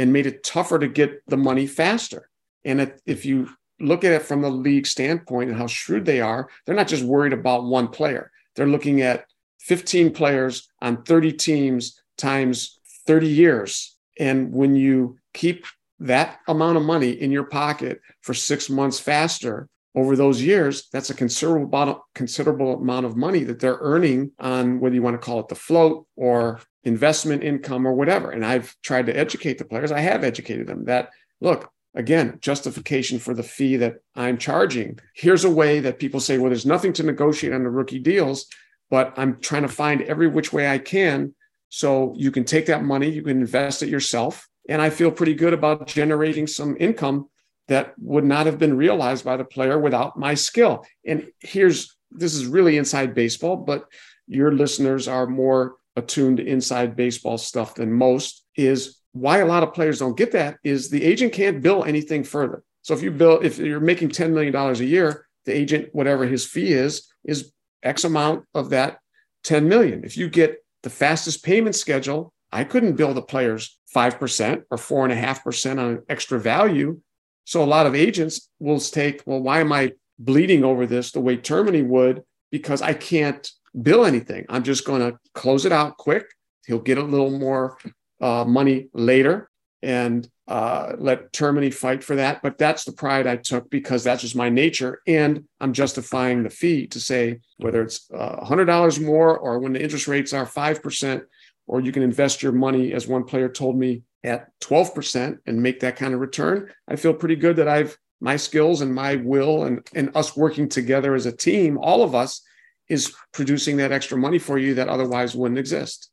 and 0.00 0.14
made 0.14 0.26
it 0.26 0.42
tougher 0.42 0.78
to 0.78 0.88
get 0.88 1.22
the 1.26 1.36
money 1.36 1.66
faster. 1.66 2.30
And 2.64 2.90
if 3.04 3.26
you 3.26 3.50
look 3.78 4.02
at 4.02 4.12
it 4.12 4.22
from 4.22 4.40
the 4.40 4.48
league 4.48 4.86
standpoint 4.86 5.50
and 5.50 5.58
how 5.58 5.66
shrewd 5.66 6.06
they 6.06 6.22
are, 6.22 6.48
they're 6.64 6.74
not 6.74 6.88
just 6.88 7.04
worried 7.04 7.34
about 7.34 7.64
one 7.64 7.86
player. 7.86 8.30
They're 8.56 8.66
looking 8.66 9.02
at 9.02 9.26
15 9.58 10.12
players 10.14 10.66
on 10.80 11.02
30 11.02 11.34
teams 11.34 12.00
times 12.16 12.80
30 13.06 13.28
years. 13.28 13.94
And 14.18 14.50
when 14.54 14.74
you 14.74 15.18
keep 15.34 15.66
that 15.98 16.38
amount 16.48 16.78
of 16.78 16.82
money 16.82 17.10
in 17.10 17.30
your 17.30 17.44
pocket 17.44 18.00
for 18.22 18.32
six 18.32 18.70
months 18.70 18.98
faster 18.98 19.68
over 19.94 20.16
those 20.16 20.40
years, 20.40 20.88
that's 20.94 21.10
a 21.10 21.14
considerable, 21.14 22.06
considerable 22.14 22.76
amount 22.76 23.04
of 23.04 23.18
money 23.18 23.44
that 23.44 23.60
they're 23.60 23.78
earning 23.82 24.32
on 24.38 24.80
whether 24.80 24.94
you 24.94 25.02
want 25.02 25.20
to 25.20 25.24
call 25.24 25.40
it 25.40 25.48
the 25.48 25.54
float 25.54 26.06
or 26.16 26.58
investment 26.84 27.42
income 27.42 27.86
or 27.86 27.92
whatever. 27.92 28.30
And 28.30 28.44
I've 28.44 28.74
tried 28.82 29.06
to 29.06 29.16
educate 29.16 29.58
the 29.58 29.64
players. 29.64 29.92
I 29.92 30.00
have 30.00 30.24
educated 30.24 30.66
them 30.66 30.84
that 30.86 31.10
look, 31.40 31.70
again, 31.94 32.38
justification 32.40 33.18
for 33.18 33.34
the 33.34 33.42
fee 33.42 33.76
that 33.76 33.96
I'm 34.14 34.38
charging. 34.38 34.98
Here's 35.14 35.44
a 35.44 35.50
way 35.50 35.80
that 35.80 35.98
people 35.98 36.20
say, 36.20 36.38
well, 36.38 36.50
there's 36.50 36.66
nothing 36.66 36.92
to 36.94 37.02
negotiate 37.02 37.52
on 37.52 37.64
the 37.64 37.70
rookie 37.70 37.98
deals, 37.98 38.46
but 38.90 39.12
I'm 39.16 39.40
trying 39.40 39.62
to 39.62 39.68
find 39.68 40.02
every 40.02 40.28
which 40.28 40.52
way 40.52 40.68
I 40.68 40.78
can. 40.78 41.34
So 41.68 42.14
you 42.16 42.30
can 42.30 42.44
take 42.44 42.66
that 42.66 42.82
money, 42.82 43.08
you 43.08 43.22
can 43.22 43.40
invest 43.40 43.82
it 43.82 43.88
yourself. 43.88 44.48
And 44.68 44.82
I 44.82 44.90
feel 44.90 45.10
pretty 45.10 45.34
good 45.34 45.52
about 45.52 45.86
generating 45.86 46.46
some 46.46 46.76
income 46.78 47.28
that 47.68 47.94
would 47.98 48.24
not 48.24 48.46
have 48.46 48.58
been 48.58 48.76
realized 48.76 49.24
by 49.24 49.36
the 49.36 49.44
player 49.44 49.78
without 49.78 50.18
my 50.18 50.34
skill. 50.34 50.84
And 51.06 51.30
here's 51.38 51.96
this 52.10 52.34
is 52.34 52.46
really 52.46 52.76
inside 52.76 53.14
baseball, 53.14 53.56
but 53.56 53.86
your 54.26 54.52
listeners 54.52 55.06
are 55.06 55.26
more 55.26 55.76
attuned 56.00 56.38
to 56.38 56.46
inside 56.46 56.96
baseball 56.96 57.38
stuff 57.38 57.74
than 57.76 57.92
most 57.92 58.44
is 58.56 59.00
why 59.12 59.38
a 59.38 59.46
lot 59.46 59.62
of 59.62 59.74
players 59.74 59.98
don't 60.00 60.16
get 60.16 60.32
that 60.32 60.58
is 60.64 60.90
the 60.90 61.04
agent 61.04 61.32
can't 61.32 61.62
bill 61.62 61.84
anything 61.84 62.24
further. 62.24 62.62
So 62.82 62.94
if 62.94 63.02
you 63.02 63.10
bill, 63.10 63.40
if 63.42 63.58
you're 63.58 63.80
making 63.80 64.10
$10 64.10 64.32
million 64.32 64.54
a 64.54 64.72
year, 64.84 65.26
the 65.44 65.52
agent, 65.52 65.88
whatever 65.92 66.26
his 66.26 66.46
fee 66.46 66.72
is, 66.72 67.08
is 67.24 67.52
X 67.82 68.04
amount 68.04 68.44
of 68.54 68.70
that 68.70 68.98
10 69.44 69.68
million. 69.68 70.04
If 70.04 70.16
you 70.16 70.28
get 70.28 70.64
the 70.82 70.90
fastest 70.90 71.44
payment 71.44 71.74
schedule, 71.74 72.32
I 72.52 72.64
couldn't 72.64 72.96
bill 72.96 73.14
the 73.14 73.22
players 73.22 73.78
5% 73.94 74.62
or 74.70 74.78
4.5% 74.78 75.78
on 75.78 76.02
extra 76.08 76.38
value. 76.38 77.00
So 77.44 77.62
a 77.62 77.64
lot 77.64 77.86
of 77.86 77.94
agents 77.94 78.48
will 78.58 78.80
take, 78.80 79.22
well, 79.26 79.40
why 79.40 79.60
am 79.60 79.72
I 79.72 79.92
bleeding 80.18 80.64
over 80.64 80.86
this 80.86 81.12
the 81.12 81.20
way 81.20 81.36
Termini 81.36 81.82
would? 81.82 82.22
Because 82.50 82.82
I 82.82 82.94
can't 82.94 83.50
bill 83.80 84.04
anything. 84.04 84.46
I'm 84.48 84.64
just 84.64 84.84
going 84.84 85.00
to 85.00 85.18
close 85.34 85.64
it 85.64 85.72
out 85.72 85.96
quick. 85.96 86.26
He'll 86.66 86.78
get 86.78 86.98
a 86.98 87.02
little 87.02 87.30
more 87.30 87.78
uh, 88.20 88.44
money 88.44 88.88
later 88.92 89.50
and 89.82 90.28
uh, 90.46 90.94
let 90.98 91.32
Termini 91.32 91.72
fight 91.72 92.04
for 92.04 92.16
that. 92.16 92.42
But 92.42 92.58
that's 92.58 92.84
the 92.84 92.92
pride 92.92 93.26
I 93.26 93.36
took 93.36 93.70
because 93.70 94.04
that's 94.04 94.22
just 94.22 94.36
my 94.36 94.48
nature. 94.48 95.00
And 95.06 95.44
I'm 95.60 95.72
justifying 95.72 96.42
the 96.42 96.50
fee 96.50 96.86
to 96.88 97.00
say 97.00 97.40
whether 97.58 97.82
it's 97.82 98.10
uh, 98.12 98.44
$100 98.44 99.04
more 99.04 99.38
or 99.38 99.58
when 99.58 99.72
the 99.72 99.82
interest 99.82 100.08
rates 100.08 100.32
are 100.32 100.46
5%, 100.46 101.22
or 101.66 101.80
you 101.80 101.92
can 101.92 102.02
invest 102.02 102.42
your 102.42 102.52
money, 102.52 102.92
as 102.92 103.06
one 103.06 103.24
player 103.24 103.48
told 103.48 103.78
me, 103.78 104.02
at 104.24 104.48
12% 104.60 105.38
and 105.46 105.62
make 105.62 105.80
that 105.80 105.96
kind 105.96 106.14
of 106.14 106.20
return. 106.20 106.70
I 106.88 106.96
feel 106.96 107.14
pretty 107.14 107.36
good 107.36 107.56
that 107.56 107.68
I've 107.68 107.96
my 108.20 108.36
skills 108.36 108.82
and 108.82 108.94
my 108.94 109.16
will 109.16 109.64
and, 109.64 109.86
and 109.94 110.14
us 110.14 110.36
working 110.36 110.68
together 110.68 111.14
as 111.14 111.26
a 111.26 111.32
team, 111.32 111.78
all 111.78 112.02
of 112.02 112.14
us 112.14 112.42
is 112.90 113.14
producing 113.32 113.78
that 113.78 113.92
extra 113.92 114.18
money 114.18 114.38
for 114.38 114.58
you 114.58 114.74
that 114.74 114.88
otherwise 114.88 115.34
wouldn't 115.34 115.58
exist. 115.58 116.10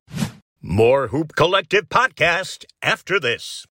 More 0.61 1.07
Hoop 1.07 1.35
Collective 1.35 1.89
podcast 1.89 2.65
after 2.81 3.19
this. 3.19 3.65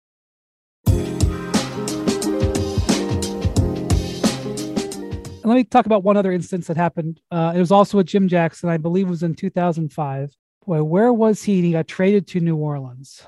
let 5.45 5.57
me 5.57 5.65
talk 5.65 5.87
about 5.87 6.05
one 6.05 6.17
other 6.17 6.33
instance 6.33 6.67
that 6.69 6.77
happened. 6.77 7.21
Uh, 7.31 7.53
it 7.55 7.59
was 7.59 7.73
also 7.73 7.99
with 7.99 8.07
Jim 8.07 8.29
Jackson, 8.29 8.69
I 8.69 8.77
believe 8.77 9.07
it 9.07 9.11
was 9.11 9.23
in 9.23 9.35
2005. 9.35 10.37
Boy, 10.65 10.83
where 10.83 11.13
was 11.13 11.43
he? 11.43 11.61
He 11.63 11.73
got 11.73 11.89
traded 11.89 12.27
to 12.29 12.41
New 12.41 12.57
Orleans. 12.57 13.23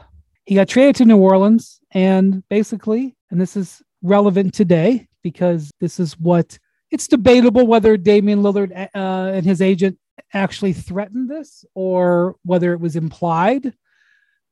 He 0.44 0.54
got 0.54 0.68
traded 0.68 0.96
to 0.96 1.04
New 1.04 1.18
Orleans, 1.18 1.80
and 1.90 2.46
basically, 2.48 3.16
and 3.30 3.40
this 3.40 3.56
is 3.56 3.82
relevant 4.02 4.54
today 4.54 5.08
because 5.22 5.70
this 5.80 5.98
is 5.98 6.18
what 6.18 6.58
it's 6.90 7.08
debatable 7.08 7.66
whether 7.66 7.96
Damian 7.96 8.42
Lillard 8.42 8.72
uh, 8.72 8.88
and 9.34 9.44
his 9.44 9.60
agent 9.60 9.98
actually 10.32 10.72
threatened 10.72 11.28
this 11.28 11.64
or 11.74 12.36
whether 12.44 12.72
it 12.72 12.80
was 12.80 12.96
implied. 12.96 13.74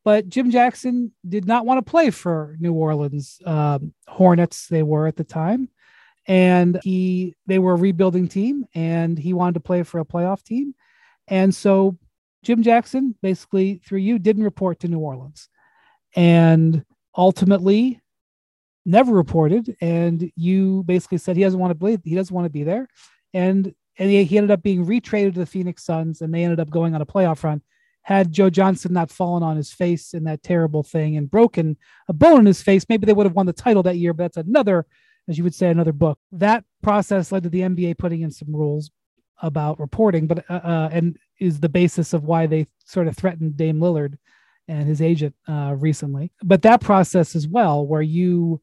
But 0.05 0.29
Jim 0.29 0.51
Jackson 0.51 1.13
did 1.29 1.47
not 1.47 1.65
want 1.65 1.79
to 1.79 1.91
play 1.91 2.11
for 2.11 2.57
New 2.59 2.73
Orleans 2.73 3.41
um, 3.47 3.95
Hornets. 4.09 4.67
They 4.67 4.83
were 4.83 5.07
at 5.07 5.17
the 5.17 5.25
time, 5.25 5.69
and 6.27 6.81
he 6.83 7.37
they 7.47 7.61
were 7.61 7.75
a 7.75 7.77
rebuilding 7.77 8.27
team, 8.27 8.67
and 8.75 9.17
he 9.17 9.33
wanted 9.33 9.55
to 9.55 9.61
play 9.61 9.85
for 9.85 10.01
a 10.01 10.05
playoff 10.05 10.43
team, 10.43 10.75
and 11.29 11.55
so 11.55 11.97
Jim 12.43 12.65
Jackson 12.65 13.15
basically 13.23 13.81
through 13.87 14.01
you 14.01 14.19
didn't 14.19 14.43
report 14.43 14.81
to 14.81 14.89
New 14.89 14.99
Orleans, 14.99 15.49
and 16.17 16.85
ultimately 17.17 18.02
never 18.85 19.13
reported. 19.13 19.77
And 19.81 20.31
you 20.37 20.83
basically 20.85 21.19
said 21.19 21.37
he 21.37 21.43
doesn't 21.43 21.61
want 21.61 21.73
to 21.73 21.79
play, 21.79 21.99
he 22.05 22.15
doesn't 22.15 22.35
want 22.35 22.47
to 22.47 22.51
be 22.51 22.65
there. 22.65 22.89
And 23.35 23.75
and 23.99 24.11
he, 24.11 24.25
he 24.25 24.39
ended 24.39 24.51
up 24.51 24.63
being 24.63 24.87
retraded 24.87 25.35
to 25.35 25.41
the 25.41 25.47
Phoenix 25.47 25.85
Suns, 25.85 26.23
and 26.23 26.33
they 26.33 26.45
ended 26.45 26.61
up 26.61 26.71
going 26.71 26.95
on 26.95 27.03
a 27.03 27.07
playoff 27.07 27.45
run. 27.45 27.63
Had 28.03 28.33
Joe 28.33 28.51
Johnson 28.51 28.93
not 28.93 29.11
fallen 29.11 29.43
on 29.43 29.57
his 29.57 29.71
face 29.71 30.15
in 30.15 30.25
that 30.25 30.43
terrible 30.43 30.83
thing 30.83 31.17
and 31.17 31.31
broken 31.31 31.77
a 32.09 32.13
bone 32.13 32.41
in 32.41 32.47
his 32.47 32.63
face, 32.63 32.87
maybe 32.89 33.07
they 33.07 33.13
would 33.13 33.27
have 33.27 33.37
won 33.37 33.47
the 33.47 33.53
title 33.53 33.83
that 33.85 33.99
year. 33.99 34.13
But 34.13 34.33
that's 34.35 34.49
another, 34.49 34.87
as 35.29 35.39
you 35.39 35.45
would 35.45 35.55
say, 35.55 35.69
another 35.69 35.93
book. 35.93 36.19
That 36.33 36.65
process 36.83 37.31
led 37.31 37.45
to 37.45 37.49
the 37.49 37.61
NBA 37.61 37.99
putting 37.99 38.23
in 38.23 38.31
some 38.31 38.55
rules 38.55 38.91
about 39.41 39.79
reporting, 39.79 40.27
but 40.27 40.45
uh, 40.51 40.61
uh, 40.65 40.89
and 40.91 41.17
is 41.39 41.61
the 41.61 41.69
basis 41.69 42.13
of 42.13 42.25
why 42.25 42.47
they 42.47 42.67
sort 42.85 43.09
of 43.09 43.17
threatened 43.17 43.57
Dame 43.57 43.79
Lillard 43.79 44.17
and 44.69 44.87
his 44.87 45.03
agent 45.03 45.35
uh, 45.49 45.75
recently. 45.79 46.33
But 46.43 46.63
that 46.63 46.81
process 46.81 47.35
as 47.35 47.47
well, 47.49 47.87
where 47.87 48.03
you 48.03 48.61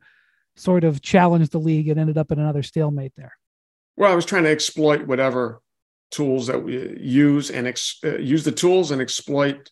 sort 0.55 0.83
of 0.83 1.01
challenged 1.01 1.51
the 1.51 1.59
league 1.59 1.87
and 1.87 1.99
ended 1.99 2.17
up 2.17 2.31
in 2.31 2.39
another 2.39 2.63
stalemate 2.63 3.13
there. 3.15 3.33
Well, 3.95 4.11
I 4.11 4.15
was 4.15 4.25
trying 4.25 4.43
to 4.43 4.49
exploit 4.49 5.07
whatever 5.07 5.61
tools 6.11 6.47
that 6.47 6.63
we 6.63 6.97
use 6.99 7.49
and 7.51 7.67
ex- 7.67 7.99
uh, 8.03 8.17
use 8.17 8.43
the 8.43 8.51
tools 8.51 8.91
and 8.91 9.01
exploit 9.01 9.69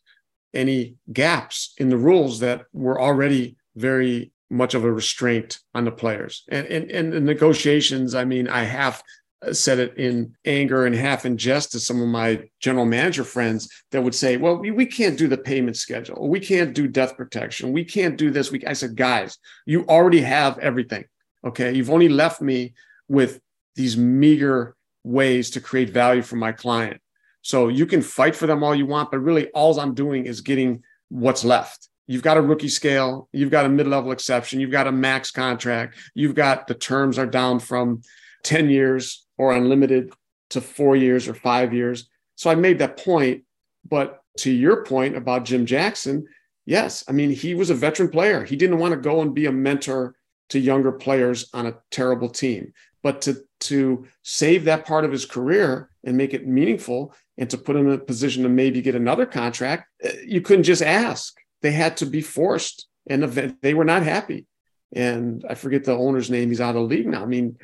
any 0.54 0.96
gaps 1.12 1.74
in 1.78 1.90
the 1.90 1.98
rules 1.98 2.40
that 2.40 2.66
were 2.74 3.02
already 3.02 3.58
very 3.76 4.32
much 4.50 4.74
of 4.74 4.84
a 4.84 4.92
restraint 4.92 5.60
on 5.74 5.86
the 5.86 5.92
players. 5.92 6.44
And, 6.50 6.90
the 6.90 7.20
negotiations, 7.20 8.16
I 8.16 8.24
mean, 8.24 8.48
I 8.48 8.64
have 8.64 9.04
Uh, 9.46 9.54
said 9.54 9.78
it 9.78 9.96
in 9.98 10.36
anger 10.46 10.88
and 10.88 10.96
half 10.96 11.24
in 11.24 11.38
jest 11.38 11.72
to 11.72 11.80
some 11.80 12.02
of 12.02 12.08
my 12.08 12.50
general 12.60 12.86
manager 12.86 13.24
friends 13.24 13.70
that 13.92 14.02
would 14.02 14.16
say, 14.16 14.36
well, 14.36 14.58
we, 14.58 14.72
we 14.72 14.86
can't 14.86 15.16
do 15.16 15.28
the 15.28 15.38
payment 15.38 15.78
schedule. 15.78 16.28
We 16.28 16.40
can't 16.40 16.74
do 16.74 16.88
death 16.88 17.16
protection. 17.16 17.72
We 17.72 17.86
can't 17.86 18.18
do 18.18 18.32
this. 18.32 18.52
We, 18.52 18.66
I 18.66 18.74
said, 18.74 18.96
guys, 18.96 19.38
you 19.68 19.86
already 19.86 20.22
have 20.22 20.58
everything. 20.58 21.06
Okay. 21.46 21.72
You've 21.72 21.92
only 21.92 22.10
left 22.10 22.42
me 22.42 22.74
with 23.08 23.40
these 23.76 23.96
meager 23.96 24.76
ways 25.04 25.52
to 25.52 25.62
create 25.62 25.92
value 25.92 26.24
for 26.24 26.38
my 26.38 26.52
client. 26.52 27.00
So 27.44 27.68
you 27.68 27.86
can 27.86 28.02
fight 28.02 28.36
for 28.36 28.48
them 28.48 28.64
all 28.64 28.74
you 28.74 28.88
want, 28.88 29.12
but 29.12 29.20
really 29.20 29.50
all 29.50 29.80
I'm 29.80 29.94
doing 29.94 30.26
is 30.26 30.42
getting 30.42 30.82
what's 31.10 31.46
left. 31.46 31.90
You've 32.08 32.24
got 32.24 32.38
a 32.38 32.42
rookie 32.42 32.70
scale, 32.70 33.30
you've 33.32 33.52
got 33.52 33.68
a 33.68 33.70
mid-level 33.70 34.12
exception, 34.12 34.60
you've 34.60 34.72
got 34.72 34.88
a 34.88 34.92
max 34.92 35.30
contract, 35.30 35.96
you've 36.16 36.34
got 36.34 36.66
the 36.66 36.74
terms 36.74 37.20
are 37.20 37.28
down 37.28 37.60
from 37.60 38.02
10 38.44 38.70
years 38.70 39.27
or 39.38 39.54
unlimited 39.54 40.14
to 40.50 40.62
four 40.62 40.96
years 40.96 41.28
or 41.28 41.34
five 41.34 41.74
years. 41.74 42.10
So 42.36 42.50
I 42.50 42.56
made 42.56 42.80
that 42.80 42.98
point. 42.98 43.44
But 43.88 44.22
to 44.40 44.52
your 44.52 44.84
point 44.84 45.16
about 45.16 45.46
Jim 45.46 45.66
Jackson, 45.66 46.26
yes, 46.66 47.04
I 47.08 47.12
mean, 47.12 47.30
he 47.30 47.56
was 47.56 47.70
a 47.70 47.76
veteran 47.76 48.10
player. 48.10 48.44
He 48.44 48.56
didn't 48.56 48.80
want 48.80 48.94
to 48.94 49.00
go 49.00 49.22
and 49.22 49.34
be 49.34 49.46
a 49.46 49.52
mentor 49.52 50.16
to 50.50 50.60
younger 50.60 50.92
players 50.92 51.50
on 51.54 51.68
a 51.68 51.78
terrible 51.92 52.30
team. 52.30 52.74
But 53.04 53.22
to, 53.22 53.38
to 53.62 54.06
save 54.24 54.66
that 54.66 54.86
part 54.86 55.06
of 55.06 55.12
his 55.12 55.26
career 55.26 55.90
and 56.04 56.18
make 56.18 56.34
it 56.34 56.48
meaningful 56.48 57.14
and 57.38 57.50
to 57.50 57.58
put 57.58 57.76
him 57.76 57.88
in 57.88 57.94
a 57.94 57.98
position 57.98 58.44
to 58.44 58.50
maybe 58.50 58.82
get 58.82 58.96
another 58.96 59.26
contract, 59.26 59.88
eh, 60.02 60.14
you 60.26 60.42
couldn't 60.42 60.64
just 60.64 60.82
ask. 60.82 61.38
They 61.62 61.72
had 61.72 61.98
to 61.98 62.06
be 62.06 62.22
forced, 62.22 62.88
and 63.10 63.24
they 63.62 63.74
were 63.74 63.86
not 63.86 64.04
happy. 64.04 64.46
and 64.94 65.44
I 65.50 65.56
forget 65.56 65.84
the 65.84 65.98
owner's 65.98 66.30
name. 66.30 66.50
He's 66.50 66.62
out 66.62 66.76
of 66.76 66.76
the 66.76 66.82
league 66.82 67.08
now. 67.08 67.24
I 67.24 67.26
mean, 67.26 67.58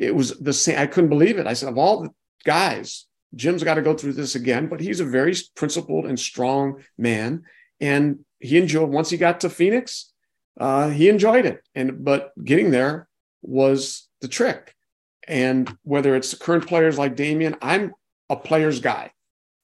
it 0.00 0.14
was 0.14 0.38
the 0.38 0.52
same. 0.52 0.78
I 0.78 0.86
couldn't 0.86 1.10
believe 1.10 1.38
it. 1.38 1.46
I 1.46 1.52
said, 1.52 1.68
of 1.68 1.76
all 1.76 2.02
the 2.02 2.10
guys, 2.44 3.06
Jim's 3.34 3.62
got 3.62 3.74
to 3.74 3.82
go 3.82 3.94
through 3.94 4.14
this 4.14 4.34
again, 4.34 4.66
but 4.66 4.80
he's 4.80 5.00
a 5.00 5.04
very 5.04 5.34
principled 5.54 6.06
and 6.06 6.18
strong 6.18 6.82
man. 6.96 7.44
And 7.80 8.24
he 8.38 8.56
enjoyed, 8.56 8.88
once 8.88 9.10
he 9.10 9.18
got 9.18 9.40
to 9.40 9.50
Phoenix, 9.50 10.10
uh, 10.58 10.88
he 10.88 11.08
enjoyed 11.10 11.44
it. 11.44 11.62
And, 11.74 12.02
but 12.02 12.32
getting 12.42 12.70
there 12.70 13.08
was 13.42 14.08
the 14.22 14.28
trick. 14.28 14.74
And 15.28 15.76
whether 15.82 16.16
it's 16.16 16.34
current 16.34 16.66
players 16.66 16.98
like 16.98 17.14
Damian, 17.14 17.56
I'm 17.60 17.92
a 18.30 18.36
player's 18.36 18.80
guy, 18.80 19.12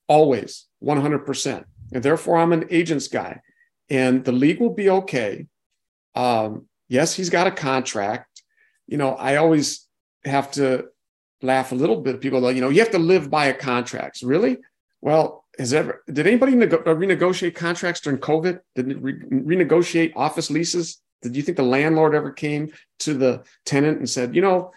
always 0.07 0.67
100%. 0.85 1.65
And 1.93 2.03
therefore, 2.03 2.37
I'm 2.37 2.53
an 2.53 2.67
agent's 2.71 3.09
guy. 3.09 3.41
And 3.89 4.23
the 4.23 4.33
league 4.33 4.61
will 4.61 4.75
be 4.75 4.91
okay. 4.91 5.47
Um, 6.15 6.67
yes, 6.89 7.15
he's 7.15 7.31
got 7.31 7.47
a 7.47 7.53
contract. 7.53 8.43
You 8.87 8.99
know, 8.99 9.15
I 9.15 9.37
always 9.37 9.86
have 10.27 10.51
to 10.53 10.87
laugh 11.43 11.73
a 11.73 11.75
little 11.75 12.01
bit. 12.01 12.21
People 12.21 12.41
go, 12.41 12.49
you 12.49 12.61
know, 12.61 12.69
you 12.69 12.81
have 12.81 12.91
to 12.91 12.99
live 12.99 13.31
by 13.31 13.47
a 13.47 13.55
contract. 13.55 14.23
Really? 14.23 14.59
Well, 15.01 15.45
has 15.59 15.73
ever 15.73 16.03
did 16.13 16.27
anybody 16.27 16.55
nego- 16.55 16.79
uh, 16.79 16.95
renegotiate 16.95 17.55
contracts 17.55 18.01
during 18.01 18.19
COVID? 18.19 18.61
Did 18.75 19.03
re- 19.03 19.21
renegotiate 19.21 20.13
office 20.17 20.51
leases? 20.51 21.01
Did 21.23 21.37
you 21.37 21.43
think 21.43 21.57
the 21.57 21.63
landlord 21.63 22.15
ever 22.15 22.31
came 22.31 22.73
to 23.01 23.15
the 23.15 23.45
tenant 23.65 23.99
and 23.99 24.09
said, 24.09 24.35
you 24.35 24.43
know, 24.43 24.73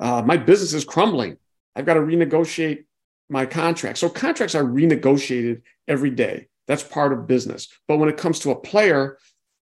uh, 0.00 0.22
my 0.22 0.36
business 0.36 0.72
is 0.72 0.84
crumbling. 0.84 1.36
I've 1.74 1.86
got 1.86 1.94
to 1.94 2.00
renegotiate 2.00 2.84
my 3.28 3.46
contract. 3.46 3.98
So 3.98 4.08
contracts 4.08 4.54
are 4.54 4.64
renegotiated 4.64 5.62
every 5.88 6.10
day. 6.10 6.48
That's 6.66 6.82
part 6.82 7.12
of 7.12 7.26
business. 7.26 7.68
But 7.86 7.98
when 7.98 8.08
it 8.08 8.16
comes 8.16 8.40
to 8.40 8.50
a 8.50 8.60
player, 8.60 9.18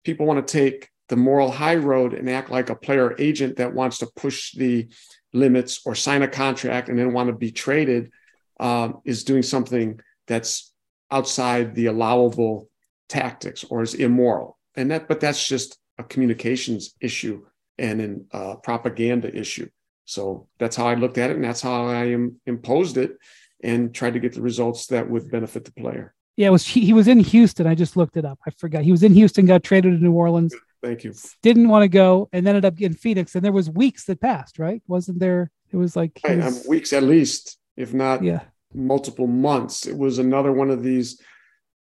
people 0.04 0.26
want 0.26 0.46
to 0.46 0.52
take 0.52 0.90
the 1.10 1.16
moral 1.16 1.52
high 1.52 1.76
road 1.76 2.14
and 2.14 2.30
act 2.30 2.50
like 2.50 2.70
a 2.70 2.76
player 2.76 3.16
agent 3.20 3.58
that 3.58 3.74
wants 3.74 3.98
to 4.00 4.08
push 4.16 4.54
the 4.54 4.88
limits 5.34 5.82
or 5.86 5.96
sign 5.96 6.22
a 6.22 6.28
contract 6.28 6.90
and 6.90 6.98
then 6.98 7.14
want 7.14 7.28
to 7.28 7.34
be 7.34 7.52
traded 7.52 8.12
um, 8.60 9.02
is 9.06 9.24
doing 9.24 9.44
something 9.44 10.00
that's 10.28 10.74
outside 11.10 11.76
the 11.76 11.88
allowable 11.88 12.70
tactics 13.10 13.64
or 13.66 13.82
is 13.82 13.94
immoral. 13.94 14.58
And 14.76 14.92
that, 14.92 15.08
but 15.08 15.20
that's 15.20 15.48
just 15.48 15.78
a 15.98 16.04
communications 16.04 16.96
issue 17.02 17.46
and 17.78 18.26
a 18.32 18.38
uh, 18.38 18.56
propaganda 18.58 19.36
issue. 19.36 19.70
So 20.06 20.48
that's 20.60 20.76
how 20.76 20.88
I 20.88 20.96
looked 20.96 21.18
at 21.18 21.30
it, 21.30 21.36
and 21.36 21.44
that's 21.44 21.62
how 21.62 21.88
I 21.88 22.08
Im- 22.08 22.40
imposed 22.46 22.98
it, 22.98 23.18
and 23.64 23.94
tried 23.94 24.14
to 24.14 24.20
get 24.20 24.34
the 24.34 24.42
results 24.42 24.88
that 24.88 25.10
would 25.10 25.32
benefit 25.32 25.66
the 25.66 25.72
player. 25.72 26.14
Yeah, 26.38 26.50
was 26.50 26.66
he, 26.66 26.86
he 26.86 26.94
was 26.94 27.08
in 27.08 27.20
Houston. 27.20 27.68
I 27.68 27.76
just 27.76 27.96
looked 27.96 28.18
it 28.18 28.26
up. 28.26 28.40
I 28.46 28.52
forgot 28.52 28.84
he 28.84 28.92
was 28.92 29.04
in 29.04 29.14
Houston, 29.14 29.46
got 29.46 29.64
traded 29.64 29.94
to 29.94 30.04
New 30.04 30.12
Orleans. 30.12 30.54
Thank 30.82 31.04
you. 31.04 31.14
Didn't 31.44 31.70
want 31.70 31.84
to 31.84 31.88
go, 31.88 32.28
and 32.34 32.48
ended 32.48 32.66
up 32.66 32.82
in 32.82 32.94
Phoenix. 32.94 33.36
And 33.36 33.46
there 33.46 33.52
was 33.52 33.70
weeks 33.70 34.06
that 34.06 34.20
passed, 34.20 34.58
right? 34.58 34.82
Wasn't 34.88 35.20
there? 35.20 35.52
It 35.72 35.78
was 35.78 35.96
like 35.96 36.20
right, 36.24 36.40
um, 36.40 36.46
was, 36.46 36.68
weeks 36.68 36.92
at 36.92 37.04
least, 37.04 37.58
if 37.78 37.94
not 37.94 38.24
yeah, 38.24 38.42
multiple 38.74 39.28
months. 39.28 39.86
It 39.86 39.98
was 39.98 40.18
another 40.18 40.52
one 40.52 40.70
of 40.70 40.84
these 40.84 41.22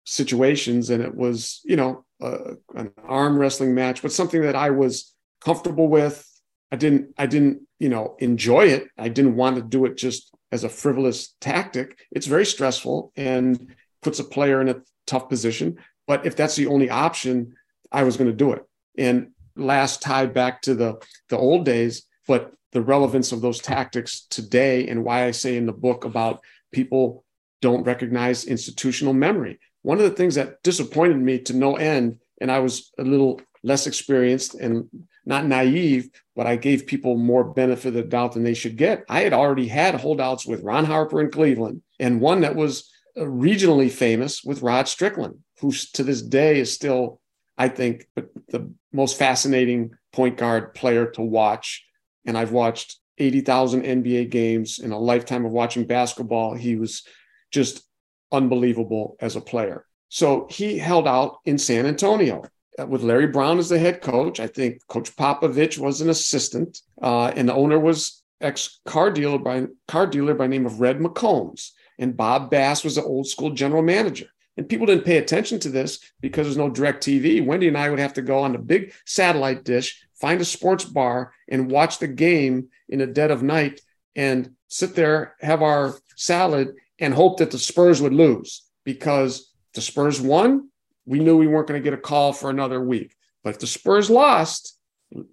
situations, 0.04 0.90
and 0.90 1.02
it 1.02 1.16
was 1.16 1.62
you 1.64 1.78
know 1.78 2.06
uh, 2.22 2.56
an 2.76 2.92
arm 3.04 3.38
wrestling 3.38 3.74
match, 3.74 4.02
but 4.02 4.12
something 4.12 4.42
that 4.42 4.56
I 4.56 4.72
was 4.72 5.14
comfortable 5.44 5.88
with. 5.88 6.28
I 6.74 6.78
didn't 6.78 7.14
I 7.18 7.26
didn't 7.26 7.62
you 7.80 7.90
know 7.90 8.16
enjoy 8.20 8.68
it. 8.68 8.88
I 8.98 9.08
didn't 9.08 9.36
want 9.36 9.56
to 9.56 9.62
do 9.62 9.86
it 9.86 9.98
just 9.98 10.32
as 10.52 10.64
a 10.66 10.70
frivolous 10.70 11.34
tactic. 11.40 11.98
It's 12.12 12.28
very 12.28 12.46
stressful 12.46 13.14
and 13.16 13.74
puts 14.02 14.20
a 14.20 14.24
player 14.26 14.60
in 14.60 14.68
a 14.68 14.82
tough 15.08 15.30
position. 15.30 15.78
But 16.08 16.26
if 16.26 16.36
that's 16.36 16.56
the 16.58 16.68
only 16.68 16.90
option, 16.90 17.56
I 17.90 18.04
was 18.04 18.18
going 18.18 18.30
to 18.30 18.36
do 18.36 18.52
it 18.52 18.66
and 18.98 19.30
last 19.56 20.02
tied 20.02 20.34
back 20.34 20.62
to 20.62 20.74
the 20.74 21.02
the 21.30 21.38
old 21.38 21.66
days 21.66 22.04
but 22.28 22.54
the 22.72 22.82
relevance 22.82 23.32
of 23.32 23.42
those 23.42 23.60
tactics 23.60 24.22
today 24.30 24.88
and 24.88 25.04
why 25.04 25.26
i 25.26 25.32
say 25.32 25.58
in 25.58 25.66
the 25.66 25.74
book 25.74 26.06
about 26.06 26.42
people 26.72 27.26
don't 27.62 27.84
recognize 27.84 28.46
institutional 28.46 29.14
memory. 29.14 29.60
One 29.84 29.98
of 29.98 30.04
the 30.04 30.16
things 30.16 30.36
that 30.36 30.62
disappointed 30.64 31.18
me 31.18 31.40
to 31.40 31.54
no 31.54 31.76
end 31.76 32.20
and 32.40 32.52
i 32.52 32.60
was 32.60 32.92
a 32.98 33.04
little 33.04 33.42
less 33.64 33.88
experienced 33.88 34.56
and 34.56 34.90
not 35.26 35.46
naive 35.46 36.10
but 36.36 36.48
i 36.48 36.56
gave 36.56 36.88
people 36.88 37.16
more 37.16 37.44
benefit 37.44 37.90
of 37.90 37.94
the 37.94 38.04
doubt 38.04 38.34
than 38.34 38.44
they 38.44 38.54
should 38.54 38.76
get. 38.76 39.04
I 39.08 39.22
had 39.22 39.34
already 39.34 39.68
had 39.68 39.96
holdouts 39.96 40.46
with 40.46 40.64
ron 40.64 40.86
harper 40.86 41.22
in 41.22 41.32
cleveland 41.32 41.82
and 42.00 42.22
one 42.22 42.42
that 42.42 42.56
was 42.56 42.90
uh, 43.18 43.22
regionally 43.22 43.92
famous 43.92 44.44
with 44.44 44.62
rod 44.62 44.88
strickland 44.88 45.40
who 45.60 45.72
to 45.94 46.04
this 46.04 46.22
day 46.22 46.60
is 46.60 46.74
still 46.74 47.21
I 47.62 47.68
think, 47.68 48.08
the 48.50 48.74
most 48.92 49.20
fascinating 49.20 49.92
point 50.12 50.36
guard 50.36 50.74
player 50.74 51.06
to 51.12 51.22
watch. 51.22 51.86
And 52.26 52.36
I've 52.36 52.52
watched 52.52 52.98
80,000 53.20 53.84
NBA 53.84 54.32
games 54.32 54.80
in 54.80 54.92
a 54.92 54.98
lifetime 54.98 55.46
of 55.46 55.52
watching 55.52 55.86
basketball. 55.86 56.56
He 56.56 56.76
was 56.76 57.04
just 57.52 57.84
unbelievable 58.32 59.16
as 59.20 59.36
a 59.36 59.42
player. 59.42 59.86
So 60.10 60.48
he 60.50 60.80
held 60.80 61.08
out 61.08 61.38
in 61.46 61.60
San 61.60 61.86
Antonio 61.86 62.44
uh, 62.80 62.88
with 62.88 63.04
Larry 63.04 63.28
Brown 63.28 63.60
as 63.60 63.70
the 63.70 63.78
head 63.78 64.02
coach. 64.02 64.40
I 64.40 64.48
think 64.48 64.80
Coach 64.88 65.16
Popovich 65.16 65.78
was 65.78 66.02
an 66.02 66.10
assistant, 66.10 66.80
uh, 67.00 67.28
and 67.36 67.48
the 67.48 67.54
owner 67.54 67.80
was 67.80 68.24
ex 68.42 68.80
car 68.88 69.12
dealer 69.12 69.38
by 69.38 69.68
car 69.88 70.08
dealer 70.08 70.34
by 70.34 70.48
name 70.48 70.66
of 70.66 70.82
Red 70.82 70.98
McCombs, 70.98 71.70
and 72.00 72.18
Bob 72.18 72.50
Bass 72.50 72.84
was 72.84 72.96
the 72.96 73.04
old 73.04 73.28
school 73.28 73.52
general 73.52 73.84
manager. 73.84 74.30
And 74.58 74.68
people 74.68 74.86
didn't 74.86 75.06
pay 75.06 75.18
attention 75.18 75.60
to 75.62 75.70
this 75.70 76.00
because 76.20 76.46
there's 76.46 76.58
no 76.58 76.70
DirecTV. 76.70 77.46
Wendy 77.46 77.68
and 77.68 77.78
I 77.78 77.90
would 77.90 78.00
have 78.00 78.14
to 78.14 78.22
go 78.22 78.40
on 78.40 78.52
the 78.52 78.60
big 78.60 78.94
satellite 79.06 79.64
dish, 79.64 80.06
find 80.20 80.42
a 80.42 80.46
sports 80.46 80.84
bar, 80.84 81.34
and 81.48 81.72
watch 81.72 82.00
the 82.00 82.08
game 82.08 82.68
in 82.90 83.00
the 83.00 83.08
dead 83.08 83.32
of 83.32 83.44
night 83.44 83.82
and 84.16 84.52
sit 84.68 84.94
there, 84.96 85.36
have 85.42 85.62
our 85.62 85.96
salad, 86.16 86.76
and 87.00 87.14
hope 87.14 87.40
that 87.40 87.52
the 87.52 87.60
Spurs 87.60 88.02
would 88.02 88.14
lose 88.14 88.64
because 88.84 89.54
the 89.74 89.82
Spurs 89.82 90.20
won. 90.20 90.70
We 91.06 91.20
knew 91.20 91.38
we 91.38 91.48
weren't 91.48 91.68
going 91.68 91.82
to 91.82 91.84
get 91.84 91.98
a 91.98 92.02
call 92.02 92.34
for 92.34 92.50
another 92.50 92.82
week. 92.82 93.16
But 93.44 93.52
if 93.52 93.60
the 93.60 93.68
Spurs 93.68 94.10
lost, 94.10 94.78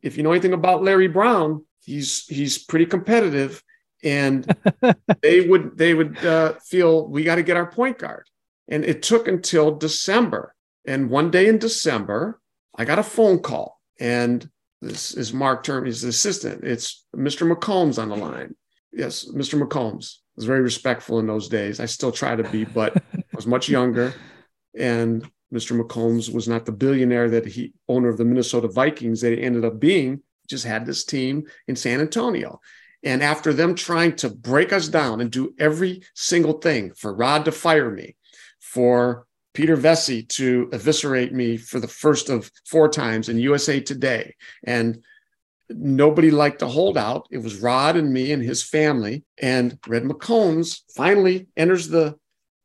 if 0.03 0.17
you 0.17 0.23
know 0.23 0.33
anything 0.33 0.55
about 0.55 0.83
Larry 0.83 1.09
Brown, 1.09 1.65
he's 1.85 2.25
he's 2.27 2.59
pretty 2.59 2.87
competitive, 2.87 3.63
and 4.03 4.47
they 5.23 5.47
would 5.47 5.77
they 5.77 5.95
would 5.95 6.25
uh, 6.25 6.55
feel 6.55 7.07
we 7.07 7.25
got 7.25 7.37
to 7.37 7.43
get 7.43 7.57
our 7.57 7.71
point 7.71 7.99
guard. 7.99 8.27
And 8.69 8.85
it 8.85 9.03
took 9.03 9.29
until 9.29 9.75
December. 9.75 10.55
And 10.87 11.11
one 11.11 11.31
day 11.31 11.49
in 11.49 11.59
December, 11.59 12.41
I 12.77 12.85
got 12.85 12.99
a 12.99 13.03
phone 13.03 13.41
call. 13.41 13.81
And 13.99 14.49
this 14.81 15.15
is 15.15 15.33
Mark 15.33 15.65
Term, 15.65 15.87
assistant. 15.87 16.65
It's 16.65 17.05
Mr. 17.17 17.51
McCombs 17.51 18.01
on 18.01 18.09
the 18.09 18.17
line. 18.17 18.55
Yes, 18.93 19.27
Mr. 19.35 19.61
McCombs 19.61 20.17
was 20.37 20.45
very 20.45 20.61
respectful 20.61 21.19
in 21.19 21.27
those 21.27 21.49
days. 21.49 21.81
I 21.81 21.87
still 21.87 22.13
try 22.13 22.37
to 22.37 22.49
be, 22.51 22.65
but 22.65 22.97
I 22.97 23.23
was 23.35 23.47
much 23.47 23.69
younger. 23.69 24.15
And 24.79 25.29
Mr. 25.53 25.81
McCombs 25.81 26.33
was 26.33 26.47
not 26.47 26.65
the 26.65 26.73
billionaire 26.73 27.29
that 27.31 27.47
he 27.47 27.73
owner 27.89 28.09
of 28.09 28.19
the 28.19 28.25
Minnesota 28.25 28.69
Vikings 28.69 29.21
that 29.21 29.33
he 29.33 29.43
ended 29.43 29.65
up 29.65 29.81
being. 29.81 30.23
Just 30.49 30.65
had 30.65 30.87
this 30.87 31.05
team 31.05 31.45
in 31.67 31.77
San 31.77 32.01
Antonio. 32.01 32.61
And 33.03 33.23
after 33.23 33.53
them 33.53 33.75
trying 33.75 34.17
to 34.17 34.31
break 34.31 34.73
us 34.73 34.89
down 34.89 35.21
and 35.21 35.31
do 35.31 35.55
every 35.59 36.03
single 36.15 36.55
thing 36.55 36.93
for 36.95 37.15
Rod 37.15 37.45
to 37.45 37.53
fire 37.53 37.91
me, 37.91 38.17
for 38.73 39.27
Peter 39.55 39.77
Vecsey 39.77 40.29
to 40.29 40.69
eviscerate 40.73 41.33
me 41.33 41.57
for 41.57 41.81
the 41.81 41.89
first 41.89 42.29
of 42.29 42.51
four 42.67 42.89
times 42.89 43.29
in 43.29 43.39
USA 43.39 43.81
Today. 43.81 44.35
And 44.65 45.03
nobody 45.69 46.31
liked 46.31 46.61
to 46.61 46.69
hold 46.69 46.97
out. 46.97 47.27
It 47.31 47.39
was 47.39 47.61
Rod 47.61 47.97
and 47.97 48.13
me 48.13 48.33
and 48.33 48.43
his 48.43 48.63
family. 48.63 49.25
And 49.41 49.79
Red 49.87 50.05
McCombs 50.05 50.83
finally 50.95 51.49
enters 51.57 51.89
the 51.89 52.17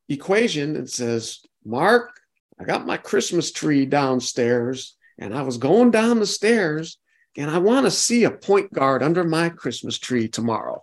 equation 0.10 0.76
and 0.76 0.90
says, 0.90 1.40
Mark, 1.66 2.12
I 2.60 2.66
got 2.66 2.86
my 2.86 2.98
Christmas 2.98 3.52
tree 3.52 3.86
downstairs 3.86 4.96
and 5.18 5.34
I 5.34 5.42
was 5.42 5.58
going 5.58 5.92
down 5.92 6.20
the 6.20 6.28
stairs 6.28 7.00
and 7.36 7.50
I 7.50 7.58
want 7.58 7.86
to 7.86 7.92
see 7.92 8.26
a 8.26 8.32
point 8.32 8.72
guard 8.72 9.02
under 9.02 9.24
my 9.24 9.50
Christmas 9.50 9.98
tree 9.98 10.28
tomorrow. 10.28 10.82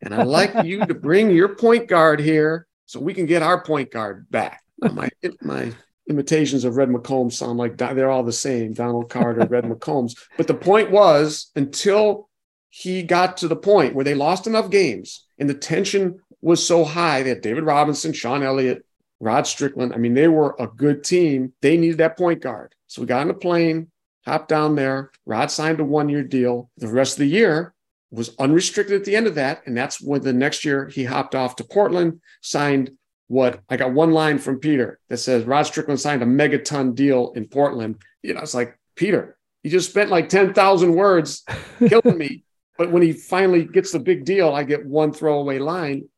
And 0.00 0.14
I'd 0.14 0.26
like 0.26 0.64
you 0.64 0.84
to 0.84 0.94
bring 0.94 1.30
your 1.30 1.54
point 1.54 1.86
guard 1.86 2.18
here 2.18 2.66
so 2.86 2.98
we 2.98 3.14
can 3.14 3.26
get 3.26 3.42
our 3.42 3.62
point 3.62 3.92
guard 3.92 4.26
back 4.30 4.61
my 4.92 5.08
my 5.40 5.72
imitations 6.08 6.64
of 6.64 6.76
Red 6.76 6.88
McCombs 6.88 7.34
sound 7.34 7.58
like 7.58 7.78
they're 7.78 8.10
all 8.10 8.24
the 8.24 8.32
same, 8.32 8.72
Donald 8.72 9.08
Carter, 9.08 9.46
Red 9.46 9.64
McCombs. 9.64 10.16
But 10.36 10.46
the 10.46 10.54
point 10.54 10.90
was 10.90 11.50
until 11.54 12.28
he 12.70 13.02
got 13.02 13.36
to 13.38 13.48
the 13.48 13.56
point 13.56 13.94
where 13.94 14.04
they 14.04 14.14
lost 14.14 14.46
enough 14.46 14.70
games 14.70 15.26
and 15.38 15.48
the 15.48 15.54
tension 15.54 16.18
was 16.40 16.66
so 16.66 16.84
high 16.84 17.22
that 17.22 17.42
David 17.42 17.64
Robinson, 17.64 18.12
Sean 18.12 18.42
Elliott, 18.42 18.84
Rod 19.20 19.46
Strickland, 19.46 19.92
I 19.94 19.98
mean, 19.98 20.14
they 20.14 20.26
were 20.26 20.56
a 20.58 20.66
good 20.66 21.04
team. 21.04 21.52
They 21.60 21.76
needed 21.76 21.98
that 21.98 22.18
point 22.18 22.40
guard. 22.40 22.74
So 22.88 23.00
we 23.00 23.06
got 23.06 23.20
on 23.20 23.30
a 23.30 23.34
plane, 23.34 23.90
hopped 24.26 24.48
down 24.48 24.74
there. 24.74 25.12
Rod 25.24 25.50
signed 25.50 25.80
a 25.80 25.84
one 25.84 26.08
year 26.08 26.24
deal. 26.24 26.70
The 26.78 26.88
rest 26.88 27.14
of 27.14 27.18
the 27.20 27.26
year 27.26 27.74
was 28.10 28.34
unrestricted 28.38 29.00
at 29.00 29.04
the 29.04 29.16
end 29.16 29.26
of 29.26 29.36
that. 29.36 29.62
And 29.66 29.76
that's 29.76 30.00
when 30.00 30.22
the 30.22 30.32
next 30.32 30.64
year 30.64 30.88
he 30.88 31.04
hopped 31.04 31.34
off 31.34 31.56
to 31.56 31.64
Portland, 31.64 32.20
signed 32.40 32.90
what 33.32 33.60
I 33.70 33.78
got 33.78 33.94
one 33.94 34.12
line 34.12 34.38
from 34.38 34.58
Peter 34.58 35.00
that 35.08 35.16
says 35.16 35.44
Rod 35.44 35.62
Strickland 35.62 35.98
signed 35.98 36.22
a 36.22 36.26
megaton 36.26 36.94
deal 36.94 37.32
in 37.34 37.46
Portland. 37.46 37.96
You 38.22 38.34
know, 38.34 38.40
it's 38.40 38.52
like, 38.52 38.78
Peter, 38.94 39.38
You 39.62 39.70
just 39.70 39.88
spent 39.88 40.10
like 40.10 40.28
10,000 40.28 40.94
words 40.94 41.42
killing 41.78 42.18
me. 42.18 42.44
But 42.76 42.92
when 42.92 43.00
he 43.00 43.14
finally 43.14 43.64
gets 43.64 43.90
the 43.90 43.98
big 43.98 44.26
deal, 44.26 44.54
I 44.54 44.64
get 44.64 44.84
one 44.84 45.14
throwaway 45.14 45.58
line 45.58 46.08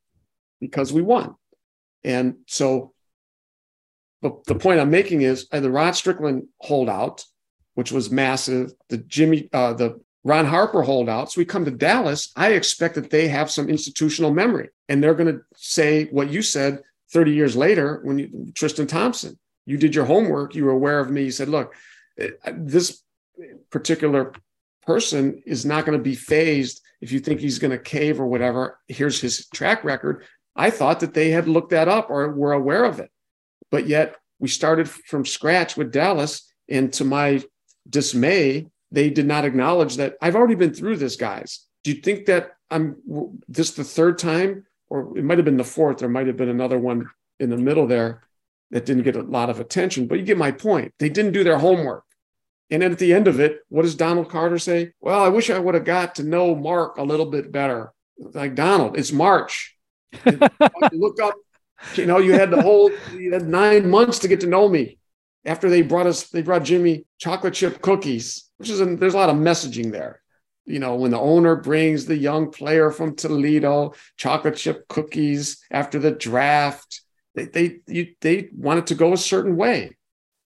because 0.60 0.92
we 0.92 1.02
won. 1.02 1.36
And 2.02 2.34
so 2.48 2.94
but 4.20 4.42
the 4.46 4.54
point 4.54 4.80
I'm 4.80 4.90
making 4.90 5.20
is 5.20 5.46
uh, 5.52 5.60
the 5.60 5.70
Rod 5.70 5.94
Strickland 5.94 6.48
holdout, 6.62 7.22
which 7.74 7.92
was 7.92 8.10
massive, 8.10 8.72
the 8.88 8.96
Jimmy, 8.96 9.50
uh, 9.52 9.74
the 9.74 10.00
Ron 10.24 10.46
Harper 10.46 10.80
holdouts. 10.80 11.36
We 11.36 11.44
come 11.44 11.66
to 11.66 11.70
Dallas. 11.70 12.32
I 12.34 12.52
expect 12.52 12.94
that 12.94 13.10
they 13.10 13.28
have 13.28 13.50
some 13.50 13.68
institutional 13.68 14.32
memory, 14.32 14.70
and 14.88 15.02
they're 15.02 15.14
going 15.14 15.34
to 15.34 15.42
say 15.54 16.06
what 16.06 16.30
you 16.30 16.40
said 16.40 16.80
30 17.14 17.32
years 17.32 17.56
later 17.56 18.00
when 18.02 18.18
you, 18.18 18.52
Tristan 18.54 18.86
Thompson, 18.86 19.38
you 19.64 19.78
did 19.78 19.94
your 19.94 20.04
homework, 20.04 20.54
you 20.54 20.66
were 20.66 20.72
aware 20.72 21.00
of 21.00 21.10
me. 21.10 21.24
You 21.24 21.30
said, 21.30 21.48
"Look, 21.48 21.74
uh, 22.20 22.52
this 22.54 23.02
particular 23.70 24.32
person 24.86 25.42
is 25.46 25.64
not 25.64 25.86
going 25.86 25.96
to 25.96 26.02
be 26.02 26.14
phased 26.14 26.82
if 27.00 27.10
you 27.12 27.20
think 27.20 27.40
he's 27.40 27.58
going 27.58 27.70
to 27.70 27.78
cave 27.78 28.20
or 28.20 28.26
whatever. 28.26 28.78
Here's 28.88 29.20
his 29.20 29.46
track 29.54 29.84
record." 29.84 30.24
I 30.56 30.70
thought 30.70 31.00
that 31.00 31.14
they 31.14 31.30
had 31.30 31.48
looked 31.48 31.70
that 31.70 31.88
up 31.88 32.10
or 32.10 32.30
were 32.30 32.52
aware 32.52 32.84
of 32.84 33.00
it. 33.00 33.10
But 33.70 33.86
yet 33.86 34.16
we 34.38 34.48
started 34.48 34.88
from 34.88 35.24
scratch 35.24 35.76
with 35.76 35.92
Dallas. 35.92 36.46
And 36.68 36.92
to 36.94 37.04
my 37.04 37.42
dismay, 37.88 38.68
they 38.90 39.10
did 39.10 39.26
not 39.26 39.44
acknowledge 39.44 39.96
that 39.96 40.16
I've 40.22 40.36
already 40.36 40.54
been 40.54 40.72
through 40.72 40.98
this, 40.98 41.16
guys. 41.16 41.66
Do 41.82 41.90
you 41.90 42.00
think 42.00 42.26
that 42.26 42.52
I'm 42.70 42.96
this 43.48 43.72
the 43.72 43.84
third 43.84 44.18
time, 44.18 44.64
or 44.88 45.16
it 45.16 45.24
might 45.24 45.38
have 45.38 45.44
been 45.44 45.56
the 45.56 45.64
fourth? 45.64 45.98
There 45.98 46.08
might 46.08 46.26
have 46.26 46.36
been 46.36 46.48
another 46.48 46.78
one 46.78 47.08
in 47.40 47.50
the 47.50 47.56
middle 47.56 47.86
there 47.86 48.22
that 48.70 48.86
didn't 48.86 49.02
get 49.02 49.16
a 49.16 49.22
lot 49.22 49.50
of 49.50 49.60
attention. 49.60 50.06
But 50.06 50.18
you 50.18 50.24
get 50.24 50.38
my 50.38 50.52
point. 50.52 50.92
They 50.98 51.08
didn't 51.08 51.32
do 51.32 51.44
their 51.44 51.58
homework. 51.58 52.04
And 52.70 52.82
then 52.82 52.92
at 52.92 52.98
the 52.98 53.12
end 53.12 53.28
of 53.28 53.40
it, 53.40 53.60
what 53.68 53.82
does 53.82 53.94
Donald 53.94 54.30
Carter 54.30 54.58
say? 54.58 54.92
Well, 55.00 55.22
I 55.22 55.28
wish 55.28 55.50
I 55.50 55.58
would 55.58 55.74
have 55.74 55.84
got 55.84 56.14
to 56.16 56.22
know 56.22 56.54
Mark 56.54 56.96
a 56.96 57.02
little 57.02 57.26
bit 57.26 57.52
better. 57.52 57.92
Like 58.18 58.54
Donald, 58.54 58.96
it's 58.96 59.12
March. 59.12 59.76
look 60.92 61.20
up 61.20 61.34
you 61.94 62.06
know, 62.06 62.18
you 62.18 62.32
had 62.32 62.50
the 62.50 62.62
whole 62.62 62.90
you 63.14 63.32
had 63.32 63.46
nine 63.46 63.88
months 63.88 64.18
to 64.20 64.28
get 64.28 64.40
to 64.40 64.46
know 64.46 64.68
me. 64.68 64.98
After 65.44 65.68
they 65.68 65.82
brought 65.82 66.06
us, 66.06 66.28
they 66.28 66.42
brought 66.42 66.64
Jimmy 66.64 67.04
chocolate 67.18 67.54
chip 67.54 67.82
cookies, 67.82 68.50
which 68.56 68.70
is 68.70 68.80
a, 68.80 68.86
there's 68.96 69.14
a 69.14 69.18
lot 69.18 69.28
of 69.28 69.36
messaging 69.36 69.92
there. 69.92 70.22
You 70.66 70.78
know, 70.78 70.94
when 70.94 71.10
the 71.10 71.20
owner 71.20 71.56
brings 71.56 72.06
the 72.06 72.16
young 72.16 72.50
player 72.50 72.90
from 72.90 73.16
Toledo 73.16 73.94
chocolate 74.16 74.56
chip 74.56 74.88
cookies 74.88 75.62
after 75.70 75.98
the 75.98 76.10
draft, 76.10 77.02
they 77.34 77.46
they 77.46 77.80
you, 77.86 78.14
they 78.20 78.48
wanted 78.56 78.86
to 78.88 78.94
go 78.94 79.12
a 79.12 79.18
certain 79.18 79.56
way. 79.56 79.96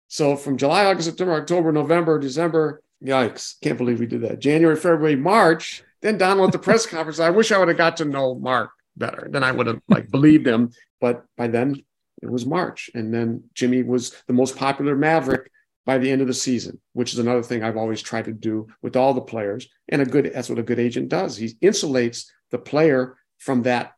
So 0.07 0.35
from 0.35 0.57
July, 0.57 0.85
August, 0.85 1.09
September, 1.09 1.33
October, 1.33 1.71
November, 1.71 2.19
December, 2.19 2.81
yikes, 3.03 3.55
can't 3.61 3.77
believe 3.77 3.99
we 3.99 4.05
did 4.05 4.21
that. 4.21 4.39
January, 4.39 4.75
February, 4.75 5.15
March. 5.15 5.83
Then 6.01 6.17
Donald 6.17 6.49
at 6.49 6.53
the 6.53 6.59
press 6.59 6.85
conference, 6.85 7.19
I 7.19 7.31
wish 7.31 7.51
I 7.51 7.57
would 7.57 7.67
have 7.67 7.77
got 7.77 7.97
to 7.97 8.05
know 8.05 8.35
Mark 8.35 8.69
better. 8.95 9.27
Then 9.29 9.43
I 9.43 9.51
would 9.51 9.67
have 9.67 9.81
like 9.89 10.09
believed 10.09 10.47
him 10.47 10.71
but 11.05 11.25
by 11.37 11.47
then 11.47 11.83
it 12.21 12.31
was 12.31 12.45
March. 12.45 12.89
And 12.95 13.13
then 13.13 13.43
Jimmy 13.53 13.83
was 13.83 14.15
the 14.25 14.33
most 14.33 14.57
popular 14.57 14.95
Maverick 14.95 15.51
by 15.85 15.97
the 15.97 16.09
end 16.09 16.21
of 16.21 16.27
the 16.27 16.33
season, 16.33 16.79
which 16.93 17.13
is 17.13 17.19
another 17.19 17.43
thing 17.43 17.63
I've 17.63 17.77
always 17.77 18.01
tried 18.01 18.25
to 18.25 18.33
do 18.33 18.67
with 18.81 18.95
all 18.95 19.13
the 19.13 19.21
players. 19.21 19.67
And 19.89 20.01
a 20.01 20.05
good 20.05 20.31
that's 20.33 20.49
what 20.49 20.59
a 20.59 20.63
good 20.63 20.79
agent 20.79 21.09
does. 21.09 21.37
He 21.37 21.55
insulates 21.61 22.25
the 22.51 22.57
player 22.57 23.17
from 23.37 23.63
that 23.63 23.93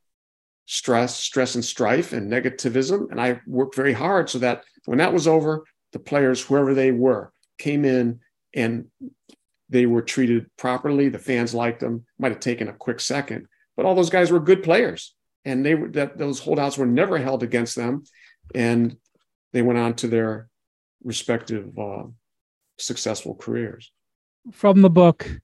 stress, 0.65 1.15
stress 1.15 1.55
and 1.55 1.63
strife 1.63 2.11
and 2.11 2.31
negativism. 2.31 3.09
And 3.11 3.21
I 3.21 3.39
worked 3.47 3.75
very 3.75 3.93
hard 3.93 4.29
so 4.29 4.39
that 4.39 4.63
when 4.85 4.97
that 4.97 5.13
was 5.13 5.27
over, 5.27 5.63
the 5.93 5.99
players, 5.99 6.41
whoever 6.41 6.73
they 6.73 6.91
were, 6.91 7.31
came 7.57 7.85
in 7.85 8.19
and 8.53 8.87
they 9.69 9.85
were 9.85 10.01
treated 10.01 10.49
properly. 10.57 11.09
The 11.09 11.19
fans 11.19 11.53
liked 11.53 11.79
them. 11.79 12.05
Might 12.19 12.33
have 12.33 12.41
taken 12.41 12.67
a 12.67 12.73
quick 12.73 12.99
second, 12.99 13.47
but 13.75 13.85
all 13.85 13.95
those 13.95 14.09
guys 14.09 14.31
were 14.31 14.39
good 14.39 14.63
players 14.63 15.15
and 15.47 15.65
they 15.65 15.75
were 15.75 15.87
that 15.87 16.17
those 16.17 16.39
holdouts 16.39 16.77
were 16.77 16.85
never 16.85 17.17
held 17.17 17.41
against 17.41 17.77
them, 17.77 18.03
and 18.53 18.97
they 19.53 19.61
went 19.61 19.79
on 19.79 19.93
to 19.95 20.07
their 20.09 20.49
respective 21.07 21.79
uh, 21.79 22.03
successful 22.77 23.33
careers. 23.33 23.91
From 24.51 24.81
the 24.81 24.89
book, 24.89 25.39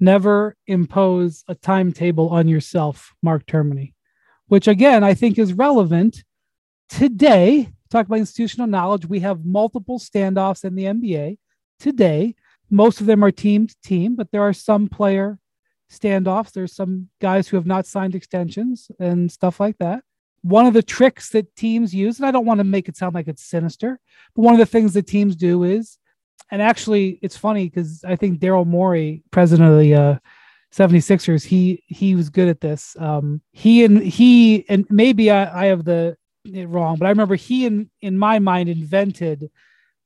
never 0.00 0.56
impose 0.66 1.44
a 1.48 1.54
timetable 1.56 2.30
on 2.30 2.48
yourself, 2.48 3.12
Mark 3.22 3.44
Termini, 3.46 3.94
which 4.46 4.68
again 4.68 5.04
I 5.04 5.12
think 5.12 5.38
is 5.38 5.52
relevant 5.52 6.22
today. 6.88 7.68
Talk 7.90 8.06
about 8.06 8.20
institutional 8.20 8.68
knowledge. 8.68 9.04
We 9.04 9.20
have 9.20 9.44
multiple 9.44 9.98
standoffs 9.98 10.64
in 10.64 10.76
the 10.76 10.84
NBA 10.84 11.38
today. 11.78 12.34
Most 12.70 13.00
of 13.00 13.06
them 13.06 13.22
are 13.22 13.32
team 13.32 13.66
to 13.66 13.76
team, 13.84 14.14
but 14.14 14.30
there 14.30 14.42
are 14.42 14.54
some 14.54 14.88
player 14.88 15.38
standoffs. 15.90 16.52
There's 16.52 16.74
some 16.74 17.10
guys 17.20 17.48
who 17.48 17.56
have 17.56 17.66
not 17.66 17.86
signed 17.86 18.14
extensions 18.14 18.90
and 18.98 19.30
stuff 19.30 19.60
like 19.60 19.76
that. 19.78 20.04
One 20.42 20.66
of 20.66 20.74
the 20.74 20.82
tricks 20.82 21.30
that 21.30 21.54
teams 21.56 21.94
use, 21.94 22.18
and 22.18 22.26
I 22.26 22.30
don't 22.30 22.46
want 22.46 22.58
to 22.58 22.64
make 22.64 22.88
it 22.88 22.96
sound 22.96 23.14
like 23.14 23.28
it's 23.28 23.44
sinister, 23.44 24.00
but 24.34 24.42
one 24.42 24.54
of 24.54 24.58
the 24.58 24.66
things 24.66 24.94
that 24.94 25.06
teams 25.06 25.36
do 25.36 25.62
is, 25.62 25.98
and 26.50 26.60
actually 26.60 27.18
it's 27.22 27.36
funny 27.36 27.68
because 27.68 28.04
I 28.04 28.16
think 28.16 28.40
Daryl 28.40 28.66
Morey, 28.66 29.22
president 29.30 29.70
of 29.70 29.78
the 29.78 29.94
uh, 29.94 30.18
76ers, 30.72 31.44
he 31.44 31.82
he 31.86 32.14
was 32.14 32.28
good 32.28 32.48
at 32.48 32.60
this. 32.60 32.96
Um, 32.98 33.40
he 33.52 33.84
and 33.84 34.02
he 34.02 34.64
and 34.68 34.86
maybe 34.90 35.30
I, 35.30 35.64
I 35.64 35.66
have 35.66 35.84
the 35.84 36.16
it 36.44 36.68
wrong, 36.68 36.96
but 36.96 37.06
I 37.06 37.10
remember 37.10 37.36
he 37.36 37.66
in 37.66 37.90
in 38.00 38.18
my 38.18 38.38
mind 38.38 38.68
invented 38.68 39.50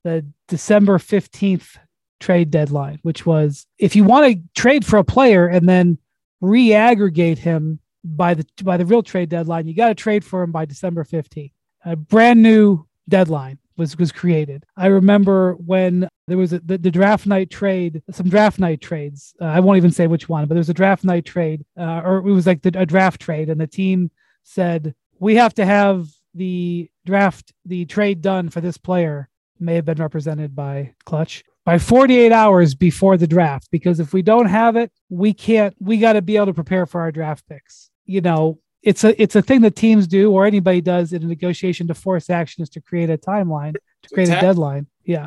the 0.04 0.24
December 0.48 0.98
15th 0.98 1.76
trade 2.20 2.50
deadline, 2.50 2.98
which 3.02 3.26
was 3.26 3.66
if 3.78 3.96
you 3.96 4.04
want 4.04 4.32
to 4.32 4.60
trade 4.60 4.84
for 4.84 4.98
a 4.98 5.04
player 5.04 5.46
and 5.46 5.68
then 5.68 5.98
re-aggregate 6.40 7.38
him 7.38 7.80
by 8.06 8.34
the 8.34 8.46
by 8.62 8.76
the 8.76 8.86
real 8.86 9.02
trade 9.02 9.28
deadline, 9.28 9.66
you 9.66 9.74
got 9.74 9.88
to 9.88 9.94
trade 9.94 10.24
for 10.24 10.42
him 10.42 10.52
by 10.52 10.64
December 10.64 11.04
15th. 11.04 11.52
A 11.84 11.96
brand 11.96 12.42
new 12.42 12.86
deadline 13.08 13.58
was 13.76 13.98
was 13.98 14.12
created. 14.12 14.64
I 14.76 14.86
remember 14.86 15.54
when 15.54 16.08
there 16.28 16.38
was 16.38 16.52
a, 16.52 16.60
the, 16.60 16.78
the 16.78 16.90
draft 16.90 17.26
night 17.26 17.50
trade, 17.50 18.02
some 18.10 18.28
draft 18.28 18.58
night 18.58 18.80
trades. 18.80 19.34
Uh, 19.40 19.46
I 19.46 19.60
won't 19.60 19.76
even 19.76 19.90
say 19.90 20.06
which 20.06 20.28
one, 20.28 20.46
but 20.46 20.54
there 20.54 20.60
was 20.60 20.70
a 20.70 20.74
draft 20.74 21.04
night 21.04 21.24
trade, 21.24 21.64
uh, 21.78 22.02
or 22.04 22.18
it 22.18 22.22
was 22.22 22.46
like 22.46 22.62
the, 22.62 22.78
a 22.78 22.86
draft 22.86 23.20
trade, 23.20 23.50
and 23.50 23.60
the 23.60 23.66
team 23.66 24.10
said 24.44 24.94
we 25.18 25.34
have 25.36 25.54
to 25.54 25.66
have 25.66 26.08
the 26.34 26.90
draft, 27.04 27.52
the 27.64 27.86
trade 27.86 28.22
done 28.22 28.50
for 28.50 28.60
this 28.60 28.78
player. 28.78 29.28
May 29.58 29.74
have 29.76 29.86
been 29.86 29.98
represented 29.98 30.54
by 30.54 30.94
Klutch 31.06 31.42
by 31.64 31.78
48 31.78 32.30
hours 32.30 32.74
before 32.74 33.16
the 33.16 33.26
draft 33.26 33.68
because 33.70 34.00
if 34.00 34.12
we 34.12 34.22
don't 34.22 34.46
have 34.46 34.76
it 34.76 34.92
we 35.08 35.32
can't 35.32 35.74
we 35.80 35.98
got 35.98 36.12
to 36.12 36.22
be 36.22 36.36
able 36.36 36.46
to 36.46 36.54
prepare 36.54 36.86
for 36.86 37.00
our 37.00 37.10
draft 37.10 37.46
picks 37.48 37.90
you 38.06 38.20
know 38.20 38.58
it's 38.82 39.04
a 39.04 39.20
it's 39.20 39.36
a 39.36 39.42
thing 39.42 39.60
that 39.62 39.76
teams 39.76 40.06
do 40.06 40.32
or 40.32 40.46
anybody 40.46 40.80
does 40.80 41.12
in 41.12 41.22
a 41.22 41.26
negotiation 41.26 41.86
to 41.88 41.94
force 41.94 42.30
action 42.30 42.62
is 42.62 42.70
to 42.70 42.80
create 42.80 43.10
a 43.10 43.18
timeline 43.18 43.74
to 44.02 44.14
create 44.14 44.28
a 44.28 44.40
deadline. 44.40 44.86
Yeah. 45.04 45.26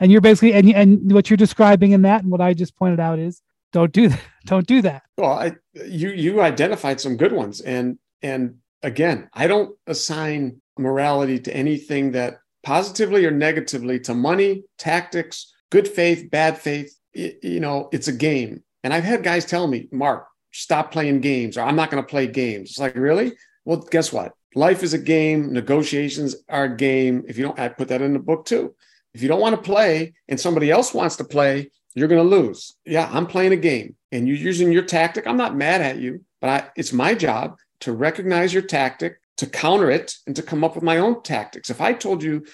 And 0.00 0.10
you're 0.10 0.20
basically 0.20 0.54
and 0.54 0.68
and 0.70 1.12
what 1.12 1.30
you're 1.30 1.36
describing 1.36 1.92
in 1.92 2.02
that 2.02 2.22
and 2.22 2.30
what 2.30 2.40
i 2.40 2.54
just 2.54 2.76
pointed 2.76 3.00
out 3.00 3.18
is 3.18 3.42
don't 3.72 3.92
do 3.92 4.08
that. 4.08 4.20
Don't 4.46 4.66
do 4.66 4.82
that. 4.82 5.02
Well 5.16 5.32
I, 5.32 5.52
you 5.86 6.10
you 6.10 6.40
identified 6.40 7.00
some 7.00 7.16
good 7.16 7.32
ones. 7.32 7.60
And 7.60 7.98
and 8.22 8.56
again 8.82 9.30
i 9.32 9.46
don't 9.46 9.74
assign 9.86 10.60
morality 10.78 11.38
to 11.38 11.56
anything 11.56 12.12
that 12.12 12.34
positively 12.62 13.24
or 13.24 13.30
negatively 13.30 13.98
to 13.98 14.14
money 14.14 14.64
tactics 14.76 15.54
good 15.74 15.88
faith, 15.88 16.30
bad 16.30 16.56
faith, 16.56 16.96
you 17.12 17.58
know, 17.58 17.88
it's 17.90 18.06
a 18.06 18.12
game. 18.12 18.62
And 18.84 18.94
I've 18.94 19.02
had 19.02 19.24
guys 19.24 19.44
tell 19.44 19.66
me, 19.66 19.88
Mark, 19.90 20.28
stop 20.54 20.92
playing 20.92 21.20
games, 21.20 21.58
or 21.58 21.62
I'm 21.62 21.76
not 21.76 21.90
going 21.90 22.02
to 22.02 22.08
play 22.08 22.26
games. 22.26 22.70
It's 22.70 22.78
like, 22.78 22.94
really? 22.94 23.32
Well, 23.64 23.78
guess 23.78 24.12
what? 24.12 24.32
Life 24.54 24.82
is 24.84 24.94
a 24.94 24.98
game. 24.98 25.52
Negotiations 25.52 26.36
are 26.48 26.64
a 26.64 26.76
game. 26.76 27.24
If 27.26 27.36
you 27.36 27.44
don't, 27.44 27.58
I 27.58 27.68
put 27.68 27.88
that 27.88 28.02
in 28.02 28.12
the 28.12 28.20
book 28.20 28.46
too. 28.46 28.74
If 29.12 29.20
you 29.20 29.28
don't 29.28 29.40
want 29.40 29.56
to 29.56 29.62
play 29.62 30.14
and 30.28 30.40
somebody 30.40 30.70
else 30.70 30.94
wants 30.94 31.16
to 31.16 31.24
play, 31.24 31.70
you're 31.94 32.08
going 32.08 32.22
to 32.22 32.36
lose. 32.36 32.76
Yeah, 32.84 33.10
I'm 33.12 33.26
playing 33.26 33.52
a 33.52 33.56
game 33.56 33.96
and 34.12 34.28
you're 34.28 34.36
using 34.36 34.72
your 34.72 34.84
tactic. 34.84 35.26
I'm 35.26 35.36
not 35.36 35.56
mad 35.56 35.80
at 35.80 35.98
you, 35.98 36.24
but 36.40 36.50
I, 36.50 36.68
it's 36.76 36.92
my 36.92 37.14
job 37.14 37.56
to 37.80 37.92
recognize 37.92 38.52
your 38.52 38.62
tactic, 38.62 39.20
to 39.38 39.46
counter 39.46 39.90
it, 39.90 40.14
and 40.26 40.36
to 40.36 40.42
come 40.42 40.62
up 40.62 40.76
with 40.76 40.84
my 40.84 40.98
own 40.98 41.22
tactics. 41.22 41.68
If 41.68 41.80
I 41.80 41.92
told 41.92 42.22
you 42.22 42.44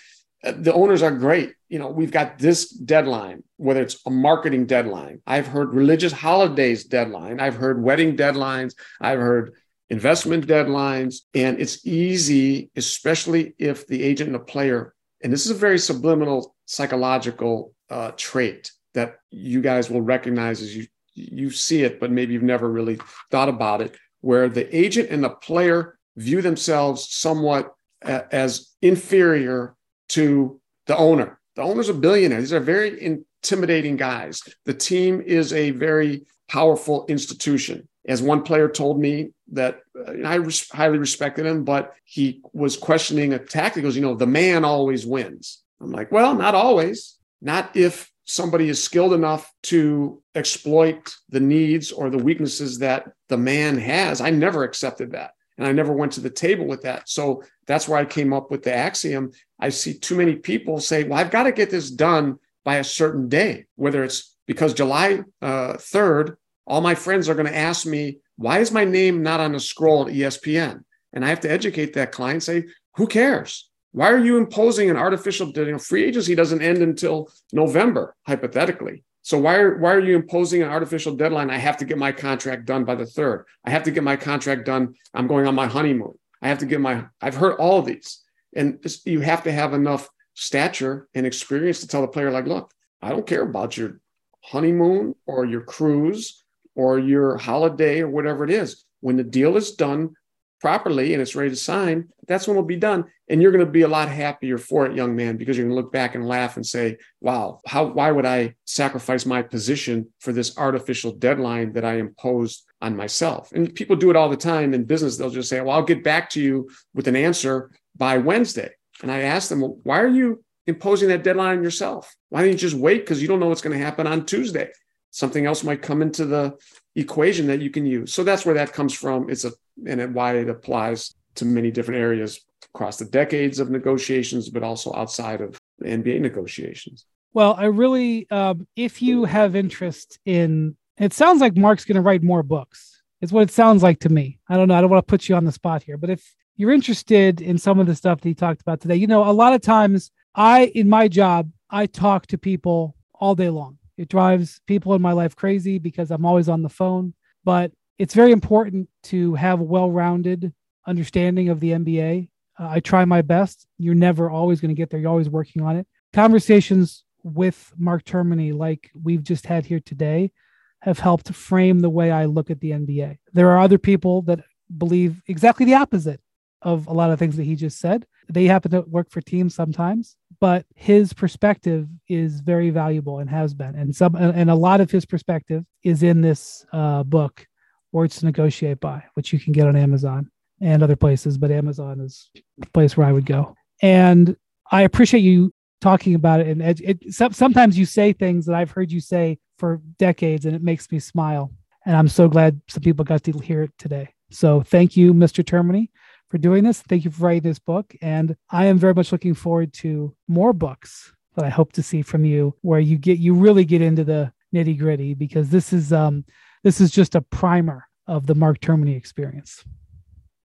the 0.43 0.73
owners 0.73 1.03
are 1.03 1.11
great. 1.11 1.55
You 1.69 1.79
know, 1.79 1.89
we've 1.89 2.11
got 2.11 2.39
this 2.39 2.69
deadline, 2.71 3.43
whether 3.57 3.83
it's 3.83 4.01
a 4.07 4.11
marketing 4.11 4.67
deadline. 4.67 5.21
I've 5.27 5.47
heard 5.47 5.75
religious 5.75 6.13
holidays 6.13 6.85
deadline. 6.85 7.41
I've 7.41 7.57
heard 7.57 7.83
wedding 7.83 8.17
deadlines. 8.17 8.75
I've 9.01 9.19
heard 9.19 9.55
investment 9.91 10.47
deadlines. 10.47 11.17
And 11.35 11.61
it's 11.61 11.87
easy, 11.87 12.71
especially 12.77 13.55
if 13.59 13.87
the 13.87 14.03
agent 14.03 14.29
and 14.29 14.35
the 14.35 14.45
player, 14.45 14.95
and 15.23 15.33
this 15.33 15.45
is 15.45 15.51
a 15.51 15.55
very 15.55 15.79
subliminal 15.79 16.55
psychological 16.65 17.75
uh, 17.91 18.13
trait 18.17 18.73
that 18.95 19.17
you 19.31 19.61
guys 19.61 19.91
will 19.91 20.03
recognize 20.03 20.63
as 20.63 20.77
you 20.77 20.87
you 21.15 21.51
see 21.51 21.83
it, 21.83 22.01
but 22.01 22.11
maybe 22.11 22.33
you've 22.33 22.43
never 22.43 22.71
really 22.71 22.99
thought 23.31 23.49
about 23.49 23.83
it, 23.83 23.97
where 24.21 24.49
the 24.49 24.75
agent 24.75 25.11
and 25.11 25.23
the 25.23 25.29
player 25.29 25.99
view 26.17 26.41
themselves 26.41 27.09
somewhat 27.11 27.75
as 28.03 28.71
inferior 28.81 29.75
to 30.11 30.61
the 30.87 30.97
owner. 30.97 31.39
The 31.57 31.63
owner's 31.63 31.89
a 31.89 31.95
billionaire. 31.95 32.41
These 32.41 32.53
are 32.53 32.61
very 32.61 33.03
intimidating 33.03 33.97
guys. 33.97 34.43
The 34.65 34.75
team 34.75 35.21
is 35.21 35.53
a 35.53 35.71
very 35.71 36.27
powerful 36.49 37.07
institution. 37.09 37.89
As 38.07 38.23
one 38.23 38.43
player 38.43 38.69
told 38.69 38.99
me 38.99 39.31
that 39.53 39.81
uh, 39.97 40.13
I 40.25 40.37
res- 40.37 40.71
highly 40.71 40.99
respected 40.99 41.47
him, 41.47 41.65
but 41.65 41.95
he 42.05 42.43
was 42.53 42.77
questioning 42.77 43.35
a 43.35 43.39
tactic. 43.39 43.77
He 43.77 43.83
goes, 43.83 43.97
you 43.97 44.03
know, 44.03 44.15
the 44.15 44.27
man 44.27 44.65
always 44.65 45.07
wins. 45.07 45.63
I'm 45.81 45.93
like, 45.93 46.11
well, 46.11 46.35
not 46.35 46.55
always. 46.55 47.17
Not 47.43 47.77
if 47.77 48.11
somebody 48.25 48.69
is 48.69 48.83
skilled 48.83 49.13
enough 49.13 49.53
to 49.65 50.23
exploit 50.35 51.15
the 51.29 51.41
needs 51.41 51.93
or 51.93 52.11
the 52.11 52.19
weaknesses 52.19 52.79
that 52.79 53.13
the 53.29 53.37
man 53.37 53.77
has. 53.79 54.21
I 54.21 54.31
never 54.31 54.65
accepted 54.65 55.13
that. 55.13 55.33
And 55.61 55.69
I 55.69 55.73
never 55.73 55.93
went 55.93 56.13
to 56.13 56.23
the 56.23 56.31
table 56.31 56.67
with 56.67 56.81
that. 56.83 57.07
So 57.07 57.43
that's 57.67 57.87
where 57.87 57.99
I 57.99 58.07
came 58.07 58.33
up 58.33 58.51
with 58.51 58.63
the 58.63 58.75
axiom. 58.75 59.33
I 59.61 59.69
see 59.69 59.93
too 59.93 60.17
many 60.17 60.37
people 60.37 60.81
say, 60.81 61.05
well, 61.05 61.19
I've 61.19 61.31
got 61.31 61.43
to 61.43 61.53
get 61.53 61.69
this 61.69 61.91
done 61.91 62.39
by 62.65 62.77
a 62.77 62.85
certain 62.85 63.29
day, 63.29 63.67
whether 63.77 64.03
it's 64.03 64.35
because 64.47 64.73
July 64.73 65.21
uh, 65.43 65.75
3rd, 65.75 66.37
all 66.67 66.81
my 66.81 66.95
friends 66.95 67.29
are 67.29 67.35
going 67.35 67.47
to 67.47 67.55
ask 67.57 67.85
me, 67.85 68.21
why 68.37 68.61
is 68.61 68.73
my 68.73 68.87
name 68.87 69.23
not 69.23 69.41
on 69.41 69.55
a 69.55 69.61
scroll 69.61 70.09
at 70.09 70.15
ESPN? 70.15 70.83
And 71.13 71.27
I 71.27 71.29
have 71.29 71.41
to 71.41 71.51
educate 71.51 71.93
that 71.93 72.11
client, 72.11 72.43
say, 72.43 72.65
who 72.97 73.07
cares? 73.07 73.69
Why 73.93 74.11
are 74.11 74.25
you 74.25 74.39
imposing 74.39 74.89
an 74.89 74.97
artificial 74.97 75.51
you 75.55 75.73
know, 75.73 75.79
free 75.79 76.05
agency 76.05 76.35
doesn't 76.35 76.63
end 76.63 76.79
until 76.79 77.29
November, 77.53 78.17
hypothetically? 78.27 79.05
So 79.23 79.39
why 79.39 79.57
are, 79.57 79.77
why 79.79 79.93
are 79.93 80.01
you 80.01 80.17
imposing 80.17 80.63
an 80.63 80.71
artificial 80.71 81.15
deadline? 81.15 81.51
I 81.51 81.59
have 81.59 81.77
to 81.79 81.85
get 81.85 81.99
my 81.99 82.13
contract 82.13 82.65
done 82.65 82.85
by 82.85 82.95
the 82.95 83.07
third. 83.07 83.45
I 83.65 83.71
have 83.71 83.83
to 83.85 83.91
get 83.91 84.03
my 84.03 84.17
contract 84.17 84.65
done. 84.65 84.95
I'm 85.13 85.27
going 85.27 85.47
on 85.47 85.55
my 85.55 85.67
honeymoon. 85.67 86.15
I 86.43 86.49
have 86.49 86.59
to 86.59 86.67
get 86.67 86.81
my, 86.81 87.05
I've 87.21 87.37
heard 87.37 87.57
all 87.57 87.79
of 87.79 87.87
these. 87.87 88.23
And 88.57 88.85
you 89.05 89.21
have 89.21 89.43
to 89.45 89.53
have 89.53 89.75
enough 89.75 90.09
stature 90.35 91.09
and 91.15 91.27
experience 91.27 91.81
to 91.81 91.87
tell 91.87 92.01
the 92.01 92.09
player, 92.09 92.31
like, 92.31 92.47
look, 92.47 92.73
I 93.03 93.11
don't 93.11 93.27
care 93.27 93.43
about 93.43 93.77
your 93.77 94.01
honeymoon 94.43 95.15
or 95.27 95.45
your 95.45 95.61
cruise 95.61 96.43
or 96.75 96.99
your 96.99 97.37
holiday 97.37 98.01
or 98.01 98.09
whatever 98.09 98.45
it 98.45 98.51
is. 98.51 98.85
When 99.01 99.17
the 99.17 99.25
deal 99.25 99.57
is 99.57 99.73
done, 99.73 100.15
properly 100.61 101.13
and 101.13 101.23
it's 101.23 101.35
ready 101.35 101.51
to 101.51 101.57
sign, 101.57 102.09
that's 102.27 102.47
when 102.47 102.57
it'll 102.57 102.67
be 102.67 102.77
done. 102.77 103.05
And 103.29 103.41
you're 103.41 103.53
going 103.53 103.65
to 103.65 103.71
be 103.71 103.83
a 103.83 103.89
lot 103.89 104.09
happier 104.09 104.59
for 104.59 104.87
it, 104.87 104.95
young 104.95 105.17
man, 105.17 105.37
because 105.37 105.57
you're 105.57 105.67
going 105.67 105.77
to 105.77 105.83
look 105.83 105.93
back 105.93 106.15
and 106.15 106.27
laugh 106.27 106.57
and 106.57 106.67
say, 106.67 106.99
wow, 107.21 107.61
how, 107.67 107.87
why 107.87 108.11
would 108.11 108.27
I 108.27 108.55
sacrifice 108.67 109.25
my 109.25 109.43
position 109.43 110.09
for 110.21 110.33
this 110.33 110.57
artificial 110.59 111.13
deadline 111.13 111.73
that 111.73 111.85
I 111.85 111.95
imposed 111.95 112.65
on 112.81 112.97
myself? 112.97 113.53
And 113.53 113.75
people 113.75 113.97
do 113.97 114.11
it 114.11 114.17
all 114.17 114.29
the 114.29 114.37
time 114.37 114.75
in 114.75 114.85
business. 114.85 115.17
They'll 115.17 115.31
just 115.31 115.49
say, 115.49 115.61
well, 115.61 115.77
I'll 115.77 115.83
get 115.83 116.05
back 116.05 116.31
to 116.31 116.41
you 116.41 116.69
with 116.95 117.09
an 117.09 117.17
answer 117.17 117.71
by 117.97 118.19
Wednesday. 118.19 118.71
And 119.03 119.11
I 119.11 119.23
ask 119.23 119.49
them, 119.49 119.61
well, 119.61 119.79
why 119.83 120.01
are 120.01 120.09
you 120.09 120.45
imposing 120.67 121.09
that 121.09 121.25
deadline 121.25 121.59
on 121.59 121.65
yourself? 121.65 122.15
Why 122.29 122.43
don't 122.43 122.51
you 122.51 122.57
just 122.57 122.77
wait? 122.77 123.01
Because 123.01 123.23
you 123.23 123.29
don't 123.29 123.41
know 123.41 123.49
what's 123.49 123.63
going 123.63 123.77
to 123.77 123.85
happen 123.85 124.07
on 124.07 124.27
Tuesday. 124.27 124.69
Something 125.11 125.47
else 125.47 125.65
might 125.65 125.83
come 125.83 126.03
into 126.03 126.25
the 126.25 126.57
equation 126.97 127.47
that 127.47 127.61
you 127.61 127.71
can 127.71 127.87
use. 127.87 128.13
So 128.13 128.25
that's 128.25 128.45
where 128.45 128.55
that 128.57 128.73
comes 128.73 128.95
from. 128.95 129.31
It's 129.31 129.45
a 129.45 129.53
and 129.87 130.15
why 130.15 130.37
it 130.37 130.49
applies 130.49 131.15
to 131.37 131.45
many 131.45 131.71
different 131.71 132.01
areas 132.01 132.41
across 132.75 132.99
the 132.99 133.05
decades 133.05 133.59
of 133.59 133.71
negotiations, 133.71 134.49
but 134.49 134.63
also 134.63 134.95
outside 134.95 135.41
of 135.41 135.59
NBA 135.83 136.21
negotiations. 136.21 137.07
Well, 137.33 137.55
I 137.57 137.67
really, 137.67 138.29
um, 138.31 138.67
if 138.77 139.01
you 139.01 139.25
have 139.25 139.55
interest 139.55 140.19
in, 140.25 140.77
it 140.99 141.13
sounds 141.13 141.41
like 141.41 141.57
Mark's 141.57 141.85
going 141.85 141.97
to 141.97 142.03
write 142.03 142.23
more 142.23 142.43
books. 142.43 143.03
It's 143.21 143.33
what 143.33 143.43
it 143.43 143.53
sounds 143.53 143.83
like 143.83 144.01
to 144.01 144.09
me. 144.09 144.41
I 144.49 144.57
don't 144.57 144.69
know. 144.69 144.75
I 144.75 144.81
don't 144.81 144.91
want 144.91 145.07
to 145.07 145.11
put 145.11 145.29
you 145.29 145.37
on 145.37 145.45
the 145.45 145.53
spot 145.53 145.83
here, 145.83 145.97
but 145.97 146.11
if 146.11 146.35
you're 146.57 146.73
interested 146.73 147.41
in 147.41 147.59
some 147.59 147.79
of 147.79 147.87
the 147.87 147.95
stuff 147.95 148.21
that 148.21 148.29
he 148.29 148.35
talked 148.35 148.61
about 148.61 148.81
today, 148.81 148.97
you 148.97 149.07
know, 149.07 149.29
a 149.29 149.33
lot 149.33 149.53
of 149.53 149.61
times 149.61 150.11
I, 150.35 150.67
in 150.75 150.89
my 150.89 151.09
job, 151.09 151.51
I 151.71 151.87
talk 151.87 152.27
to 152.29 152.39
people 152.39 152.97
all 153.15 153.35
day 153.35 153.49
long. 153.49 153.79
It 154.01 154.09
drives 154.09 154.63
people 154.67 154.95
in 154.95 155.03
my 155.03 155.13
life 155.13 155.37
crazy 155.37 155.79
because 155.79 156.11
I'm 156.11 156.25
always 156.25 156.49
on 156.49 156.63
the 156.63 156.71
phone. 156.71 157.13
But 157.45 157.71
it's 157.99 158.15
very 158.15 158.33
important 158.33 158.89
to 159.05 159.35
have 159.35 159.61
a 159.61 159.65
well-rounded 159.65 160.55
understanding 160.87 161.51
of 161.51 161.61
the 161.61 161.73
NBA. 161.73 162.31
Uh, 162.59 162.69
I 162.71 162.81
try 162.81 163.05
my 163.05 163.21
best. 163.21 163.67
You're 163.77 163.95
never 163.95 164.31
always 164.31 164.59
going 164.59 164.71
to 164.71 164.75
get 164.75 164.89
there. 164.89 164.99
You're 164.99 165.11
always 165.11 165.29
working 165.29 165.61
on 165.61 165.77
it. 165.77 165.87
Conversations 166.15 167.05
with 167.23 167.75
Mark 167.77 168.05
Termini, 168.05 168.55
like 168.57 168.91
we've 168.95 169.23
just 169.23 169.45
had 169.45 169.67
here 169.67 169.81
today, 169.81 170.33
have 170.81 170.99
helped 170.99 171.35
frame 171.35 171.81
the 171.81 171.91
way 171.91 172.11
I 172.11 172.25
look 172.25 172.51
at 172.51 172.61
the 172.61 172.71
NBA. 172.71 173.19
There 173.35 173.51
are 173.51 173.61
other 173.61 173.77
people 173.77 174.23
that 174.23 174.41
believe 174.79 175.21
exactly 175.29 175.67
the 175.67 175.75
opposite 175.75 176.23
of 176.63 176.87
a 176.87 176.95
lot 176.95 177.11
of 177.11 177.19
things 177.19 177.37
that 177.37 177.45
he 177.45 177.55
just 177.55 177.79
said. 177.79 178.07
They 178.31 178.47
happen 178.47 178.71
to 178.71 178.81
work 178.81 179.11
for 179.11 179.21
teams 179.21 179.55
sometimes, 179.55 180.17
but 180.41 180.65
his 180.75 181.13
perspective 181.13 181.87
is 182.09 182.41
very 182.41 182.71
valuable 182.71 183.19
and 183.19 183.29
has 183.29 183.55
been. 183.55 183.75
And 183.75 183.95
some 183.95 184.15
and 184.15 184.51
a 184.51 184.55
lot 184.55 184.81
of 184.81 184.91
his 184.91 185.05
perspective 185.05 185.65
is 185.85 186.03
in 186.03 186.23
this 186.23 186.65
uh, 186.73 187.03
book 187.03 187.47
words 187.93 188.19
to 188.19 188.27
negotiate 188.27 188.81
by, 188.81 189.03
which 189.15 189.33
you 189.33 189.39
can 189.39 189.53
get 189.53 189.67
on 189.67 189.77
Amazon 189.77 190.31
and 190.61 190.83
other 190.83 190.97
places, 190.97 191.39
but 191.39 191.51
Amazon 191.51 192.01
is 192.01 192.31
the 192.59 192.67
place 192.69 192.97
where 192.97 193.07
I 193.07 193.13
would 193.13 193.27
go. 193.27 193.55
And 193.83 194.37
I 194.71 194.83
appreciate 194.83 195.21
you 195.21 195.53
talking 195.81 196.15
about 196.15 196.41
it. 196.41 196.49
And 196.49 196.63
it, 196.63 196.81
it, 196.81 197.15
sometimes 197.15 197.79
you 197.79 197.87
say 197.87 198.13
things 198.13 198.47
that 198.47 198.55
I've 198.55 198.71
heard 198.71 198.93
you 198.93 199.01
say 199.01 199.39
for 199.59 199.81
decades, 199.99 200.47
and 200.47 200.55
it 200.55 200.63
makes 200.63 200.91
me 200.91 200.99
smile. 200.99 201.53
And 201.87 201.97
I'm 201.97 202.09
so 202.09 202.29
glad 202.29 202.61
some 202.69 202.83
people 202.83 203.05
got 203.05 203.25
to 203.25 203.33
hear 203.39 203.63
it 203.63 203.73
today. 203.79 204.15
So 204.31 204.63
thank 204.63 204.97
you, 204.97 205.13
Mr. 205.13 205.45
Termini, 205.45 205.89
for 206.31 206.39
doing 206.39 206.65
this. 206.65 206.81
Thank 206.81 207.05
you 207.05 207.11
for 207.11 207.25
writing 207.25 207.43
this 207.43 207.59
book. 207.59 207.95
And 208.01 208.37
I 208.51 208.67
am 208.67 208.79
very 208.79 208.95
much 208.95 209.13
looking 209.13 209.35
forward 209.35 209.73
to 209.75 210.15
more 210.29 210.53
books 210.53 211.13
that 211.37 211.45
I 211.45 211.49
hope 211.49 211.73
to 211.73 211.83
see 211.83 212.03
from 212.03 212.25
you, 212.25 212.55
where 212.63 212.81
you 212.81 212.97
get 212.97 213.19
you 213.19 213.35
really 213.35 213.65
get 213.65 213.83
into 213.83 214.05
the 214.05 214.33
nitty 214.55 214.79
gritty 214.79 215.15
because 215.15 215.51
this 215.51 215.73
is 215.73 215.93
um 215.93 216.25
this 216.65 216.81
is 216.81 216.91
just 216.91 217.15
a 217.15 217.21
primer 217.21 217.87
of 218.07 218.27
the 218.27 218.35
Mark 218.35 218.61
Termini 218.61 218.97
experience. 218.97 219.65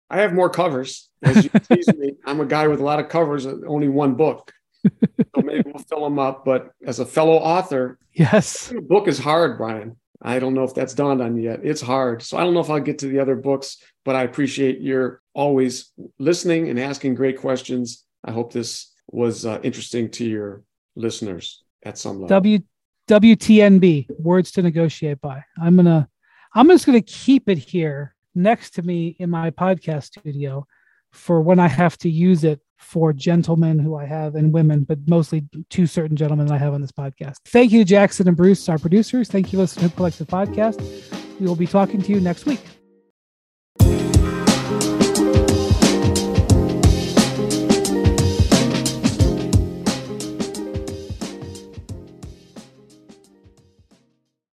I 0.10 0.20
have 0.20 0.34
more 0.34 0.50
covers. 0.50 1.10
As 1.24 1.44
you 1.44 1.50
tease 1.50 1.88
me, 1.96 2.14
I'm 2.26 2.40
a 2.40 2.46
guy 2.46 2.68
with 2.68 2.80
a 2.80 2.84
lot 2.84 3.00
of 3.00 3.10
covers, 3.10 3.46
only 3.46 3.88
one 3.88 4.14
book. 4.16 4.52
So 4.84 5.42
maybe 5.42 5.64
we'll 5.66 5.84
fill 5.84 6.04
them 6.04 6.20
up. 6.20 6.46
But 6.46 6.72
as 6.86 7.00
a 7.00 7.06
fellow 7.06 7.38
author, 7.38 7.98
yes, 8.14 8.72
a 8.72 8.82
book 8.82 9.08
is 9.08 9.18
hard, 9.18 9.58
Brian. 9.58 9.98
I 10.22 10.40
don't 10.40 10.54
know 10.54 10.64
if 10.64 10.74
that's 10.74 10.94
dawned 10.94 11.22
on 11.22 11.36
you 11.36 11.44
yet. 11.44 11.62
It's 11.64 11.82
hard. 11.82 12.22
So 12.22 12.38
I 12.38 12.44
don't 12.44 12.54
know 12.54 12.60
if 12.60 12.70
I'll 12.70 12.80
get 12.80 13.00
to 13.00 13.08
the 13.08 13.20
other 13.20 13.36
books, 13.36 13.78
but 14.04 14.16
I 14.16 14.24
appreciate 14.24 14.80
your 14.80 15.22
always 15.36 15.92
listening 16.18 16.70
and 16.70 16.80
asking 16.80 17.14
great 17.14 17.40
questions. 17.40 18.04
I 18.24 18.32
hope 18.32 18.52
this 18.52 18.92
was 19.08 19.46
uh, 19.46 19.60
interesting 19.62 20.10
to 20.12 20.26
your 20.26 20.64
listeners 20.96 21.64
at 21.84 21.98
some 21.98 22.22
level. 22.22 22.28
W 22.30 22.60
WTNB, 23.08 24.08
words 24.18 24.52
to 24.54 24.64
negotiate 24.64 25.22
by. 25.22 25.44
I'm 25.62 25.76
gonna 25.76 26.10
I'm 26.56 26.70
just 26.70 26.88
gonna 26.88 27.02
keep 27.02 27.48
it 27.50 27.60
here 27.60 28.16
next 28.34 28.72
to 28.76 28.82
me 28.82 29.16
in 29.20 29.30
my 29.30 29.52
podcast 29.52 30.06
studio 30.06 30.66
for 31.12 31.40
when 31.42 31.60
I 31.60 31.68
have 31.68 31.98
to 32.00 32.10
use 32.10 32.44
it 32.44 32.60
for 32.78 33.14
gentlemen 33.14 33.80
who 33.80 33.96
I 33.96 34.06
have 34.06 34.36
and 34.36 34.52
women, 34.52 34.84
but 34.84 35.00
mostly 35.08 35.48
two 35.70 35.88
certain 35.88 36.18
gentlemen 36.18 36.52
I 36.52 36.58
have 36.58 36.74
on 36.74 36.82
this 36.82 36.92
podcast. 36.92 37.36
Thank 37.46 37.72
you, 37.72 37.86
Jackson 37.86 38.28
and 38.28 38.36
Bruce, 38.36 38.68
our 38.70 38.78
producers. 38.78 39.30
Thank 39.30 39.54
you, 39.54 39.60
listening 39.60 39.90
to 39.90 39.96
Collective 39.96 40.28
Podcast. 40.28 41.40
We 41.40 41.48
will 41.48 41.56
be 41.56 41.68
talking 41.68 42.02
to 42.02 42.12
you 42.12 42.20
next 42.20 42.46
week. 42.46 42.62